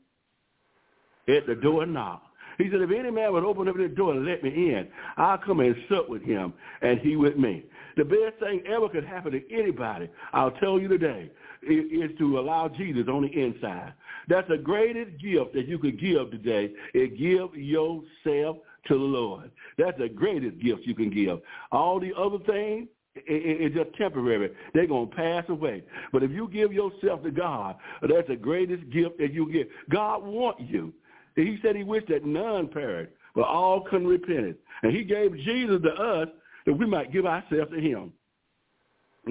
at 1.28 1.46
the 1.46 1.54
door 1.54 1.86
knock. 1.86 2.22
He 2.58 2.68
said, 2.72 2.80
if 2.80 2.90
any 2.90 3.12
man 3.12 3.32
would 3.32 3.44
open 3.44 3.68
up 3.68 3.76
the 3.76 3.86
door 3.86 4.14
and 4.14 4.26
let 4.26 4.42
me 4.42 4.50
in, 4.50 4.88
I'll 5.16 5.38
come 5.38 5.60
and 5.60 5.76
sup 5.88 6.08
with 6.08 6.22
him 6.22 6.52
and 6.82 6.98
he 6.98 7.14
with 7.14 7.36
me. 7.36 7.64
The 7.98 8.04
best 8.04 8.38
thing 8.38 8.62
ever 8.64 8.88
could 8.88 9.04
happen 9.04 9.32
to 9.32 9.42
anybody, 9.52 10.08
I'll 10.32 10.52
tell 10.52 10.78
you 10.78 10.86
today, 10.86 11.32
is 11.68 12.10
to 12.18 12.38
allow 12.38 12.68
Jesus 12.68 13.08
on 13.08 13.22
the 13.22 13.28
inside. 13.28 13.92
That's 14.28 14.48
the 14.48 14.56
greatest 14.56 15.20
gift 15.20 15.52
that 15.54 15.66
you 15.66 15.80
could 15.80 16.00
give 16.00 16.30
today, 16.30 16.70
is 16.94 17.10
give 17.18 17.56
yourself 17.56 18.58
to 18.86 18.94
the 18.94 18.94
Lord. 18.94 19.50
That's 19.78 19.98
the 19.98 20.08
greatest 20.08 20.60
gift 20.60 20.82
you 20.84 20.94
can 20.94 21.10
give. 21.10 21.40
All 21.72 21.98
the 21.98 22.12
other 22.16 22.38
things, 22.46 22.86
it's 23.16 23.74
just 23.74 23.92
temporary. 23.96 24.52
They're 24.74 24.86
going 24.86 25.10
to 25.10 25.16
pass 25.16 25.44
away. 25.48 25.82
But 26.12 26.22
if 26.22 26.30
you 26.30 26.46
give 26.46 26.72
yourself 26.72 27.24
to 27.24 27.32
God, 27.32 27.74
that's 28.00 28.28
the 28.28 28.36
greatest 28.36 28.88
gift 28.90 29.18
that 29.18 29.32
you 29.32 29.50
get. 29.50 29.68
God 29.90 30.22
wants 30.22 30.62
you. 30.68 30.92
He 31.34 31.58
said 31.62 31.74
he 31.74 31.82
wished 31.82 32.08
that 32.08 32.24
none 32.24 32.68
perish, 32.68 33.10
but 33.34 33.48
all 33.48 33.80
can 33.80 34.06
repent. 34.06 34.56
And 34.84 34.96
he 34.96 35.02
gave 35.02 35.36
Jesus 35.38 35.82
to 35.82 35.90
us 35.90 36.28
that 36.68 36.74
we 36.74 36.84
might 36.84 37.10
give 37.10 37.24
ourselves 37.24 37.70
to 37.72 37.80
him. 37.80 38.12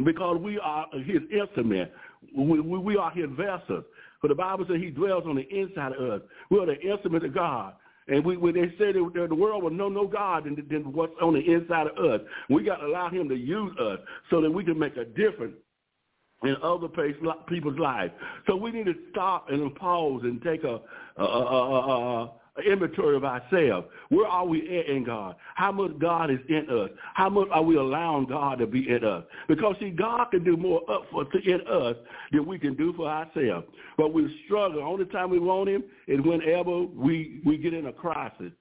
Because 0.04 0.38
we 0.42 0.58
are 0.58 0.88
his 1.06 1.22
instrument. 1.32 1.92
We, 2.36 2.60
we, 2.60 2.80
we 2.80 2.98
are 2.98 3.12
his 3.12 3.28
vessels. 3.38 3.86
For 4.22 4.28
the 4.28 4.34
Bible 4.34 4.66
says 4.68 4.78
he 4.82 4.90
dwells 4.90 5.24
on 5.28 5.36
the 5.36 5.48
inside 5.56 5.92
of 5.92 6.10
us. 6.10 6.22
We 6.50 6.60
are 6.60 6.66
the 6.66 6.80
instrument 6.82 7.26
of 7.26 7.36
God. 7.36 7.76
And 8.08 8.26
we, 8.26 8.38
when 8.38 8.56
they 8.56 8.70
say 8.80 8.92
that 8.92 9.28
the 9.30 9.36
world 9.36 9.62
will 9.62 9.70
know 9.70 9.88
no 9.88 10.08
God 10.08 10.46
than, 10.46 10.56
than 10.68 10.92
what's 10.92 11.14
on 11.22 11.36
the 11.36 11.42
inside 11.42 11.86
of 11.96 12.04
us, 12.04 12.22
we 12.50 12.64
got 12.64 12.78
to 12.78 12.88
allow 12.88 13.10
him 13.10 13.30
to 13.30 13.36
use 13.36 13.72
us 13.80 14.00
so 14.32 14.42
that 14.42 14.50
we 14.50 14.64
can 14.64 14.80
make 14.80 14.98
a 14.98 15.06
difference 15.06 15.54
in 16.42 16.56
other 16.64 16.88
people's 17.48 17.78
lives. 17.78 18.14
So 18.48 18.56
we 18.56 18.72
need 18.72 18.86
to 18.86 18.96
stop 19.12 19.52
and 19.52 19.76
pause 19.76 20.22
and 20.24 20.42
take 20.42 20.64
a, 20.64 20.82
a, 21.18 21.24
a, 21.24 22.24
a, 22.24 22.32
inventory 22.66 23.16
of 23.16 23.24
ourselves. 23.24 23.88
Where 24.10 24.28
are 24.28 24.46
we 24.46 24.80
at 24.80 24.88
in 24.88 25.04
God? 25.04 25.36
How 25.56 25.72
much 25.72 25.98
God 26.00 26.32
is 26.32 26.40
in 26.50 26.68
us? 26.70 26.90
How 27.14 27.30
much 27.30 27.48
are 27.52 27.64
we 27.64 27.76
allowing 27.76 28.26
God 28.26 28.60
to 28.60 28.68
be 28.68 28.90
in 28.90 29.04
us? 29.04 29.24
Because 29.48 29.76
see, 29.80 29.90
God 29.90 30.26
can 30.32 30.44
do 30.44 30.58
more 30.58 30.82
up 30.90 31.04
for 31.12 31.26
in 31.46 31.62
us 31.68 31.96
than 32.32 32.46
we 32.46 32.60
can 32.60 32.76
do 32.76 32.94
for 32.94 33.08
ourselves. 33.08 33.68
But 33.98 34.14
we 34.14 34.42
struggle. 34.46 34.84
Only 34.84 35.06
time 35.06 35.30
we 35.30 35.40
want 35.40 35.70
Him 35.70 35.84
is 36.08 36.20
whenever 36.22 36.82
we 36.82 37.42
we 37.46 37.58
get 37.58 37.74
in 37.74 37.88
a 37.88 37.94
crisis. 37.94 38.52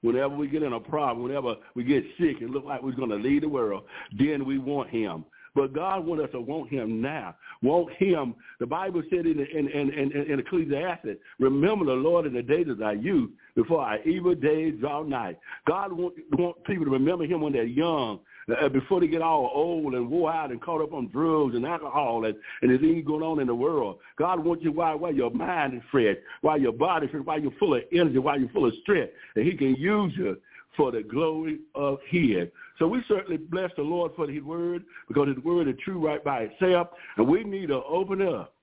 Whenever 0.00 0.36
we 0.36 0.46
get 0.46 0.62
in 0.62 0.74
a 0.74 0.80
problem, 0.80 1.26
whenever 1.26 1.56
we 1.74 1.82
get 1.82 2.04
sick 2.20 2.40
and 2.40 2.50
look 2.50 2.64
like 2.64 2.80
we're 2.80 2.92
going 2.92 3.10
to 3.10 3.16
lead 3.16 3.42
the 3.42 3.48
world, 3.48 3.82
then 4.16 4.44
we 4.46 4.56
want 4.56 4.88
him. 4.90 5.24
But 5.58 5.72
God 5.72 6.06
wants 6.06 6.22
us 6.22 6.30
to 6.30 6.40
want 6.40 6.70
him 6.70 7.02
now. 7.02 7.34
Want 7.62 7.92
him. 7.94 8.36
The 8.60 8.66
Bible 8.66 9.02
said 9.10 9.26
in, 9.26 9.40
in, 9.40 9.66
in, 9.66 9.90
in, 9.90 10.12
in 10.12 10.38
Ecclesiastes, 10.38 11.18
remember 11.40 11.84
the 11.84 11.94
Lord 11.94 12.26
in 12.26 12.32
the 12.32 12.44
days 12.44 12.68
of 12.68 12.78
thy 12.78 12.92
youth 12.92 13.32
before 13.56 13.82
our 13.82 14.00
evil 14.02 14.36
days 14.36 14.74
draw 14.78 15.02
nigh. 15.02 15.36
God 15.66 15.92
wants 15.92 16.16
want 16.30 16.62
people 16.62 16.84
to 16.84 16.92
remember 16.92 17.24
him 17.24 17.40
when 17.40 17.52
they're 17.52 17.64
young, 17.64 18.20
uh, 18.50 18.68
before 18.68 19.00
they 19.00 19.06
get 19.06 19.22
all 19.22 19.50
old 19.54 19.94
and 19.94 20.10
wore 20.10 20.32
out 20.32 20.50
and 20.50 20.60
caught 20.60 20.82
up 20.82 20.92
on 20.92 21.08
drugs 21.08 21.54
and 21.54 21.66
alcohol 21.66 22.24
and, 22.24 22.34
and 22.62 22.70
there's 22.70 22.82
anything 22.82 23.04
going 23.04 23.22
on 23.22 23.40
in 23.40 23.46
the 23.46 23.54
world. 23.54 23.98
God 24.16 24.44
wants 24.44 24.64
you 24.64 24.72
while, 24.72 24.98
while 24.98 25.14
your 25.14 25.30
mind 25.30 25.74
is 25.74 25.82
fresh, 25.90 26.16
while 26.40 26.60
your 26.60 26.72
body 26.72 27.06
is 27.06 27.12
fresh, 27.12 27.24
while 27.24 27.40
you're 27.40 27.52
full 27.58 27.74
of 27.74 27.82
energy, 27.92 28.18
while 28.18 28.38
you're 28.38 28.48
full 28.50 28.66
of 28.66 28.74
strength, 28.82 29.12
and 29.36 29.46
he 29.46 29.56
can 29.56 29.74
use 29.74 30.12
you 30.16 30.36
for 30.76 30.92
the 30.92 31.02
glory 31.02 31.58
of 31.74 31.98
his. 32.08 32.48
So 32.78 32.86
we 32.86 33.02
certainly 33.08 33.36
bless 33.36 33.70
the 33.76 33.82
Lord 33.82 34.12
for 34.14 34.28
his 34.28 34.42
word 34.42 34.84
because 35.08 35.28
his 35.28 35.44
word 35.44 35.68
is 35.68 35.74
true 35.84 35.98
right 35.98 36.22
by 36.22 36.42
itself. 36.42 36.88
And 37.16 37.26
we 37.26 37.42
need 37.42 37.68
to 37.68 37.82
open 37.82 38.22
up 38.22 38.54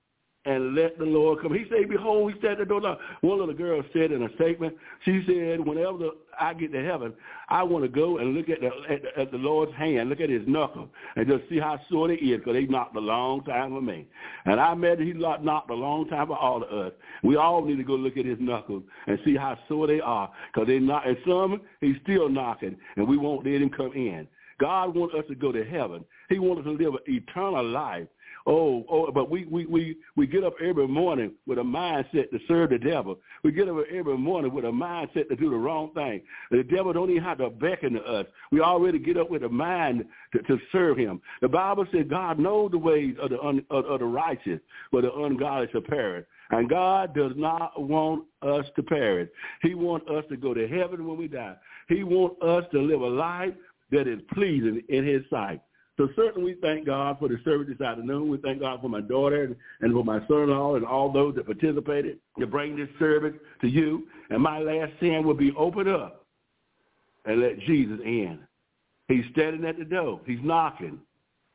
and 0.46 0.74
let 0.74 0.96
the 0.98 1.04
Lord 1.04 1.42
come. 1.42 1.52
He 1.52 1.64
said, 1.68 1.88
behold, 1.88 2.32
he 2.32 2.40
said 2.40 2.58
the 2.58 2.64
door. 2.64 2.80
Now, 2.80 2.98
one 3.20 3.40
little 3.40 3.54
girl 3.54 3.82
said 3.92 4.12
in 4.12 4.22
a 4.22 4.34
statement, 4.36 4.74
she 5.04 5.22
said, 5.26 5.60
whenever 5.60 6.10
I 6.38 6.54
get 6.54 6.72
to 6.72 6.84
heaven, 6.84 7.12
I 7.48 7.62
want 7.64 7.84
to 7.84 7.88
go 7.88 8.18
and 8.18 8.34
look 8.34 8.48
at 8.48 8.60
the, 8.60 8.70
at, 8.88 9.02
the, 9.02 9.20
at 9.20 9.30
the 9.32 9.38
Lord's 9.38 9.74
hand, 9.74 10.08
look 10.08 10.20
at 10.20 10.30
his 10.30 10.46
knuckle, 10.46 10.88
and 11.16 11.26
just 11.26 11.48
see 11.48 11.58
how 11.58 11.80
sore 11.90 12.10
it 12.10 12.22
is 12.22 12.38
because 12.38 12.56
he 12.56 12.66
knocked 12.66 12.96
a 12.96 13.00
long 13.00 13.42
time 13.44 13.70
for 13.70 13.80
me. 13.80 14.06
And 14.44 14.60
I 14.60 14.72
imagine 14.72 15.06
he 15.06 15.12
knocked 15.12 15.70
a 15.70 15.74
long 15.74 16.08
time 16.08 16.28
for 16.28 16.38
all 16.38 16.62
of 16.62 16.70
us. 16.70 16.92
We 17.22 17.36
all 17.36 17.64
need 17.64 17.76
to 17.76 17.84
go 17.84 17.94
look 17.94 18.16
at 18.16 18.24
his 18.24 18.38
knuckles 18.40 18.84
and 19.06 19.18
see 19.24 19.36
how 19.36 19.58
sore 19.68 19.88
they 19.88 20.00
are 20.00 20.30
because 20.52 20.68
they 20.68 20.78
knock, 20.78 21.02
and 21.06 21.16
some 21.26 21.60
he's 21.80 21.96
still 22.04 22.28
knocking, 22.28 22.76
and 22.96 23.08
we 23.08 23.16
won't 23.16 23.44
let 23.44 23.60
him 23.60 23.70
come 23.70 23.92
in. 23.94 24.28
God 24.58 24.94
wants 24.94 25.14
us 25.14 25.24
to 25.28 25.34
go 25.34 25.52
to 25.52 25.64
heaven. 25.64 26.04
He 26.28 26.38
wants 26.38 26.60
us 26.60 26.64
to 26.64 26.72
live 26.72 26.94
an 26.94 27.00
eternal 27.06 27.68
life. 27.68 28.06
Oh, 28.48 28.84
oh, 28.88 29.10
but 29.10 29.28
we, 29.28 29.44
we, 29.46 29.66
we, 29.66 29.96
we 30.14 30.26
get 30.28 30.44
up 30.44 30.54
every 30.64 30.86
morning 30.86 31.32
with 31.46 31.58
a 31.58 31.62
mindset 31.62 32.30
to 32.30 32.38
serve 32.46 32.70
the 32.70 32.78
devil. 32.78 33.18
We 33.42 33.50
get 33.50 33.68
up 33.68 33.76
every 33.92 34.16
morning 34.16 34.54
with 34.54 34.64
a 34.64 34.68
mindset 34.68 35.28
to 35.28 35.36
do 35.36 35.50
the 35.50 35.56
wrong 35.56 35.90
thing. 35.94 36.22
The 36.52 36.62
devil 36.62 36.92
don't 36.92 37.10
even 37.10 37.24
have 37.24 37.38
to 37.38 37.50
beckon 37.50 37.94
to 37.94 38.02
us. 38.02 38.26
We 38.52 38.60
already 38.60 39.00
get 39.00 39.16
up 39.16 39.30
with 39.30 39.42
a 39.42 39.48
mind 39.48 40.04
to, 40.32 40.42
to 40.42 40.58
serve 40.70 40.96
him. 40.96 41.20
The 41.42 41.48
Bible 41.48 41.86
says 41.92 42.06
God 42.08 42.38
knows 42.38 42.70
the 42.70 42.78
ways 42.78 43.16
of 43.20 43.30
the, 43.30 43.40
un, 43.40 43.64
of, 43.68 43.84
of 43.86 43.98
the 43.98 44.06
righteous, 44.06 44.60
but 44.92 45.02
the 45.02 45.12
ungodly 45.12 45.66
shall 45.72 45.80
perish. 45.80 46.24
And 46.50 46.70
God 46.70 47.16
does 47.16 47.32
not 47.34 47.82
want 47.82 48.26
us 48.42 48.64
to 48.76 48.82
perish. 48.84 49.28
He 49.62 49.74
wants 49.74 50.06
us 50.08 50.24
to 50.28 50.36
go 50.36 50.54
to 50.54 50.68
heaven 50.68 51.04
when 51.04 51.16
we 51.16 51.26
die. 51.26 51.56
He 51.88 52.04
wants 52.04 52.36
us 52.42 52.64
to 52.70 52.80
live 52.80 53.00
a 53.00 53.06
life 53.08 53.54
that 53.90 54.06
is 54.06 54.20
pleasing 54.32 54.82
in 54.88 55.04
his 55.04 55.22
sight. 55.30 55.60
So 55.96 56.08
certainly 56.14 56.52
we 56.52 56.60
thank 56.60 56.84
God 56.84 57.18
for 57.18 57.28
the 57.28 57.38
service 57.42 57.68
this 57.68 57.80
afternoon. 57.80 58.28
We 58.28 58.36
thank 58.38 58.60
God 58.60 58.80
for 58.82 58.88
my 58.88 59.00
daughter 59.00 59.56
and 59.80 59.92
for 59.92 60.04
my 60.04 60.18
son-in-law 60.28 60.76
and 60.76 60.84
all 60.84 61.10
those 61.10 61.34
that 61.36 61.46
participated 61.46 62.18
to 62.38 62.46
bring 62.46 62.76
this 62.76 62.88
service 62.98 63.34
to 63.62 63.68
you. 63.68 64.06
And 64.28 64.42
my 64.42 64.58
last 64.58 64.92
sin 65.00 65.24
will 65.24 65.34
be 65.34 65.52
open 65.56 65.88
up 65.88 66.26
and 67.24 67.40
let 67.40 67.58
Jesus 67.60 67.98
in. 68.04 68.40
He's 69.08 69.24
standing 69.32 69.64
at 69.64 69.78
the 69.78 69.84
door. 69.84 70.20
He's 70.26 70.40
knocking. 70.42 70.98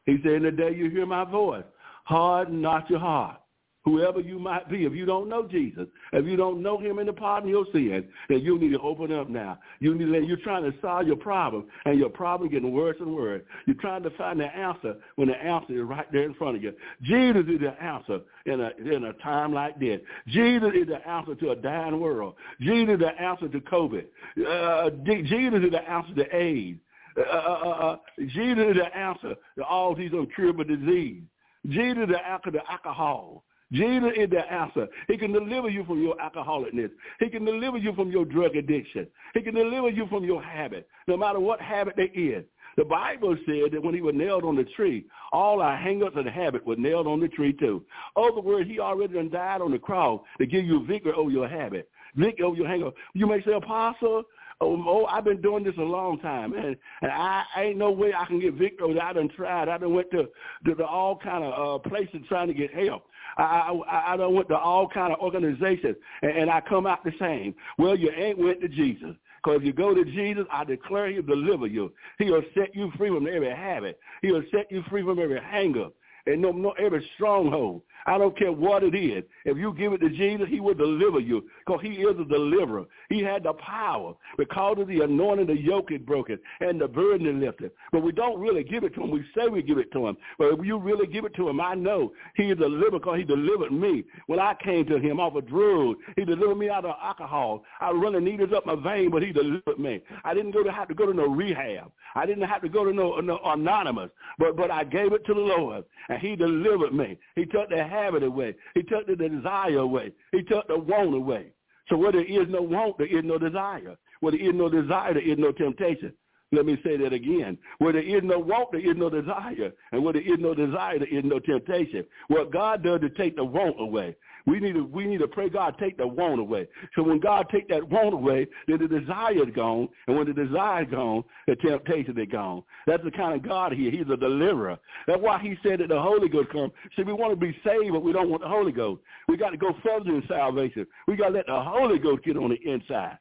He 0.06 0.18
said, 0.24 0.34
in 0.34 0.44
the 0.44 0.52
day 0.52 0.74
you 0.74 0.90
hear 0.90 1.06
my 1.06 1.24
voice, 1.24 1.66
harden 2.06 2.62
not 2.62 2.90
your 2.90 3.00
heart. 3.00 3.41
Whoever 3.84 4.20
you 4.20 4.40
might 4.40 4.70
be, 4.70 4.86
if 4.86 4.94
you 4.94 5.06
don't 5.06 5.28
know 5.28 5.48
Jesus, 5.48 5.88
if 6.14 6.26
you 6.26 6.36
don't 6.36 6.62
know 6.62 6.78
him 6.78 7.00
in 7.00 7.08
the 7.08 7.14
pardon 7.14 7.50
of 7.50 7.52
your 7.52 7.66
sins, 7.74 8.06
then 8.30 8.40
you 8.40 8.60
need 8.60 8.72
to 8.72 8.80
open 8.80 9.12
up 9.12 9.30
now. 9.30 9.58
You 9.80 9.96
need 9.96 10.06
to, 10.06 10.26
you're 10.26 10.38
trying 10.38 10.64
to 10.64 10.74
solve 10.82 11.08
your 11.08 11.16
problem, 11.16 11.66
and 11.86 12.00
your 12.00 12.10
problem 12.10 12.50
getting 12.50 12.72
worse 12.72 12.98
and 13.00 13.14
worse. 13.14 13.42
You're 13.66 13.76
trying 13.78 14.04
to 14.04 14.10
find 14.12 14.40
the 14.40 14.46
answer 14.46 14.96
when 15.16 15.30
the 15.30 15.36
answer 15.36 15.74
is 15.74 15.88
right 15.88 16.12
there 16.12 16.24
in 16.24 16.34
front 16.36 16.58
of 16.58 16.64
you. 16.64 16.74
Jesus 17.02 17.44
is 17.48 17.60
the 17.60 17.74
answer 17.82 18.20
in 18.46 18.62
a, 18.62 18.72
in 18.80 19.06
a 19.06 19.14
time 19.14 19.54
like 19.54 19.80
this. 19.80 20.00
Jesus 20.28 20.70
is 20.76 20.88
the 20.88 21.08
answer 21.08 21.36
to 21.36 21.52
a 21.52 21.56
dying 21.56 22.00
world. 22.00 22.36
Jesus 22.60 22.96
is 22.96 23.00
the 23.00 23.22
answer 23.22 23.48
to 23.48 23.60
COVID. 23.62 24.06
Uh, 24.48 24.90
Jesus 25.06 25.64
is 25.64 25.72
the 25.72 25.90
answer 25.90 26.14
to 26.16 26.36
AIDS. 26.36 26.80
Uh, 27.18 27.22
uh, 27.22 27.70
uh, 27.70 27.98
Jesus 28.18 28.64
is 28.70 28.76
the 28.78 28.98
answer 28.98 29.36
to 29.58 29.64
all 29.66 29.96
these 29.96 30.12
incurable 30.14 30.64
disease. 30.64 31.24
Jesus 31.68 32.04
is 32.04 32.10
the 32.10 32.26
answer 32.26 32.52
to 32.52 32.62
alcohol. 32.70 33.44
Jesus 33.72 34.12
is 34.18 34.30
the 34.30 34.52
answer. 34.52 34.88
He 35.08 35.18
can 35.18 35.32
deliver 35.32 35.70
you 35.70 35.86
from 35.86 36.02
your 36.02 36.16
alcoholicness. 36.18 36.92
He 37.20 37.30
can 37.30 37.46
deliver 37.46 37.78
you 37.78 37.94
from 37.94 38.12
your 38.12 38.26
drug 38.26 38.56
addiction. 38.56 39.08
He 39.34 39.42
can 39.42 39.56
deliver 39.56 39.90
you 39.90 40.08
from 40.08 40.24
your 40.24 40.42
habit, 40.44 40.88
no 41.08 41.16
matter 41.16 41.40
what 41.40 41.62
habit 41.62 41.96
they 41.96 42.12
is. 42.20 42.44
The 42.78 42.86
Bible 42.86 43.36
said 43.46 43.72
that 43.74 43.84
when 43.84 43.94
he 43.94 44.02
was 44.02 44.16
nailed 44.16 44.44
on 44.44 44.56
the 44.56 44.64
tree, 44.64 45.06
all 45.32 45.62
our 45.62 45.76
hang-ups 45.76 46.16
and 46.18 46.28
habit 46.28 46.66
were 46.66 46.76
nailed 46.76 47.08
on 47.08 47.20
the 47.20 47.28
tree 47.28 47.54
too. 47.54 47.84
Other 48.16 48.42
words, 48.42 48.70
he 48.70 48.80
already 48.80 49.14
done 49.14 49.30
died 49.30 49.62
on 49.62 49.72
the 49.72 49.80
cross 49.80 50.22
to 50.40 50.46
give 50.46 50.66
you 50.66 50.86
victory 50.86 51.14
over 51.14 51.30
your 51.30 51.48
habit, 51.48 51.90
victory 52.16 52.46
over 52.46 52.56
your 52.56 52.68
hang-up. 52.68 52.94
You 53.14 53.28
may 53.28 53.42
say, 53.44 53.54
Apostle, 53.54 54.24
oh, 54.62 54.84
oh, 54.88 55.06
I've 55.06 55.26
been 55.26 55.42
doing 55.42 55.64
this 55.64 55.76
a 55.78 55.82
long 55.82 56.20
time, 56.20 56.54
and, 56.54 56.78
and 57.02 57.12
I, 57.12 57.44
ain't 57.58 57.78
no 57.78 57.92
way 57.92 58.14
I 58.14 58.26
can 58.26 58.40
get 58.40 58.54
victory. 58.54 59.00
I 59.00 59.14
done 59.14 59.30
tried. 59.36 59.68
I 59.68 59.78
done 59.78 59.94
went 59.94 60.10
to, 60.12 60.28
to, 60.66 60.76
to 60.76 60.86
all 60.86 61.18
kind 61.18 61.44
of 61.44 61.82
uh, 61.82 61.90
places 61.90 62.22
trying 62.30 62.48
to 62.48 62.54
get 62.54 62.74
help. 62.74 63.04
I, 63.38 63.72
I, 63.90 64.14
I 64.14 64.18
done 64.18 64.34
went 64.34 64.50
to 64.50 64.58
all 64.58 64.88
kind 64.88 65.14
of 65.14 65.20
organizations, 65.20 65.96
and, 66.22 66.32
and 66.32 66.50
I 66.50 66.62
come 66.62 66.86
out 66.86 67.04
the 67.04 67.14
same. 67.20 67.54
Well, 67.78 67.96
you 67.96 68.12
ain't 68.12 68.38
went 68.38 68.62
to 68.62 68.68
Jesus. 68.68 69.16
Because 69.44 69.62
if 69.62 69.66
you 69.66 69.74
go 69.74 69.96
to 69.96 70.06
Jesus, 70.06 70.46
I 70.52 70.64
declare 70.64 71.10
he'll 71.10 71.24
deliver 71.24 71.66
you. 71.66 71.92
He'll 72.20 72.44
set 72.54 72.76
you 72.76 72.92
free 72.98 73.10
from 73.10 73.28
every 73.28 73.50
habit. 73.50 74.00
He'll 74.22 74.44
set 74.52 74.72
you 74.72 74.84
free 74.88 75.02
from 75.02 75.18
every 75.18 75.42
hang-up 75.42 75.94
and 76.26 76.42
no, 76.42 76.52
no 76.52 76.72
every 76.72 77.08
stronghold. 77.16 77.82
I 78.06 78.18
don't 78.18 78.38
care 78.38 78.52
what 78.52 78.84
it 78.84 78.96
is. 78.96 79.24
If 79.46 79.58
you 79.58 79.74
give 79.74 79.94
it 79.94 80.00
to 80.00 80.10
Jesus, 80.10 80.48
he 80.50 80.60
will 80.60 80.74
deliver 80.74 81.20
you 81.20 81.44
because 81.66 81.82
he 81.82 81.90
is 81.90 82.20
a 82.20 82.26
deliverer. 82.26 82.86
He 83.10 83.24
had 83.24 83.44
the 83.44 83.54
power. 83.54 84.14
Because 84.38 84.78
of 84.80 84.88
the 84.88 85.02
anointing, 85.02 85.48
the 85.48 85.58
yoke 85.58 85.92
is 85.92 86.00
broken 86.02 86.40
and 86.60 86.80
the 86.80 86.88
burden 86.88 87.28
is 87.28 87.36
lifted. 87.36 87.72
But 87.92 88.04
we 88.04 88.12
don't 88.12 88.40
really 88.40 88.64
give 88.64 88.84
it 88.84 88.94
to 88.96 89.02
him. 89.02 89.12
We 89.12 89.24
say 89.36 89.48
we 89.48 89.62
give 89.62 89.78
it 89.78 89.92
to 89.94 90.08
him. 90.08 90.18
But 90.38 90.54
if 90.54 90.66
you 90.66 90.78
really 90.78 91.08
give 91.08 91.26
it 91.26 91.36
to 91.36 91.50
him, 91.50 91.60
I 91.62 91.76
know 91.76 92.12
he 92.36 92.44
is 92.44 92.54
a 92.54 92.56
deliverer 92.56 92.92
because 92.92 93.18
he 93.18 93.24
delivered 93.24 93.72
me. 93.72 94.04
When 94.28 94.40
I 94.40 94.56
came 94.64 94.86
to 94.88 94.98
him 94.98 95.20
off 95.20 95.36
of 95.36 95.48
drugs, 95.48 96.00
he 96.16 96.26
delivered 96.26 96.56
me 96.56 96.70
out 96.70 96.86
of 96.86 96.96
alcohol. 97.02 97.64
I 97.80 97.92
was 97.92 98.02
running 98.02 98.24
needles 98.24 98.52
up 98.56 98.66
my 98.66 98.76
vein, 98.76 99.12
but 99.12 99.22
he 99.22 99.32
delivered 99.32 99.80
me. 99.80 100.02
I 100.24 100.34
didn't 100.34 100.52
go 100.52 100.64
to 100.64 100.72
have 100.72 100.88
to 100.88 100.94
go 100.94 101.06
to 101.06 101.14
no 101.14 101.28
rehab. 101.28 101.92
I 102.16 102.26
didn't 102.26 102.48
have 102.48 102.62
to 102.62 102.70
go 102.70 102.84
to 102.84 102.94
no, 102.94 103.20
no 103.20 103.40
anonymous. 103.46 104.10
But 104.38 104.56
but 104.56 104.72
I 104.72 104.84
gave 104.84 105.14
it 105.14 105.26
to 105.26 105.34
the 105.34 105.40
Lord, 105.40 105.86
and 106.10 106.20
he 106.20 106.36
delivered 106.36 106.94
me. 106.94 107.18
He 107.36 107.46
took 107.46 107.70
the 107.70 107.84
habit 107.92 108.24
away. 108.24 108.56
He 108.74 108.84
took 108.84 109.06
the 109.06 109.16
desire 109.16 109.80
away. 109.80 110.12
He 110.32 110.42
took 110.44 110.68
the 110.68 110.78
want 110.78 111.14
away. 111.14 111.54
So 111.90 111.98
where 111.98 112.12
there 112.12 112.26
is 112.26 112.48
no 112.50 112.62
want, 112.62 112.98
there 112.98 113.08
is 113.08 113.24
no 113.24 113.38
desire. 113.38 113.98
Where 114.22 114.32
there 114.32 114.42
is 114.42 114.56
no 114.56 114.70
desire, 114.70 115.14
there 115.14 115.30
is 115.30 115.38
no 115.38 115.52
temptation. 115.52 116.14
Let 116.52 116.66
me 116.66 116.78
say 116.84 116.98
that 116.98 117.14
again. 117.14 117.58
Where 117.78 117.94
there 117.94 118.04
is 118.04 118.24
no 118.24 118.40
want, 118.40 118.74
there 118.74 118.82
is 118.82 118.98
no 118.98 119.10
desire. 119.10 119.72
And 119.92 120.04
where 120.04 120.14
there 120.14 120.22
is 120.22 120.40
no 120.40 120.54
desire, 120.54 121.00
there 121.00 121.08
is 121.08 121.24
no 121.24 121.40
temptation. 121.40 122.06
What 122.28 122.52
God 122.52 122.84
does 122.84 123.02
to 123.02 123.10
take 123.10 123.38
the 123.38 123.44
want 123.44 123.80
away. 123.80 124.16
We 124.46 124.60
need 124.60 124.74
to 124.74 124.84
we 124.84 125.06
need 125.06 125.20
to 125.20 125.28
pray 125.28 125.50
God 125.50 125.76
take 125.80 125.98
the 125.98 126.08
want 126.08 126.40
away. 126.40 126.68
So 126.96 127.04
when 127.04 127.20
God 127.20 127.48
take 127.52 127.70
that 127.70 127.88
want 127.88 128.14
away, 128.14 128.48
then 128.68 128.80
the 128.80 128.88
desire 128.88 129.48
is 129.48 129.54
gone, 129.56 129.88
and 130.08 130.18
when 130.18 130.28
the 130.28 130.34
desire 130.34 130.84
is 130.84 130.90
gone, 130.90 131.24
the 131.48 131.56
temptation 131.56 132.20
is 132.20 132.28
gone. 132.32 132.64
That's 132.88 133.04
the 133.04 133.12
kind 133.12 133.36
of 133.36 133.48
God 133.48 133.74
he 133.74 133.88
is. 133.88 133.94
He's 133.94 134.12
a 134.12 134.18
deliverer. 134.18 134.80
That's 135.08 135.22
why 135.22 135.40
he 135.40 135.56
said 135.64 135.80
that 135.80 135.90
the 135.90 136.02
Holy 136.02 136.28
Ghost 136.28 136.50
come. 136.52 136.72
See, 136.96 137.04
we 137.04 137.14
want 137.14 137.32
to 137.34 137.36
be 137.36 137.56
saved, 137.64 137.94
but 137.94 138.04
we 138.04 138.14
don't 138.14 138.30
want 138.30 138.42
the 138.42 138.50
Holy 138.50 138.72
Ghost. 138.72 139.02
We 139.28 139.38
got 139.38 139.52
to 139.52 139.58
go 139.58 139.76
further 139.84 140.10
in 140.10 140.24
salvation. 140.28 140.88
We 141.08 141.16
got 141.16 141.30
to 141.30 141.36
let 141.36 141.46
the 141.46 141.62
Holy 141.62 142.00
Ghost 142.00 142.24
get 142.24 142.38
on 142.38 142.50
the 142.50 142.70
inside. 142.70 143.18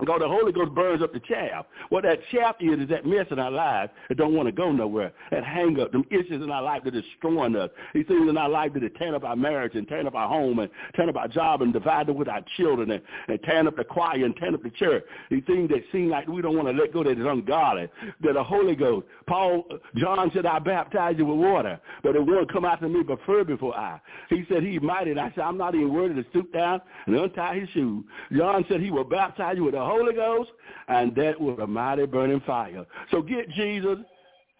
Because 0.00 0.20
the 0.20 0.28
Holy 0.28 0.52
Ghost 0.52 0.74
burns 0.74 1.02
up 1.02 1.12
the 1.12 1.20
chaff. 1.20 1.66
What 1.90 2.04
that 2.04 2.18
chaff 2.32 2.56
is 2.60 2.80
is 2.80 2.88
that 2.88 3.04
mess 3.06 3.26
in 3.30 3.38
our 3.38 3.50
lives 3.50 3.92
that 4.08 4.16
don't 4.16 4.34
want 4.34 4.46
to 4.46 4.52
go 4.52 4.72
nowhere. 4.72 5.12
That 5.30 5.44
hang 5.44 5.78
up, 5.78 5.92
them 5.92 6.04
issues 6.10 6.42
in 6.42 6.50
our 6.50 6.62
life 6.62 6.82
that 6.84 6.94
are 6.94 7.02
destroying 7.02 7.54
us. 7.56 7.70
These 7.94 8.06
things 8.06 8.28
in 8.28 8.36
our 8.36 8.48
life 8.48 8.72
that 8.74 8.82
are 8.82 8.88
tearing 8.88 9.14
up 9.14 9.24
our 9.24 9.36
marriage 9.36 9.74
and 9.74 9.86
tearing 9.86 10.06
up 10.06 10.14
our 10.14 10.28
home 10.28 10.58
and 10.58 10.70
tearing 10.96 11.10
up 11.10 11.16
our 11.16 11.28
job 11.28 11.62
and 11.62 11.72
dividing 11.72 12.16
with 12.16 12.28
our 12.28 12.42
children 12.56 12.90
and, 12.90 13.02
and 13.28 13.42
tearing 13.42 13.66
up 13.66 13.76
the 13.76 13.84
choir 13.84 14.24
and 14.24 14.34
tearing 14.36 14.54
up 14.54 14.62
the 14.62 14.70
church. 14.70 15.04
These 15.30 15.44
things 15.46 15.68
that 15.68 15.82
seem 15.92 16.08
like 16.08 16.26
we 16.28 16.42
don't 16.42 16.56
want 16.56 16.68
to 16.68 16.72
let 16.72 16.92
go 16.92 17.04
that 17.04 17.18
is 17.18 17.26
ungodly. 17.26 17.88
That 18.22 18.34
the 18.34 18.42
Holy 18.42 18.74
Ghost, 18.74 19.06
Paul, 19.26 19.64
John 19.96 20.30
said, 20.34 20.46
I 20.46 20.58
baptize 20.58 21.16
you 21.18 21.26
with 21.26 21.38
water, 21.38 21.80
but 22.02 22.14
the 22.14 22.22
one 22.22 22.46
come 22.46 22.64
after 22.64 22.88
me 22.88 23.02
prefer 23.02 23.44
before 23.44 23.76
I. 23.76 24.00
He 24.28 24.44
said 24.48 24.62
he's 24.62 24.80
mighty. 24.80 25.10
And 25.10 25.20
I 25.20 25.30
said, 25.34 25.44
I'm 25.44 25.58
not 25.58 25.74
even 25.74 25.92
worthy 25.92 26.14
to 26.22 26.28
stoop 26.30 26.52
down 26.52 26.80
and 27.06 27.16
untie 27.16 27.60
his 27.60 27.68
shoes. 27.70 28.04
John 28.36 28.64
said 28.68 28.80
he 28.80 28.90
will 28.90 29.04
baptize 29.04 29.56
you 29.56 29.64
with 29.64 29.74
the 29.74 29.80
Holy 29.90 30.14
Ghost, 30.14 30.50
and 30.88 31.14
that 31.16 31.40
was 31.40 31.58
a 31.60 31.66
mighty 31.66 32.06
burning 32.06 32.40
fire. 32.46 32.86
So 33.10 33.22
get 33.22 33.50
Jesus 33.50 33.98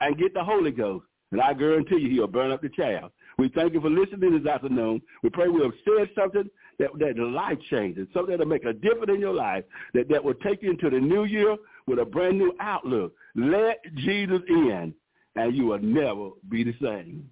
and 0.01 0.19
get 0.19 0.35
the 0.35 0.43
Holy 0.43 0.71
Ghost, 0.71 1.05
and 1.31 1.41
I 1.41 1.55
guarantee 1.55 1.99
you 1.99 2.11
he'll 2.11 2.27
burn 2.27 2.51
up 2.51 2.63
the 2.63 2.69
chaff. 2.71 3.11
We 3.39 3.49
thank 3.49 3.73
you 3.73 3.81
for 3.81 3.89
listening 3.89 4.37
this 4.37 4.47
afternoon. 4.47 5.01
We 5.23 5.31
pray 5.31 5.49
we 5.49 5.63
have 5.63 5.73
said 5.85 6.11
something 6.15 6.51
that 6.79 6.91
that 6.99 7.17
life 7.19 7.59
changes, 7.71 8.09
something 8.13 8.33
that'll 8.33 8.47
make 8.47 8.65
a 8.65 8.73
difference 8.73 9.11
in 9.15 9.21
your 9.21 9.35
life, 9.35 9.65
that, 9.95 10.09
that 10.09 10.23
will 10.23 10.35
take 10.35 10.63
you 10.63 10.71
into 10.71 10.91
the 10.91 10.99
new 10.99 11.25
year 11.25 11.57
with 11.87 11.99
a 11.99 12.05
brand 12.05 12.39
new 12.39 12.55
outlook. 12.61 13.15
Let 13.35 13.83
Jesus 13.97 14.41
in, 14.49 14.95
and 15.37 15.57
you 15.57 15.67
will 15.67 15.79
never 15.79 16.31
be 16.49 16.65
the 16.65 16.75
same. 16.83 17.31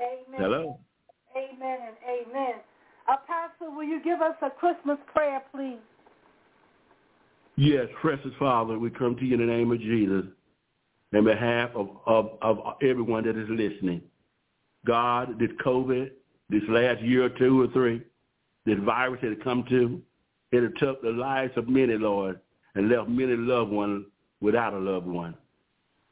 Amen. 0.00 0.40
Hello. 0.40 0.80
Amen 1.36 1.78
and 1.88 1.96
amen. 2.08 2.54
Uh, 3.08 3.12
Apostle, 3.12 3.76
will 3.76 3.84
you 3.84 4.02
give 4.02 4.20
us 4.20 4.34
a 4.42 4.50
Christmas 4.50 4.98
prayer, 5.12 5.42
please? 5.54 5.78
Yes, 7.56 7.86
precious 8.00 8.32
Father, 8.38 8.78
we 8.78 8.90
come 8.90 9.16
to 9.16 9.24
you 9.24 9.34
in 9.34 9.40
the 9.40 9.46
name 9.46 9.70
of 9.70 9.78
Jesus 9.78 10.24
in 11.12 11.24
behalf 11.24 11.70
of, 11.74 11.88
of, 12.06 12.30
of 12.42 12.58
everyone 12.82 13.24
that 13.24 13.36
is 13.36 13.48
listening. 13.48 14.02
God, 14.86 15.38
this 15.38 15.50
COVID, 15.64 16.10
this 16.50 16.62
last 16.68 17.00
year 17.02 17.24
or 17.24 17.28
two 17.30 17.62
or 17.62 17.68
three, 17.68 18.02
this 18.66 18.78
virus 18.84 19.20
that 19.22 19.30
had 19.30 19.44
come 19.44 19.64
to, 19.68 20.00
it 20.50 20.62
had 20.62 20.76
took 20.78 21.02
the 21.02 21.10
lives 21.10 21.52
of 21.56 21.68
many, 21.68 21.96
Lord, 21.96 22.40
and 22.74 22.88
left 22.88 23.08
many 23.08 23.36
loved 23.36 23.70
ones 23.70 24.06
without 24.40 24.74
a 24.74 24.78
loved 24.78 25.06
one. 25.06 25.34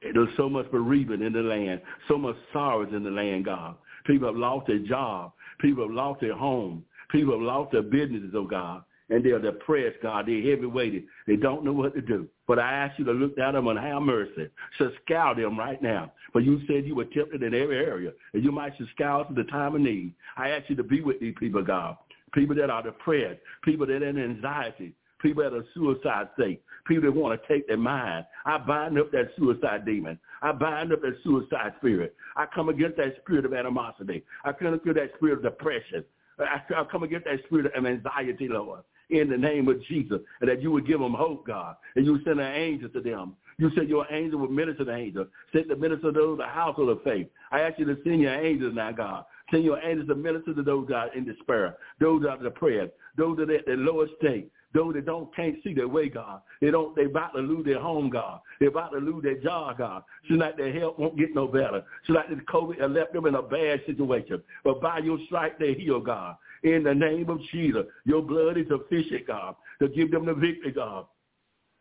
There's 0.03 0.29
so 0.37 0.49
much 0.49 0.71
bereavement 0.71 1.23
in 1.23 1.33
the 1.33 1.43
land, 1.43 1.81
so 2.09 2.19
much 2.19 2.37
sorrows 2.53 2.93
in 2.93 3.05
the 3.05 3.11
land, 3.11 3.45
God. 3.45 3.77
People 4.05 4.29
have 4.29 4.37
lost 4.37 4.67
their 4.67 4.79
job. 4.79 5.33
People 5.61 5.85
have 5.85 5.95
lost 5.95 6.21
their 6.21 6.37
home. 6.37 6.85
People 7.11 7.35
have 7.35 7.43
lost 7.43 7.73
their 7.73 7.83
businesses, 7.83 8.33
oh 8.35 8.47
God. 8.47 8.83
And 9.11 9.25
they're 9.25 9.39
depressed, 9.39 9.97
God. 10.03 10.27
They're 10.27 10.41
heavy 10.41 10.67
weighted. 10.67 11.05
They 11.27 11.37
don't 11.37 11.65
know 11.65 11.73
what 11.73 11.95
to 11.95 12.01
do. 12.01 12.27
But 12.49 12.59
I 12.59 12.73
ask 12.73 12.99
you 12.99 13.05
to 13.05 13.13
look 13.13 13.37
down 13.37 13.55
them 13.55 13.67
and 13.67 13.79
have 13.79 14.03
mercy. 14.03 14.49
So 14.79 14.91
scour 15.05 15.35
them 15.35 15.59
right 15.59 15.83
now. 15.83 16.13
But 16.33 16.45
you 16.45 16.61
said 16.67 16.87
you 16.87 16.95
were 16.95 17.05
tempted 17.05 17.43
in 17.43 17.55
every 17.55 17.77
area. 17.77 18.13
And 18.33 18.43
you 18.43 18.53
might 18.53 18.73
scour 18.95 19.25
to 19.27 19.35
the 19.35 19.45
time 19.45 19.75
of 19.75 19.83
need. 19.83 20.15
I 20.37 20.51
ask 20.51 20.71
you 20.71 20.77
to 20.77 20.83
be 20.83 21.03
with 21.03 21.21
these 21.21 21.35
people, 21.39 21.63
God. 21.63 21.99
People 22.33 22.57
that 22.57 22.71
are 22.71 22.83
depressed. 22.83 23.41
People 23.63 23.87
that 23.87 24.03
are 24.03 24.09
in 24.09 24.19
anxiety 24.19 24.95
people 25.23 25.43
that 25.43 25.55
are 25.55 25.65
suicide 25.75 26.29
state, 26.39 26.63
people 26.87 27.05
that 27.05 27.19
want 27.19 27.41
to 27.41 27.49
take 27.49 27.67
their 27.69 27.77
mind. 27.77 28.27
I 28.45 28.59
bind 28.59 28.99
up 28.99 29.13
that 29.13 29.31
suicide 29.39 29.87
demon. 29.87 30.19
I 30.43 30.53
bind 30.53 30.93
up 30.93 31.01
that 31.03 31.17
suicide 31.23 31.73
spirit. 31.79 32.15
I 32.37 32.47
come 32.47 32.69
against 32.69 32.97
that 32.97 33.15
spirit 33.23 33.45
of 33.45 33.55
animosity. 33.55 34.25
I 34.45 34.53
come 34.53 34.75
against 34.75 34.97
that 34.97 35.13
spirit 35.17 35.39
of 35.39 35.43
depression. 35.43 36.05
I 36.39 36.85
come 36.91 37.03
against 37.05 37.27
that 37.27 37.39
spirit 37.47 37.73
of 37.75 37.87
anxiety, 37.87 38.49
Lord, 38.49 38.81
in 39.11 39.29
the 39.29 39.37
name 39.37 39.69
of 39.69 39.85
Jesus, 39.85 40.19
and 40.41 40.51
that 40.51 40.63
you 40.63 40.73
would 40.73 40.87
give 40.87 40.99
them 40.99 41.15
hope, 41.15 41.47
God, 41.47 41.77
and 41.95 42.05
you 42.05 42.19
send 42.25 42.41
an 42.41 42.53
angel 42.53 42.89
to 42.89 43.01
them. 43.01 43.37
You 43.59 43.71
said 43.77 43.89
your 43.89 44.07
angel 44.11 44.41
would 44.41 44.51
minister 44.51 44.85
the 44.85 44.95
angel. 44.95 45.27
Send 45.53 45.71
the 45.71 45.77
minister 45.77 46.11
to 46.11 46.13
those 46.13 46.39
the 46.39 46.47
household 46.47 46.89
of 46.89 47.03
faith. 47.05 47.29
I 47.53 47.61
ask 47.61 47.79
you 47.79 47.85
to 47.85 47.97
send 48.03 48.23
your 48.23 48.35
angels 48.35 48.75
now, 48.75 48.91
God. 48.91 49.25
Send 49.51 49.65
your 49.65 49.79
angels 49.85 50.09
to 50.09 50.15
minister 50.15 50.55
to 50.55 50.63
those 50.63 50.89
that 50.89 50.95
are 50.95 51.15
in 51.15 51.27
despair, 51.27 51.77
those 52.01 52.23
that 52.23 52.31
are 52.31 52.43
depressed, 52.43 52.93
those 53.17 53.37
that 53.37 53.51
are 53.51 53.57
at 53.57 53.67
the 53.67 53.75
lowest 53.75 54.15
state, 54.19 54.51
those 54.75 54.95
that 54.95 55.07
don't 55.07 55.35
can't 55.35 55.57
see 55.63 55.75
their 55.75 55.89
way, 55.89 56.09
God. 56.09 56.43
They 56.61 56.71
don't 56.71 56.95
they 56.97 57.05
about 57.05 57.35
to 57.35 57.41
lose 57.41 57.65
their 57.65 57.81
home, 57.81 58.11
God. 58.11 58.41
They're 58.59 58.69
about 58.69 58.93
to 58.93 58.99
lose 58.99 59.23
their 59.23 59.39
job, 59.39 59.79
God. 59.79 60.03
Seems 60.29 60.41
like 60.41 60.57
their 60.57 60.73
health 60.73 60.99
won't 60.99 61.19
get 61.19 61.35
no 61.35 61.47
better. 61.47 61.85
Seems 62.07 62.17
like 62.17 62.29
the 62.31 62.37
COVID 62.37 62.95
left 62.95 63.13
them 63.13 63.27
in 63.27 63.35
a 63.35 63.43
bad 63.43 63.83
situation. 63.87 64.43
But 64.65 64.81
by 64.81 64.99
your 64.99 65.19
stripe 65.27 65.59
they 65.59 65.75
heal, 65.75 66.01
God. 66.01 66.37
In 66.63 66.85
the 66.85 66.95
name 66.95 67.29
of 67.29 67.41
Jesus, 67.51 67.85
your 68.05 68.23
blood 68.23 68.57
is 68.57 68.67
sufficient, 68.69 69.27
God, 69.27 69.57
to 69.81 69.89
give 69.89 70.11
them 70.13 70.27
the 70.27 70.35
victory, 70.35 70.71
God. 70.71 71.07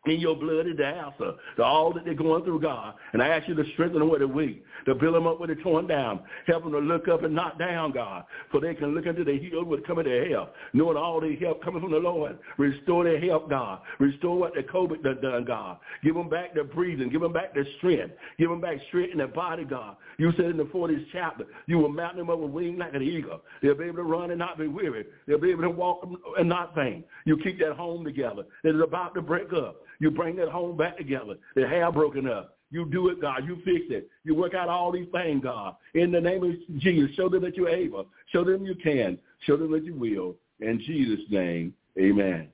In 0.06 0.18
your 0.18 0.34
blood 0.34 0.66
is 0.66 0.76
the 0.76 0.86
answer 0.86 1.32
to 1.56 1.62
all 1.62 1.92
that 1.92 2.04
they're 2.04 2.14
going 2.14 2.42
through, 2.44 2.60
God. 2.60 2.94
And 3.12 3.22
I 3.22 3.28
ask 3.28 3.48
you 3.48 3.54
to 3.54 3.64
strengthen 3.74 4.00
them 4.00 4.08
where 4.08 4.18
they're 4.18 4.26
weak, 4.26 4.64
to 4.86 4.96
build 4.96 5.14
them 5.14 5.28
up 5.28 5.38
where 5.38 5.46
they're 5.46 5.62
torn 5.62 5.86
down, 5.86 6.20
help 6.46 6.64
them 6.64 6.72
to 6.72 6.78
look 6.78 7.06
up 7.06 7.22
and 7.22 7.34
not 7.34 7.56
down, 7.58 7.92
God, 7.92 8.24
for 8.50 8.60
they 8.60 8.74
can 8.74 8.94
look 8.94 9.06
into 9.06 9.22
the 9.22 9.38
hill 9.38 9.64
with 9.64 9.86
coming 9.86 10.04
to 10.04 10.28
help, 10.30 10.54
knowing 10.72 10.96
all 10.96 11.20
their 11.20 11.36
help 11.36 11.62
coming 11.62 11.80
from 11.80 11.92
the 11.92 11.98
Lord. 11.98 12.36
Restore 12.58 13.04
their 13.04 13.20
help, 13.20 13.48
God. 13.48 13.80
Restore 14.00 14.38
what 14.38 14.54
the 14.54 14.62
COVID 14.62 15.04
done, 15.04 15.20
done, 15.22 15.44
God. 15.44 15.78
Give 16.02 16.14
them 16.14 16.28
back 16.28 16.54
their 16.54 16.64
breathing. 16.64 17.08
Give 17.08 17.20
them 17.20 17.32
back 17.32 17.54
their 17.54 17.66
strength. 17.78 18.14
Give 18.38 18.50
them 18.50 18.60
back 18.60 18.78
strength 18.88 19.12
in 19.12 19.18
their 19.18 19.28
body, 19.28 19.64
God. 19.64 19.96
You 20.18 20.32
said 20.36 20.46
in 20.46 20.56
the 20.56 20.64
40th 20.64 21.06
chapter, 21.12 21.44
you 21.66 21.78
will 21.78 21.88
mount 21.88 22.16
them 22.16 22.28
up 22.28 22.40
with 22.40 22.50
wings 22.50 22.78
like 22.78 22.94
an 22.94 23.02
eagle. 23.02 23.40
They'll 23.62 23.76
be 23.76 23.84
able 23.84 23.98
to 23.98 24.02
run 24.02 24.30
and 24.30 24.38
not 24.38 24.58
be 24.58 24.66
weary. 24.66 25.06
They'll 25.26 25.38
be 25.38 25.50
able 25.50 25.62
to 25.62 25.70
walk 25.70 26.08
and 26.38 26.48
not 26.48 26.74
faint. 26.74 27.04
You 27.24 27.36
keep 27.36 27.60
that 27.60 27.74
home 27.74 28.04
together. 28.04 28.44
It 28.64 28.74
is 28.74 28.82
about 28.82 29.14
to 29.14 29.22
break 29.22 29.52
up. 29.52 29.76
You 30.02 30.10
bring 30.10 30.34
that 30.34 30.48
home 30.48 30.76
back 30.76 30.98
together. 30.98 31.36
The 31.54 31.64
hair 31.64 31.92
broken 31.92 32.26
up. 32.26 32.56
You 32.72 32.86
do 32.86 33.08
it, 33.10 33.20
God. 33.20 33.46
You 33.46 33.54
fix 33.64 33.84
it. 33.88 34.10
You 34.24 34.34
work 34.34 34.52
out 34.52 34.68
all 34.68 34.90
these 34.90 35.06
things, 35.12 35.44
God. 35.44 35.76
In 35.94 36.10
the 36.10 36.20
name 36.20 36.42
of 36.42 36.80
Jesus, 36.80 37.14
show 37.14 37.28
them 37.28 37.42
that 37.42 37.56
you're 37.56 37.68
able. 37.68 38.06
Show 38.32 38.42
them 38.42 38.64
you 38.66 38.74
can. 38.74 39.16
Show 39.46 39.56
them 39.56 39.70
that 39.70 39.84
you 39.84 39.94
will. 39.94 40.34
In 40.58 40.80
Jesus' 40.80 41.24
name, 41.30 41.72
amen. 41.96 42.48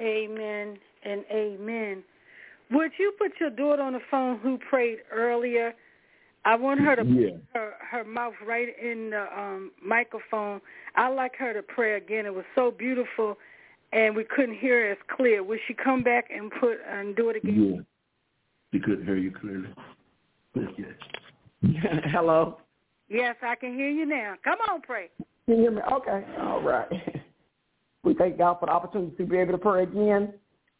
Amen 0.00 0.76
and 1.04 1.24
amen. 1.30 2.02
Would 2.72 2.90
you 2.98 3.12
put 3.16 3.30
your 3.38 3.50
daughter 3.50 3.82
on 3.82 3.92
the 3.92 4.00
phone 4.10 4.38
who 4.38 4.58
prayed 4.68 4.98
earlier? 5.12 5.72
I 6.44 6.56
want 6.56 6.80
her 6.80 6.96
to 6.96 7.04
Yeah. 7.04 7.30
put 7.30 7.40
her, 7.54 7.74
her 7.92 8.04
mouth 8.04 8.34
right 8.44 8.76
in 8.76 9.10
the 9.10 9.38
um, 9.38 9.70
microphone. 9.80 10.60
I 10.96 11.10
like 11.10 11.36
her 11.36 11.52
to 11.52 11.62
pray 11.62 11.94
again. 11.94 12.26
It 12.26 12.34
was 12.34 12.44
so 12.56 12.72
beautiful, 12.72 13.38
and 13.92 14.14
we 14.14 14.24
couldn't 14.24 14.58
hear 14.58 14.88
it 14.88 14.92
as 14.92 15.16
clear. 15.16 15.42
Would 15.42 15.60
she 15.66 15.74
come 15.74 16.02
back 16.02 16.26
and 16.34 16.50
put 16.60 16.78
and 16.88 17.16
do 17.16 17.30
it 17.30 17.36
again? 17.36 17.74
Yeah. 17.74 17.80
He 18.72 18.80
couldn't 18.80 19.04
hear 19.04 19.16
you 19.16 19.30
clearly. 19.30 19.68
Yes. 20.54 20.90
Hello. 22.12 22.58
Yes, 23.08 23.36
I 23.42 23.54
can 23.54 23.74
hear 23.74 23.88
you 23.88 24.04
now. 24.04 24.34
Come 24.44 24.58
on, 24.70 24.82
pray. 24.82 25.08
Can 25.46 25.56
you 25.56 25.62
hear 25.62 25.70
me? 25.70 25.80
Okay. 25.92 26.24
All 26.40 26.62
right. 26.62 26.88
We 28.04 28.14
thank 28.14 28.38
God 28.38 28.58
for 28.60 28.66
the 28.66 28.72
opportunity 28.72 29.14
to 29.16 29.26
be 29.26 29.36
able 29.36 29.52
to 29.52 29.58
pray 29.58 29.82
again. 29.82 30.32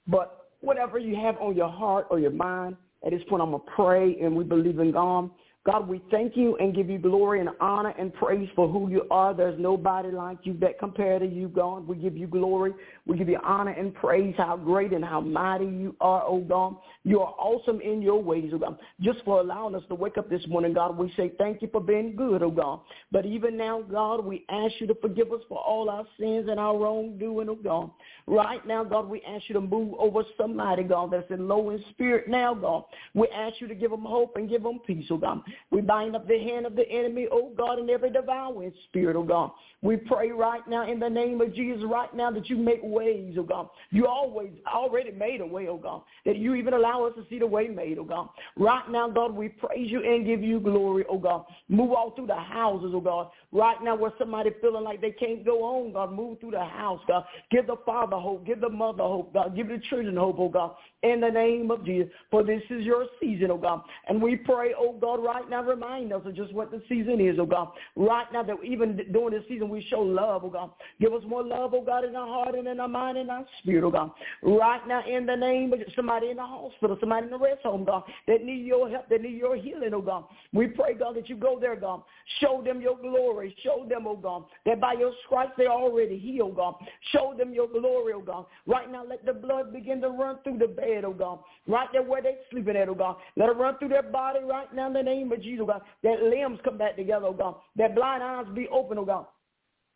But 0.06 0.46
whatever 0.60 0.98
you 0.98 1.16
have 1.16 1.36
on 1.38 1.56
your 1.56 1.68
heart 1.68 2.06
or 2.10 2.18
your 2.18 2.30
mind, 2.30 2.76
at 3.04 3.10
this 3.10 3.22
point 3.28 3.42
I'm 3.42 3.50
going 3.50 3.62
to 3.62 3.70
pray 3.74 4.16
and 4.20 4.34
we 4.34 4.44
believe 4.44 4.78
in 4.78 4.92
God. 4.92 5.30
God, 5.66 5.86
we 5.86 6.00
thank 6.10 6.34
you 6.34 6.56
and 6.56 6.74
give 6.74 6.88
you 6.88 6.98
glory 6.98 7.40
and 7.40 7.50
honor 7.60 7.92
and 7.98 8.14
praise 8.14 8.48
for 8.56 8.68
who 8.68 8.88
you 8.88 9.02
are. 9.10 9.34
There's 9.34 9.58
nobody 9.58 10.10
like 10.10 10.38
you 10.44 10.56
that 10.60 10.78
compare 10.78 11.18
to 11.18 11.26
you, 11.26 11.48
God. 11.48 11.86
We 11.86 11.96
give 11.96 12.16
you 12.16 12.26
glory. 12.26 12.72
We 13.06 13.18
give 13.18 13.28
you 13.28 13.38
honor 13.44 13.72
and 13.72 13.94
praise 13.94 14.34
how 14.38 14.56
great 14.56 14.92
and 14.92 15.04
how 15.04 15.20
mighty 15.20 15.66
you 15.66 15.94
are, 16.00 16.24
oh 16.26 16.40
God. 16.40 16.76
You 17.04 17.20
are 17.20 17.34
awesome 17.38 17.80
in 17.80 18.00
your 18.00 18.22
ways, 18.22 18.50
oh 18.54 18.58
God. 18.58 18.78
Just 19.00 19.18
for 19.24 19.40
allowing 19.40 19.74
us 19.74 19.82
to 19.88 19.94
wake 19.94 20.16
up 20.16 20.30
this 20.30 20.46
morning, 20.46 20.72
God, 20.72 20.96
we 20.96 21.12
say 21.16 21.32
thank 21.36 21.60
you 21.60 21.68
for 21.70 21.82
being 21.82 22.16
good, 22.16 22.42
oh 22.42 22.50
God. 22.50 22.80
But 23.12 23.26
even 23.26 23.56
now, 23.56 23.82
God, 23.82 24.24
we 24.24 24.46
ask 24.48 24.74
you 24.78 24.86
to 24.86 24.94
forgive 24.94 25.32
us 25.32 25.42
for 25.48 25.58
all 25.58 25.90
our 25.90 26.06
sins 26.18 26.48
and 26.48 26.58
our 26.58 26.78
wrongdoing, 26.78 27.48
oh 27.50 27.56
God. 27.56 27.90
Right 28.26 28.66
now, 28.66 28.84
God, 28.84 29.08
we 29.08 29.20
ask 29.22 29.44
you 29.48 29.54
to 29.54 29.60
move 29.60 29.94
over 29.98 30.22
somebody, 30.38 30.82
God, 30.82 31.10
that's 31.10 31.30
in 31.30 31.46
low 31.46 31.70
in 31.70 31.84
spirit 31.90 32.28
now, 32.28 32.54
God. 32.54 32.84
We 33.14 33.28
ask 33.28 33.60
you 33.60 33.68
to 33.68 33.74
give 33.74 33.90
them 33.90 34.02
hope 34.02 34.36
and 34.36 34.48
give 34.48 34.62
them 34.62 34.80
peace, 34.86 35.06
oh 35.10 35.18
God. 35.18 35.42
We 35.70 35.80
bind 35.80 36.16
up 36.16 36.26
the 36.26 36.38
hand 36.38 36.66
of 36.66 36.76
the 36.76 36.88
enemy, 36.88 37.26
oh 37.30 37.52
God, 37.56 37.78
and 37.78 37.90
every 37.90 38.10
devouring 38.10 38.72
spirit, 38.88 39.16
oh 39.16 39.22
God. 39.22 39.50
We 39.80 39.96
pray 39.96 40.30
right 40.30 40.66
now 40.68 40.90
in 40.90 40.98
the 40.98 41.08
name 41.08 41.40
of 41.40 41.54
Jesus 41.54 41.82
right 41.86 42.12
now 42.14 42.30
that 42.32 42.48
you 42.48 42.56
make 42.56 42.80
ways, 42.82 43.36
oh 43.38 43.44
God. 43.44 43.68
You 43.90 44.06
always 44.06 44.50
already 44.66 45.12
made 45.12 45.40
a 45.40 45.46
way, 45.46 45.68
oh 45.68 45.76
God, 45.76 46.02
that 46.24 46.36
you 46.36 46.54
even 46.54 46.74
allow 46.74 47.04
us 47.04 47.12
to 47.16 47.24
see 47.30 47.38
the 47.38 47.46
way 47.46 47.68
made, 47.68 47.98
oh 47.98 48.04
God. 48.04 48.28
Right 48.56 48.88
now, 48.90 49.08
God, 49.08 49.34
we 49.34 49.48
praise 49.48 49.90
you 49.90 50.02
and 50.02 50.26
give 50.26 50.42
you 50.42 50.60
glory, 50.60 51.04
oh 51.08 51.18
God. 51.18 51.44
Move 51.68 51.92
all 51.92 52.10
through 52.10 52.26
the 52.26 52.34
houses, 52.34 52.90
oh 52.94 53.00
God. 53.00 53.28
Right 53.52 53.76
now 53.82 53.96
where 53.96 54.12
somebody 54.18 54.50
feeling 54.60 54.84
like 54.84 55.00
they 55.00 55.12
can't 55.12 55.44
go 55.44 55.62
on, 55.62 55.92
God, 55.92 56.12
move 56.12 56.40
through 56.40 56.52
the 56.52 56.64
house, 56.64 57.00
God. 57.06 57.24
Give 57.50 57.66
the 57.66 57.76
father 57.86 58.16
hope. 58.16 58.46
Give 58.46 58.60
the 58.60 58.68
mother 58.68 59.04
hope, 59.04 59.32
God. 59.32 59.54
Give 59.54 59.68
the 59.68 59.80
children 59.88 60.16
hope, 60.16 60.36
oh 60.38 60.48
God. 60.48 60.74
In 61.04 61.20
the 61.20 61.30
name 61.30 61.70
of 61.70 61.84
Jesus. 61.84 62.10
For 62.28 62.42
this 62.42 62.60
is 62.70 62.84
your 62.84 63.06
season, 63.20 63.52
oh 63.52 63.56
God. 63.56 63.82
And 64.08 64.20
we 64.20 64.34
pray, 64.34 64.74
oh 64.76 64.98
God, 65.00 65.22
right 65.22 65.48
now 65.48 65.62
remind 65.62 66.12
us 66.12 66.22
of 66.26 66.34
just 66.34 66.52
what 66.52 66.72
the 66.72 66.82
season 66.88 67.20
is, 67.20 67.36
oh 67.38 67.46
God. 67.46 67.68
Right 67.94 68.26
now 68.32 68.42
that 68.42 68.56
even 68.64 69.00
during 69.12 69.30
this 69.30 69.44
season 69.48 69.68
we 69.68 69.86
show 69.88 70.00
love, 70.00 70.42
oh 70.44 70.50
God. 70.50 70.70
Give 71.00 71.12
us 71.12 71.22
more 71.24 71.44
love, 71.44 71.72
oh 71.72 71.82
God, 71.82 72.04
in 72.04 72.16
our 72.16 72.26
heart 72.26 72.56
and 72.56 72.66
in 72.66 72.80
our 72.80 72.88
mind 72.88 73.16
and 73.16 73.30
our 73.30 73.46
spirit, 73.60 73.84
oh 73.84 73.92
God. 73.92 74.10
Right 74.42 74.80
now 74.88 75.04
in 75.06 75.24
the 75.24 75.36
name 75.36 75.72
of 75.72 75.78
somebody 75.94 76.30
in 76.30 76.36
the 76.36 76.42
hospital, 76.42 76.96
somebody 76.98 77.26
in 77.26 77.30
the 77.30 77.38
rest 77.38 77.62
home, 77.62 77.84
God, 77.84 78.02
that 78.26 78.44
need 78.44 78.66
your 78.66 78.90
help, 78.90 79.08
that 79.08 79.22
need 79.22 79.38
your 79.38 79.54
healing, 79.54 79.94
oh 79.94 80.02
God. 80.02 80.24
We 80.52 80.66
pray, 80.66 80.94
God, 80.94 81.14
that 81.14 81.28
you 81.28 81.36
go 81.36 81.58
there, 81.60 81.76
God. 81.76 82.02
Show 82.40 82.60
them 82.64 82.80
your 82.80 82.96
glory. 82.96 83.54
Show 83.62 83.86
them, 83.88 84.06
oh 84.08 84.16
God, 84.16 84.46
that 84.66 84.80
by 84.80 84.94
your 84.94 85.12
stripes 85.24 85.52
they're 85.56 85.70
already 85.70 86.18
healed, 86.18 86.56
God. 86.56 86.74
Show 87.12 87.34
them 87.38 87.52
your 87.52 87.68
glory, 87.68 88.14
oh 88.16 88.20
God. 88.20 88.46
Right 88.66 88.90
now 88.90 89.04
let 89.08 89.24
the 89.24 89.32
blood 89.32 89.72
begin 89.72 90.00
to 90.00 90.08
run 90.08 90.38
through 90.42 90.58
the 90.58 90.66
bed, 90.88 91.04
oh 91.04 91.12
God. 91.12 91.40
Right 91.66 91.88
there 91.92 92.02
where 92.02 92.22
they're 92.22 92.34
sleeping 92.50 92.76
at, 92.76 92.88
oh 92.88 92.94
God. 92.94 93.16
Let 93.36 93.48
it 93.48 93.56
run 93.56 93.78
through 93.78 93.88
their 93.88 94.02
body 94.02 94.40
right 94.44 94.72
now 94.74 94.88
in 94.88 94.92
the 94.92 95.02
name 95.02 95.32
of 95.32 95.42
Jesus, 95.42 95.60
oh 95.62 95.66
God. 95.66 95.82
That 96.02 96.22
limbs 96.22 96.60
come 96.64 96.78
back 96.78 96.96
together, 96.96 97.26
oh 97.26 97.32
God. 97.32 97.56
That 97.76 97.94
blind 97.94 98.22
eyes 98.22 98.46
be 98.54 98.68
open, 98.68 98.98
oh 98.98 99.04
God 99.04 99.26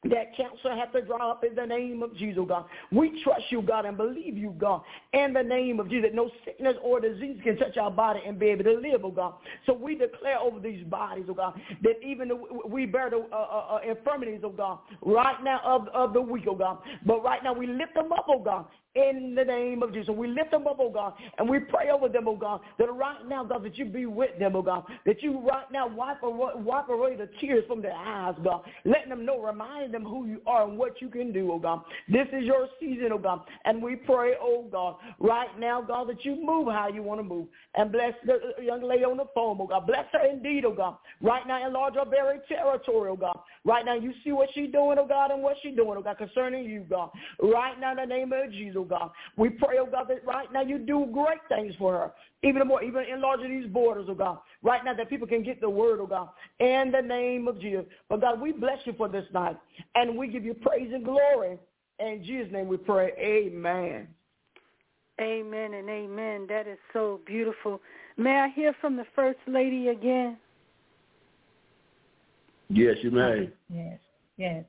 that 0.05 0.37
cancer 0.37 0.75
have 0.75 0.93
to 0.93 1.03
dry 1.03 1.31
up 1.31 1.45
in 1.45 1.55
the 1.55 1.65
name 1.65 2.03
of 2.03 2.17
Jesus, 2.17 2.43
God. 2.49 2.65
We 2.91 3.23
trust 3.23 3.45
you, 3.51 3.63
God, 3.63 3.85
and 3.85 3.97
believe 3.97 4.37
you, 4.37 4.55
God, 4.59 4.83
in 5.13 5.33
the 5.33 5.43
name 5.43 5.79
of 5.79 5.89
Jesus. 5.89 6.11
No 6.13 6.29
sickness 6.45 6.75
or 6.83 7.01
disease 7.01 7.39
can 7.45 7.57
touch 7.57 7.77
our 7.77 7.91
body 7.91 8.21
and 8.27 8.39
be 8.39 8.47
able 8.47 8.65
to 8.65 8.73
live, 8.73 9.05
oh 9.05 9.13
God. 9.13 9.35
So 9.65 9.73
we 9.73 9.95
declare 9.95 10.39
over 10.39 10.59
these 10.59 10.85
bodies, 10.85 11.27
oh 11.29 11.35
God, 11.35 11.61
that 11.83 12.03
even 12.05 12.33
we 12.67 12.85
bear 12.85 13.11
the 13.11 13.19
uh, 13.33 13.37
uh, 13.37 13.77
uh, 13.77 13.79
infirmities, 13.89 14.41
oh 14.43 14.51
God, 14.51 14.81
right 15.03 15.43
now 15.45 15.61
of, 15.65 15.87
of 15.89 16.13
the 16.13 16.21
weak, 16.21 16.45
oh 16.49 16.57
God. 16.57 16.79
But 17.07 17.23
right 17.23 17.43
now 17.45 17.53
we 17.53 17.69
lift 17.69 17.95
them 17.95 18.13
up, 18.13 18.27
oh 18.29 18.43
God, 18.43 18.67
in 18.95 19.35
the 19.35 19.45
name 19.45 19.83
of 19.83 19.93
Jesus. 19.93 20.15
We 20.15 20.29
lift 20.29 20.51
them 20.51 20.67
up, 20.67 20.77
oh 20.79 20.91
God, 20.91 21.15
and 21.39 21.49
we 21.49 21.59
pray 21.61 21.91
over 21.91 22.09
them, 22.09 22.29
oh 22.29 22.37
God, 22.37 22.61
that 22.79 22.93
right 22.93 23.27
now, 23.27 23.43
God, 23.45 23.65
that 23.65 23.79
you 23.79 23.87
be 23.87 24.07
with 24.07 24.39
them, 24.39 24.55
oh 24.55 24.63
God, 24.63 24.85
that 25.07 25.23
you 25.23 25.41
right 25.41 25.71
now 25.73 25.89
wipe 25.89 26.23
away, 26.23 26.53
wipe 26.57 26.89
away 26.89 27.17
the 27.17 27.29
tears 27.41 27.65
from 27.67 27.81
their 27.81 27.95
eyes, 27.95 28.35
God, 28.45 28.63
letting 28.85 29.09
them 29.09 29.25
know, 29.25 29.41
reminding 29.41 29.93
them 29.93 30.05
who 30.05 30.27
you 30.27 30.43
are 30.47 30.69
and 30.69 30.77
what 30.77 31.01
you 31.01 31.09
can 31.09 31.33
do, 31.33 31.53
oh 31.53 31.59
God. 31.59 31.83
This 32.09 32.27
is 32.33 32.45
your 32.45 32.69
season, 32.79 33.09
oh 33.13 33.19
God, 33.19 33.41
and 33.65 33.83
we 33.83 33.97
pray, 33.97 34.35
oh 34.41 34.67
God, 34.71 34.97
right 35.19 35.59
now, 35.59 35.81
God, 35.81 36.09
that 36.09 36.25
you 36.25 36.37
move 36.37 36.69
how 36.69 36.89
you 36.89 37.03
want 37.03 37.21
to 37.21 37.25
move, 37.25 37.47
and 37.75 37.91
bless 37.91 38.13
the 38.27 38.63
young 38.63 38.83
lady 38.83 39.05
on 39.05 39.17
the 39.17 39.27
phone, 39.35 39.57
oh 39.59 39.67
God. 39.67 39.87
Bless 39.87 40.05
her 40.13 40.27
indeed, 40.27 40.65
oh 40.67 40.75
God. 40.75 40.97
Right 41.23 41.47
now, 41.47 41.67
enlarge 41.67 41.95
her 41.95 42.05
very 42.05 42.41
territory, 42.47 43.11
oh 43.11 43.17
God. 43.17 43.39
Right 43.65 43.85
now, 43.85 43.95
you 43.95 44.13
see 44.25 44.33
what 44.33 44.49
she's 44.55 44.71
doing, 44.71 44.99
oh 44.99 45.07
God, 45.07 45.31
and 45.31 45.43
what 45.43 45.57
she's 45.63 45.77
doing, 45.77 45.97
oh 45.97 46.03
God, 46.03 46.19
concerning 46.19 46.65
you, 46.65 46.85
God. 46.91 47.11
Right 47.41 47.79
now, 47.81 47.93
in 47.93 47.97
the 47.97 48.07
name 48.07 48.33
of 48.33 48.51
Jesus, 48.51 48.82
oh 48.83 48.85
God. 48.85 49.11
We 49.37 49.51
pray, 49.51 49.77
oh 49.81 49.87
God, 49.87 50.07
that 50.09 50.25
right 50.27 50.53
now 50.53 50.63
you 50.63 50.79
do 50.79 51.09
great 51.13 51.41
things 51.49 51.75
for 51.79 51.93
her. 51.93 52.13
Even 52.43 52.67
more, 52.67 52.83
even 52.83 53.05
enlarging 53.05 53.61
these 53.61 53.71
borders, 53.71 54.07
oh 54.09 54.15
God. 54.15 54.39
Right 54.63 54.85
now 54.85 54.95
that 54.95 55.09
people 55.09 55.27
can 55.27 55.43
get 55.43 55.61
the 55.61 55.71
word, 55.71 56.01
oh 56.01 56.07
God. 56.07 56.29
In 56.61 56.93
the 56.93 57.01
name 57.01 57.49
of 57.49 57.61
Jesus. 57.61 57.85
But 58.09 58.21
God, 58.21 58.41
we 58.41 58.53
bless 58.53 58.79
you 58.85 58.95
for 58.97 59.09
this 59.09 59.27
night. 59.33 59.57
And 59.95 60.17
we 60.17 60.29
give 60.29 60.45
you 60.45 60.55
praise 60.55 60.91
and 60.93 61.05
glory. 61.05 61.59
In 61.99 62.23
Jesus' 62.25 62.53
name 62.53 62.69
we 62.69 62.77
pray. 62.77 63.13
Amen. 63.19 64.09
Amen 65.21 65.75
and 65.75 65.89
amen. 65.89 66.47
That 66.49 66.67
is 66.67 66.79
so 66.93 67.21
beautiful. 67.27 67.81
May 68.17 68.39
I 68.41 68.49
hear 68.49 68.75
from 68.81 68.97
the 68.97 69.05
First 69.15 69.39
Lady 69.47 69.89
again? 69.89 70.37
Yes, 72.69 72.97
you 73.03 73.11
may. 73.11 73.51
Yes, 73.73 73.99
yes. 74.37 74.65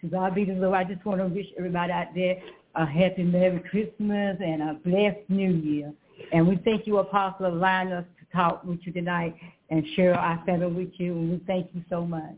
To 0.00 0.06
God 0.06 0.34
be 0.34 0.44
the 0.44 0.54
glory. 0.54 0.78
I 0.78 0.84
just 0.84 1.04
want 1.04 1.20
to 1.20 1.26
wish 1.26 1.46
everybody 1.58 1.92
out 1.92 2.08
there 2.14 2.36
a 2.78 2.86
happy 2.86 3.24
Merry 3.24 3.60
Christmas 3.70 4.36
and 4.40 4.62
a 4.62 4.74
blessed 4.84 5.28
New 5.28 5.50
Year. 5.50 5.92
And 6.32 6.46
we 6.46 6.56
thank 6.64 6.86
you, 6.86 6.98
Apostle, 6.98 7.38
for 7.38 7.46
allowing 7.46 7.92
us 7.92 8.04
to 8.20 8.36
talk 8.36 8.62
with 8.64 8.78
you 8.84 8.92
tonight 8.92 9.34
and 9.70 9.84
share 9.96 10.14
our 10.14 10.42
family 10.46 10.84
with 10.84 10.92
you. 10.96 11.12
And 11.12 11.30
we 11.32 11.40
thank 11.46 11.68
you 11.74 11.82
so 11.90 12.06
much. 12.06 12.34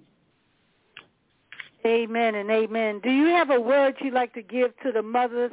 Amen 1.87 2.35
and 2.35 2.51
amen. 2.51 3.01
Do 3.03 3.11
you 3.11 3.27
have 3.27 3.51
a 3.51 3.61
word 3.61 3.97
you'd 4.01 4.15
like 4.15 4.35
to 4.35 4.43
give 4.43 4.73
to 4.83 4.93
the 4.93 5.03
mothers 5.03 5.53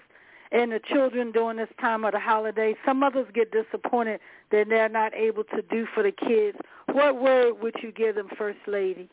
and 0.52 0.72
the 0.72 0.80
children 0.94 1.32
during 1.32 1.58
this 1.58 1.70
time 1.82 2.06
of 2.06 2.14
the 2.14 2.20
holiday? 2.20 2.74
Some 2.86 3.00
mothers 3.00 3.28
get 3.34 3.52
disappointed 3.52 4.22
that 4.52 4.68
they're 4.70 4.90
not 4.90 5.14
able 5.14 5.44
to 5.46 5.62
do 5.70 5.86
for 5.94 6.04
the 6.04 6.12
kids. 6.12 6.58
What 6.92 7.22
word 7.22 7.62
would 7.62 7.76
you 7.82 7.92
give 7.92 8.16
them, 8.16 8.30
First 8.38 8.60
Lady? 8.68 9.10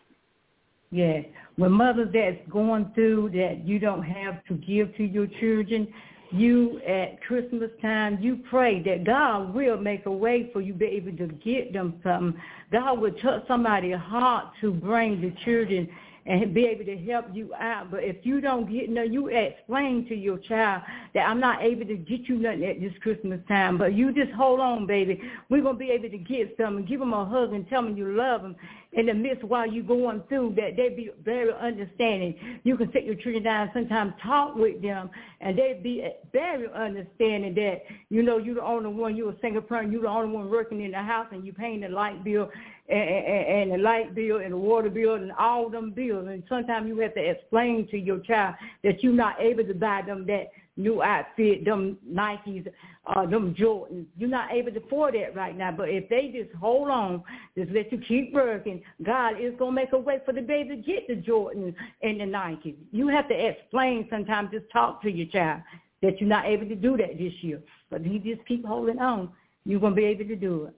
Yeah. 0.95 1.23
When 1.57 1.73
mothers 1.73 2.11
that's 2.15 2.39
going 2.49 2.93
through 2.95 3.31
that 3.31 3.67
you 3.67 3.81
don't 3.81 4.05
have 4.05 4.45
to 4.45 4.55
give 4.55 4.97
to 4.97 5.03
your 5.03 5.27
children, 5.41 5.93
you 6.31 6.81
at 6.87 7.21
Christmas 7.23 7.71
time, 7.83 8.19
you 8.21 8.39
pray 8.49 8.81
that 8.85 9.05
God 9.05 9.53
will 9.53 9.77
make 9.77 10.07
a 10.07 10.13
way 10.13 10.51
for 10.53 10.61
you 10.61 10.73
to 10.73 10.79
be 10.79 10.87
able 10.87 11.17
to 11.17 11.27
get 11.27 11.73
them 11.73 12.01
something. 12.05 12.41
God 12.71 13.01
will 13.01 13.13
touch 13.15 13.45
somebody's 13.49 13.97
heart 13.97 14.53
to 14.61 14.73
bring 14.73 15.21
the 15.21 15.33
children 15.45 15.89
and 16.27 16.55
be 16.55 16.67
able 16.67 16.85
to 16.85 16.97
help 16.97 17.27
you 17.33 17.53
out. 17.55 17.91
But 17.91 18.05
if 18.05 18.25
you 18.25 18.41
don't 18.41 18.71
get 18.71 18.89
no, 18.89 19.03
you 19.03 19.29
explain 19.29 20.07
to 20.09 20.15
your 20.15 20.39
child 20.39 20.83
that 21.13 21.29
I'm 21.29 21.41
not 21.41 21.63
able 21.63 21.85
to 21.87 21.97
get 21.97 22.23
you 22.29 22.37
nothing 22.37 22.65
at 22.65 22.81
this 22.81 22.93
Christmas 23.03 23.41
time, 23.47 23.77
but 23.77 23.95
you 23.95 24.13
just 24.13 24.33
hold 24.33 24.61
on, 24.61 24.87
baby. 24.87 25.21
We're 25.51 25.63
gonna 25.63 25.79
be 25.79 25.91
able 25.91 26.09
to 26.11 26.19
get 26.19 26.55
some 26.59 26.79
and 26.79 26.89
give 26.89 27.01
them 27.01 27.13
a 27.13 27.25
hug 27.25 27.53
and 27.53 27.69
tell 27.69 27.83
them 27.83 27.97
you 27.97 28.15
love 28.15 28.43
them 28.43 28.57
in 28.95 29.07
the 29.07 29.15
midst 29.15 29.45
while 29.45 29.67
you're 29.67 29.85
going 29.85 30.23
through 30.29 30.55
that. 30.57 30.77
They 30.77 30.89
be 30.89 31.11
very 31.25 31.53
understanding. 31.53 32.61
You 32.63 32.77
can 32.77 32.91
sit 32.93 33.05
your 33.05 33.17
children 33.17 33.43
down, 33.43 33.71
sometimes 33.75 34.15
talk 34.23 34.55
with 34.55 34.81
them, 34.83 35.11
and 35.41 35.59
they 35.59 35.79
be 35.83 36.09
very 36.33 36.69
understanding 36.73 37.55
that 37.55 37.83
you 38.09 38.23
know 38.23 38.39
you're 38.39 38.55
the 38.55 38.65
only 38.65 38.91
one. 38.91 39.17
You're 39.17 39.33
a 39.33 39.41
single 39.41 39.63
parent. 39.63 39.93
You're 39.93 40.03
the 40.03 40.09
only 40.09 40.35
one 40.35 40.51
working 40.51 40.81
in 40.81 40.93
the 40.93 41.03
house, 41.03 41.27
and 41.33 41.45
you 41.45 41.53
paying 41.53 41.81
the 41.81 41.89
light 41.89 42.25
bill 42.25 42.51
and, 42.89 43.01
and, 43.01 43.73
and 43.73 43.73
the 43.73 43.79
light 43.79 44.15
bill 44.15 44.39
and 44.39 44.53
the 44.53 44.57
water 44.57 44.91
bill 44.91 45.15
and 45.15 45.33
all 45.33 45.71
them 45.71 45.91
bills. 45.91 46.27
And 46.29 46.43
sometimes 46.49 46.89
you 46.89 46.99
have 46.99 47.15
to 47.15 47.21
explain 47.21 47.89
to 47.89 47.99
your 47.99 48.19
child 48.19 48.57
that 48.83 49.03
you're 49.03 49.13
not 49.13 49.41
able 49.41 49.65
to 49.65 49.75
buy 49.75 50.03
them 50.07 50.27
that 50.27 50.51
new 50.77 51.03
outfit, 51.03 51.65
them 51.65 51.97
Nikes, 52.07 52.67
uh, 53.07 53.27
them 53.27 53.55
Jordans. 53.55 54.07
You're 54.19 54.29
not 54.29 54.53
able 54.53 54.73
to 54.73 54.83
afford 54.83 55.15
that 55.15 55.35
right 55.35 55.57
now. 55.57 55.73
But 55.73 55.89
if 55.89 56.09
they 56.09 56.33
just 56.35 56.55
hold 56.57 56.91
on, 56.91 57.23
just 57.57 57.71
let 57.71 57.93
you 57.93 57.99
keep 58.07 58.35
working, 58.35 58.83
God 59.03 59.41
is 59.41 59.55
going 59.59 59.71
to 59.71 59.81
make 59.83 59.93
a 59.93 59.99
way 59.99 60.21
for 60.25 60.33
the 60.33 60.43
baby 60.43 60.77
to 60.77 60.83
get 60.83 61.07
the 61.07 61.15
Jordans 61.15 61.75
and 62.03 62.21
the 62.21 62.25
Nikes. 62.25 62.75
You 62.93 63.09
have 63.09 63.29
to 63.29 63.35
explain 63.35 64.07
sometimes, 64.11 64.51
just 64.53 64.71
talk 64.73 65.01
to 65.03 65.11
your 65.11 65.29
child 65.29 65.63
that 66.03 66.21
you're 66.21 66.29
not 66.29 66.45
able 66.45 66.69
to 66.69 66.77
do 66.77 66.97
that 66.99 67.17
this 67.19 67.33
year. 67.41 67.63
But 67.91 68.03
he 68.03 68.19
just 68.19 68.47
keep 68.47 68.65
holding 68.67 68.99
on. 68.99 69.31
You're 69.65 69.81
going 69.81 69.95
to 69.95 69.97
be 69.97 70.05
able 70.05 70.27
to 70.27 70.37
do 70.37 70.65
it. 70.67 70.75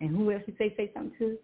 And 0.00 0.10
who 0.10 0.30
else 0.32 0.42
you 0.46 0.54
say 0.58 0.74
say 0.76 0.90
something 0.94 1.12
to? 1.18 1.38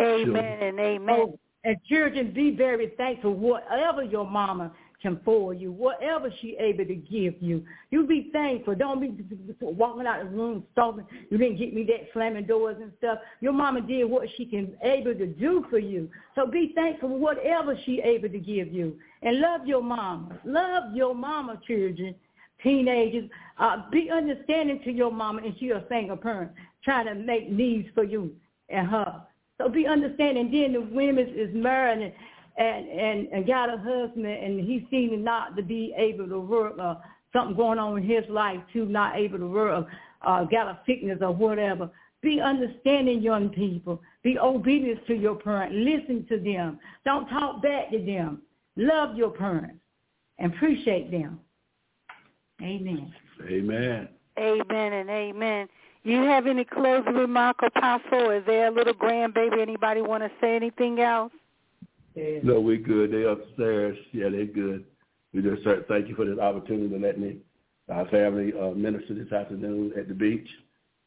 Amen 0.00 0.62
and 0.62 0.80
amen. 0.80 1.16
Oh, 1.18 1.38
and 1.64 1.76
children, 1.88 2.32
be 2.32 2.50
very 2.50 2.92
thankful 2.96 3.34
whatever 3.34 4.02
your 4.02 4.26
mama 4.26 4.72
can 5.00 5.20
for 5.24 5.52
you, 5.52 5.72
whatever 5.72 6.28
she 6.40 6.56
able 6.58 6.84
to 6.84 6.94
give 6.94 7.34
you. 7.40 7.64
You 7.90 8.06
be 8.06 8.30
thankful. 8.32 8.74
Don't 8.74 9.00
be 9.00 9.12
walking 9.60 10.06
out 10.06 10.22
of 10.22 10.30
the 10.30 10.36
room 10.36 10.64
stalking. 10.72 11.04
You 11.28 11.38
didn't 11.38 11.58
get 11.58 11.74
me 11.74 11.84
that 11.84 12.08
slamming 12.12 12.46
doors 12.46 12.76
and 12.80 12.92
stuff. 12.98 13.18
Your 13.40 13.52
mama 13.52 13.80
did 13.80 14.04
what 14.04 14.28
she 14.36 14.44
can 14.46 14.76
able 14.82 15.14
to 15.14 15.26
do 15.26 15.66
for 15.70 15.78
you. 15.78 16.08
So 16.34 16.46
be 16.46 16.72
thankful 16.74 17.10
for 17.10 17.18
whatever 17.18 17.76
she 17.84 18.00
able 18.00 18.28
to 18.28 18.38
give 18.38 18.72
you. 18.72 18.96
And 19.22 19.40
love 19.40 19.66
your 19.66 19.82
mama. 19.82 20.38
Love 20.44 20.94
your 20.94 21.14
mama, 21.14 21.60
children, 21.66 22.14
teenagers. 22.62 23.28
Uh, 23.58 23.88
be 23.90 24.08
understanding 24.10 24.80
to 24.84 24.92
your 24.92 25.10
mama 25.10 25.42
and 25.44 25.54
she 25.58 25.70
a 25.70 25.84
single 25.88 26.16
parent 26.16 26.50
trying 26.84 27.06
to 27.06 27.14
make 27.14 27.50
needs 27.50 27.88
for 27.94 28.04
you 28.04 28.32
and 28.68 28.86
her. 28.86 29.22
So 29.58 29.68
be 29.68 29.86
understanding. 29.86 30.50
Then 30.50 30.72
the 30.72 30.80
women 30.80 31.32
is 31.36 31.50
married 31.54 32.02
and 32.02 32.12
and, 32.58 32.86
and, 32.88 33.28
and 33.28 33.46
got 33.46 33.72
a 33.72 33.78
husband 33.78 34.26
and 34.26 34.60
he 34.60 34.86
seemed 34.90 35.24
not 35.24 35.56
to 35.56 35.62
be 35.62 35.94
able 35.96 36.28
to 36.28 36.38
work 36.38 36.74
or 36.78 37.02
something 37.32 37.56
going 37.56 37.78
on 37.78 37.96
in 37.98 38.04
his 38.04 38.24
life 38.28 38.60
too, 38.72 38.84
not 38.86 39.16
able 39.16 39.38
to 39.38 39.46
work, 39.46 39.86
uh, 40.22 40.44
got 40.44 40.66
a 40.66 40.78
sickness 40.86 41.18
or 41.20 41.32
whatever. 41.32 41.90
Be 42.20 42.40
understanding, 42.40 43.20
young 43.20 43.48
people. 43.48 44.00
Be 44.22 44.38
obedient 44.38 45.04
to 45.06 45.14
your 45.14 45.34
parents. 45.34 45.74
Listen 45.76 46.26
to 46.28 46.38
them. 46.38 46.78
Don't 47.04 47.28
talk 47.28 47.62
back 47.62 47.90
to 47.90 47.98
them. 47.98 48.42
Love 48.76 49.16
your 49.16 49.30
parents 49.30 49.78
and 50.38 50.54
appreciate 50.54 51.10
them. 51.10 51.40
Amen. 52.60 53.12
Amen. 53.48 54.08
Amen 54.38 54.92
and 54.92 55.10
amen. 55.10 55.68
You 56.04 56.22
have 56.22 56.46
any 56.46 56.64
closing 56.64 57.14
remark, 57.14 57.58
Apostle? 57.62 58.30
Is 58.30 58.44
there 58.44 58.66
a 58.66 58.70
little 58.70 58.94
grandbaby? 58.94 59.60
Anybody 59.60 60.02
want 60.02 60.24
to 60.24 60.30
say 60.40 60.56
anything 60.56 60.98
else? 61.00 61.32
No, 62.16 62.60
we're 62.60 62.76
good. 62.76 63.12
They're 63.12 63.28
upstairs. 63.28 63.96
Yeah, 64.12 64.28
they're 64.28 64.46
good. 64.46 64.84
We 65.32 65.42
just 65.42 65.62
thank 65.88 66.08
you 66.08 66.14
for 66.14 66.26
this 66.26 66.38
opportunity 66.38 66.88
to 66.88 66.98
let 66.98 67.18
me, 67.18 67.38
our 67.88 68.06
family, 68.08 68.52
uh, 68.52 68.70
minister 68.70 69.14
this 69.14 69.32
afternoon 69.32 69.92
at 69.96 70.08
the 70.08 70.14
beach 70.14 70.48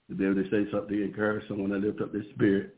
to 0.09 0.15
be 0.15 0.25
able 0.25 0.35
to 0.35 0.49
say 0.49 0.69
something 0.71 0.95
to 0.95 1.03
encourage 1.03 1.47
someone 1.47 1.69
to 1.71 1.77
lift 1.77 2.01
up 2.01 2.11
their 2.11 2.23
spirit. 2.33 2.75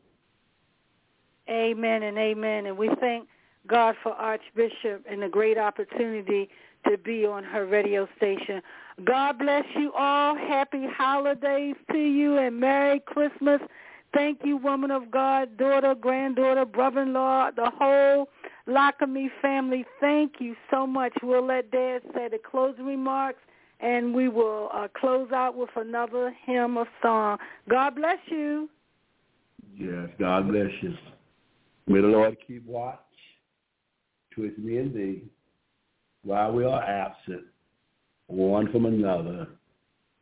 Amen 1.49 2.03
and 2.03 2.17
amen. 2.17 2.65
And 2.65 2.77
we 2.77 2.89
thank 2.99 3.27
God 3.67 3.95
for 4.03 4.13
Archbishop 4.13 5.05
and 5.09 5.21
the 5.21 5.29
great 5.29 5.57
opportunity 5.57 6.49
to 6.89 6.97
be 6.97 7.25
on 7.25 7.43
her 7.43 7.65
radio 7.65 8.07
station. 8.17 8.61
God 9.05 9.37
bless 9.39 9.63
you 9.75 9.91
all. 9.93 10.35
Happy 10.35 10.85
holidays 10.87 11.75
to 11.91 11.97
you 11.97 12.37
and 12.37 12.59
Merry 12.59 12.99
Christmas. 12.99 13.61
Thank 14.13 14.39
you, 14.43 14.57
woman 14.57 14.89
of 14.89 15.11
God, 15.11 15.57
daughter, 15.57 15.93
granddaughter, 15.93 16.65
brother-in-law, 16.65 17.51
the 17.55 17.71
whole 17.77 18.29
Lockamy 18.67 19.27
family. 19.41 19.85
Thank 19.99 20.35
you 20.39 20.55
so 20.71 20.87
much. 20.87 21.13
We'll 21.21 21.45
let 21.45 21.71
Dad 21.71 22.01
say 22.15 22.27
the 22.29 22.39
closing 22.39 22.85
remarks, 22.85 23.39
and 23.79 24.13
we 24.13 24.29
will 24.29 24.69
uh, 24.73 24.87
close 24.99 25.31
out 25.31 25.55
with 25.55 25.69
another 25.75 26.35
hymn 26.45 26.77
of 26.77 26.87
song. 27.01 27.37
God 27.69 27.95
bless 27.95 28.17
you. 28.27 28.69
Yes, 29.75 30.09
God 30.17 30.47
bless 30.47 30.71
you. 30.81 30.95
May 31.85 32.01
the 32.01 32.07
Lord 32.07 32.37
keep 32.45 32.65
watch 32.65 32.99
towards 34.33 34.57
me 34.57 34.77
and 34.77 34.93
thee 34.93 35.21
while 36.27 36.51
we 36.51 36.65
are 36.65 36.83
absent, 36.83 37.43
one 38.27 38.69
from 38.69 38.85
another. 38.85 39.47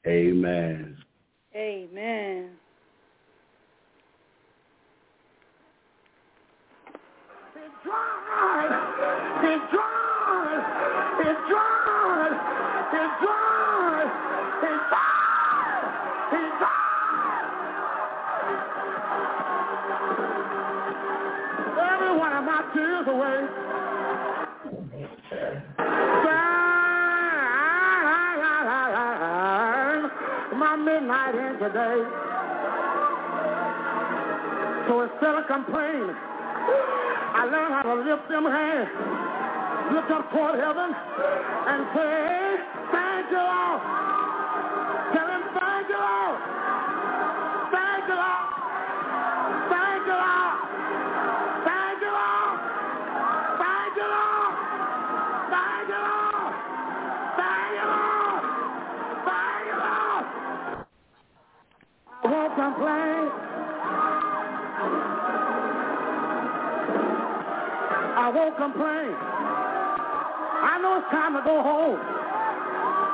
Amen. 0.06 0.96
Amen. 1.56 2.52
It's 7.56 7.74
dry. 7.84 8.68
It's 9.42 9.72
dry. 9.72 10.62
It's 11.22 11.40
dry. 11.50 12.30
It's 12.94 13.24
dry. 13.24 13.75
Midnight 30.96 31.36
in 31.36 31.60
today. 31.60 32.00
So 34.88 35.02
instead 35.02 35.36
of 35.36 35.44
complaining, 35.48 36.16
I 37.36 37.44
learned 37.52 37.74
how 37.74 37.84
to 37.84 37.96
lift 38.00 38.30
them 38.30 38.46
hands, 38.46 38.90
look 39.92 40.10
up 40.10 40.32
toward 40.32 40.56
heaven, 40.56 40.96
and 41.68 41.82
say, 41.92 42.56
thank 42.92 43.30
you, 43.30 43.44
Lord. 43.44 44.15
Complain. 68.58 69.16
I 69.16 70.80
know 70.82 70.98
it's 70.98 71.12
time 71.12 71.34
to 71.36 71.42
go 71.44 71.62
home, 71.62 72.00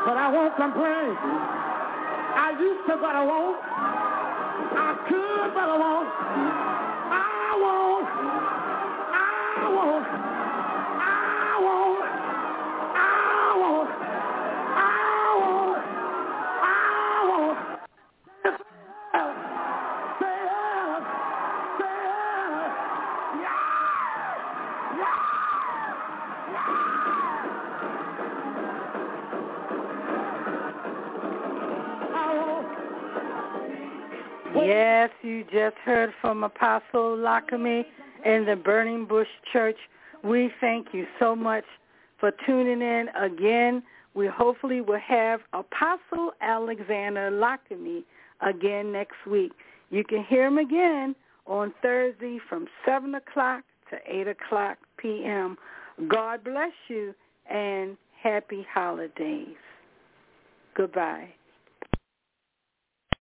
but 0.06 0.18
I 0.18 0.30
won't 0.32 0.56
complain. 0.56 1.18
I 1.18 2.56
used 2.60 2.88
to, 2.88 2.98
but 2.98 3.16
I 3.16 3.24
won't. 3.26 3.58
I 3.62 4.96
could, 5.10 5.54
but 5.54 5.68
I 5.68 5.78
won't. 5.78 6.10
I 7.12 7.58
won't. 7.60 8.08
I 9.14 9.70
won't. 9.70 10.30
Just 35.52 35.76
heard 35.84 36.12
from 36.22 36.43
Apostle 36.43 37.18
Lockamy 37.18 37.84
in 38.26 38.45
the 38.45 38.56
Burning 38.56 39.06
Bush 39.06 39.28
Church. 39.52 39.78
We 40.24 40.49
thank 40.62 40.88
you 40.93 41.06
so 41.20 41.36
much 41.36 41.66
for 42.20 42.32
tuning 42.45 42.82
in 42.82 43.08
again. 43.20 43.84
We 44.14 44.28
hopefully 44.28 44.82
will 44.82 44.99
have 44.99 45.41
Apostle 45.54 46.32
Alexander 46.41 47.30
Lockamy 47.32 48.04
again 48.41 48.91
next 48.91 49.16
week. 49.30 49.52
You 49.89 50.04
can 50.04 50.24
hear 50.24 50.47
him 50.47 50.58
again 50.58 51.16
on 51.45 51.74
Thursday 51.82 52.39
from 52.47 52.68
7 52.86 53.16
o'clock 53.16 53.64
to 53.89 53.97
8 54.08 54.28
o'clock 54.28 54.78
p.m. 54.97 55.58
God 56.08 56.43
bless 56.43 56.72
you 56.88 57.14
and 57.49 57.97
happy 58.22 58.66
holidays. 58.74 59.58
Goodbye. 60.76 61.30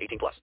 18 0.00 0.18
plus. 0.18 0.34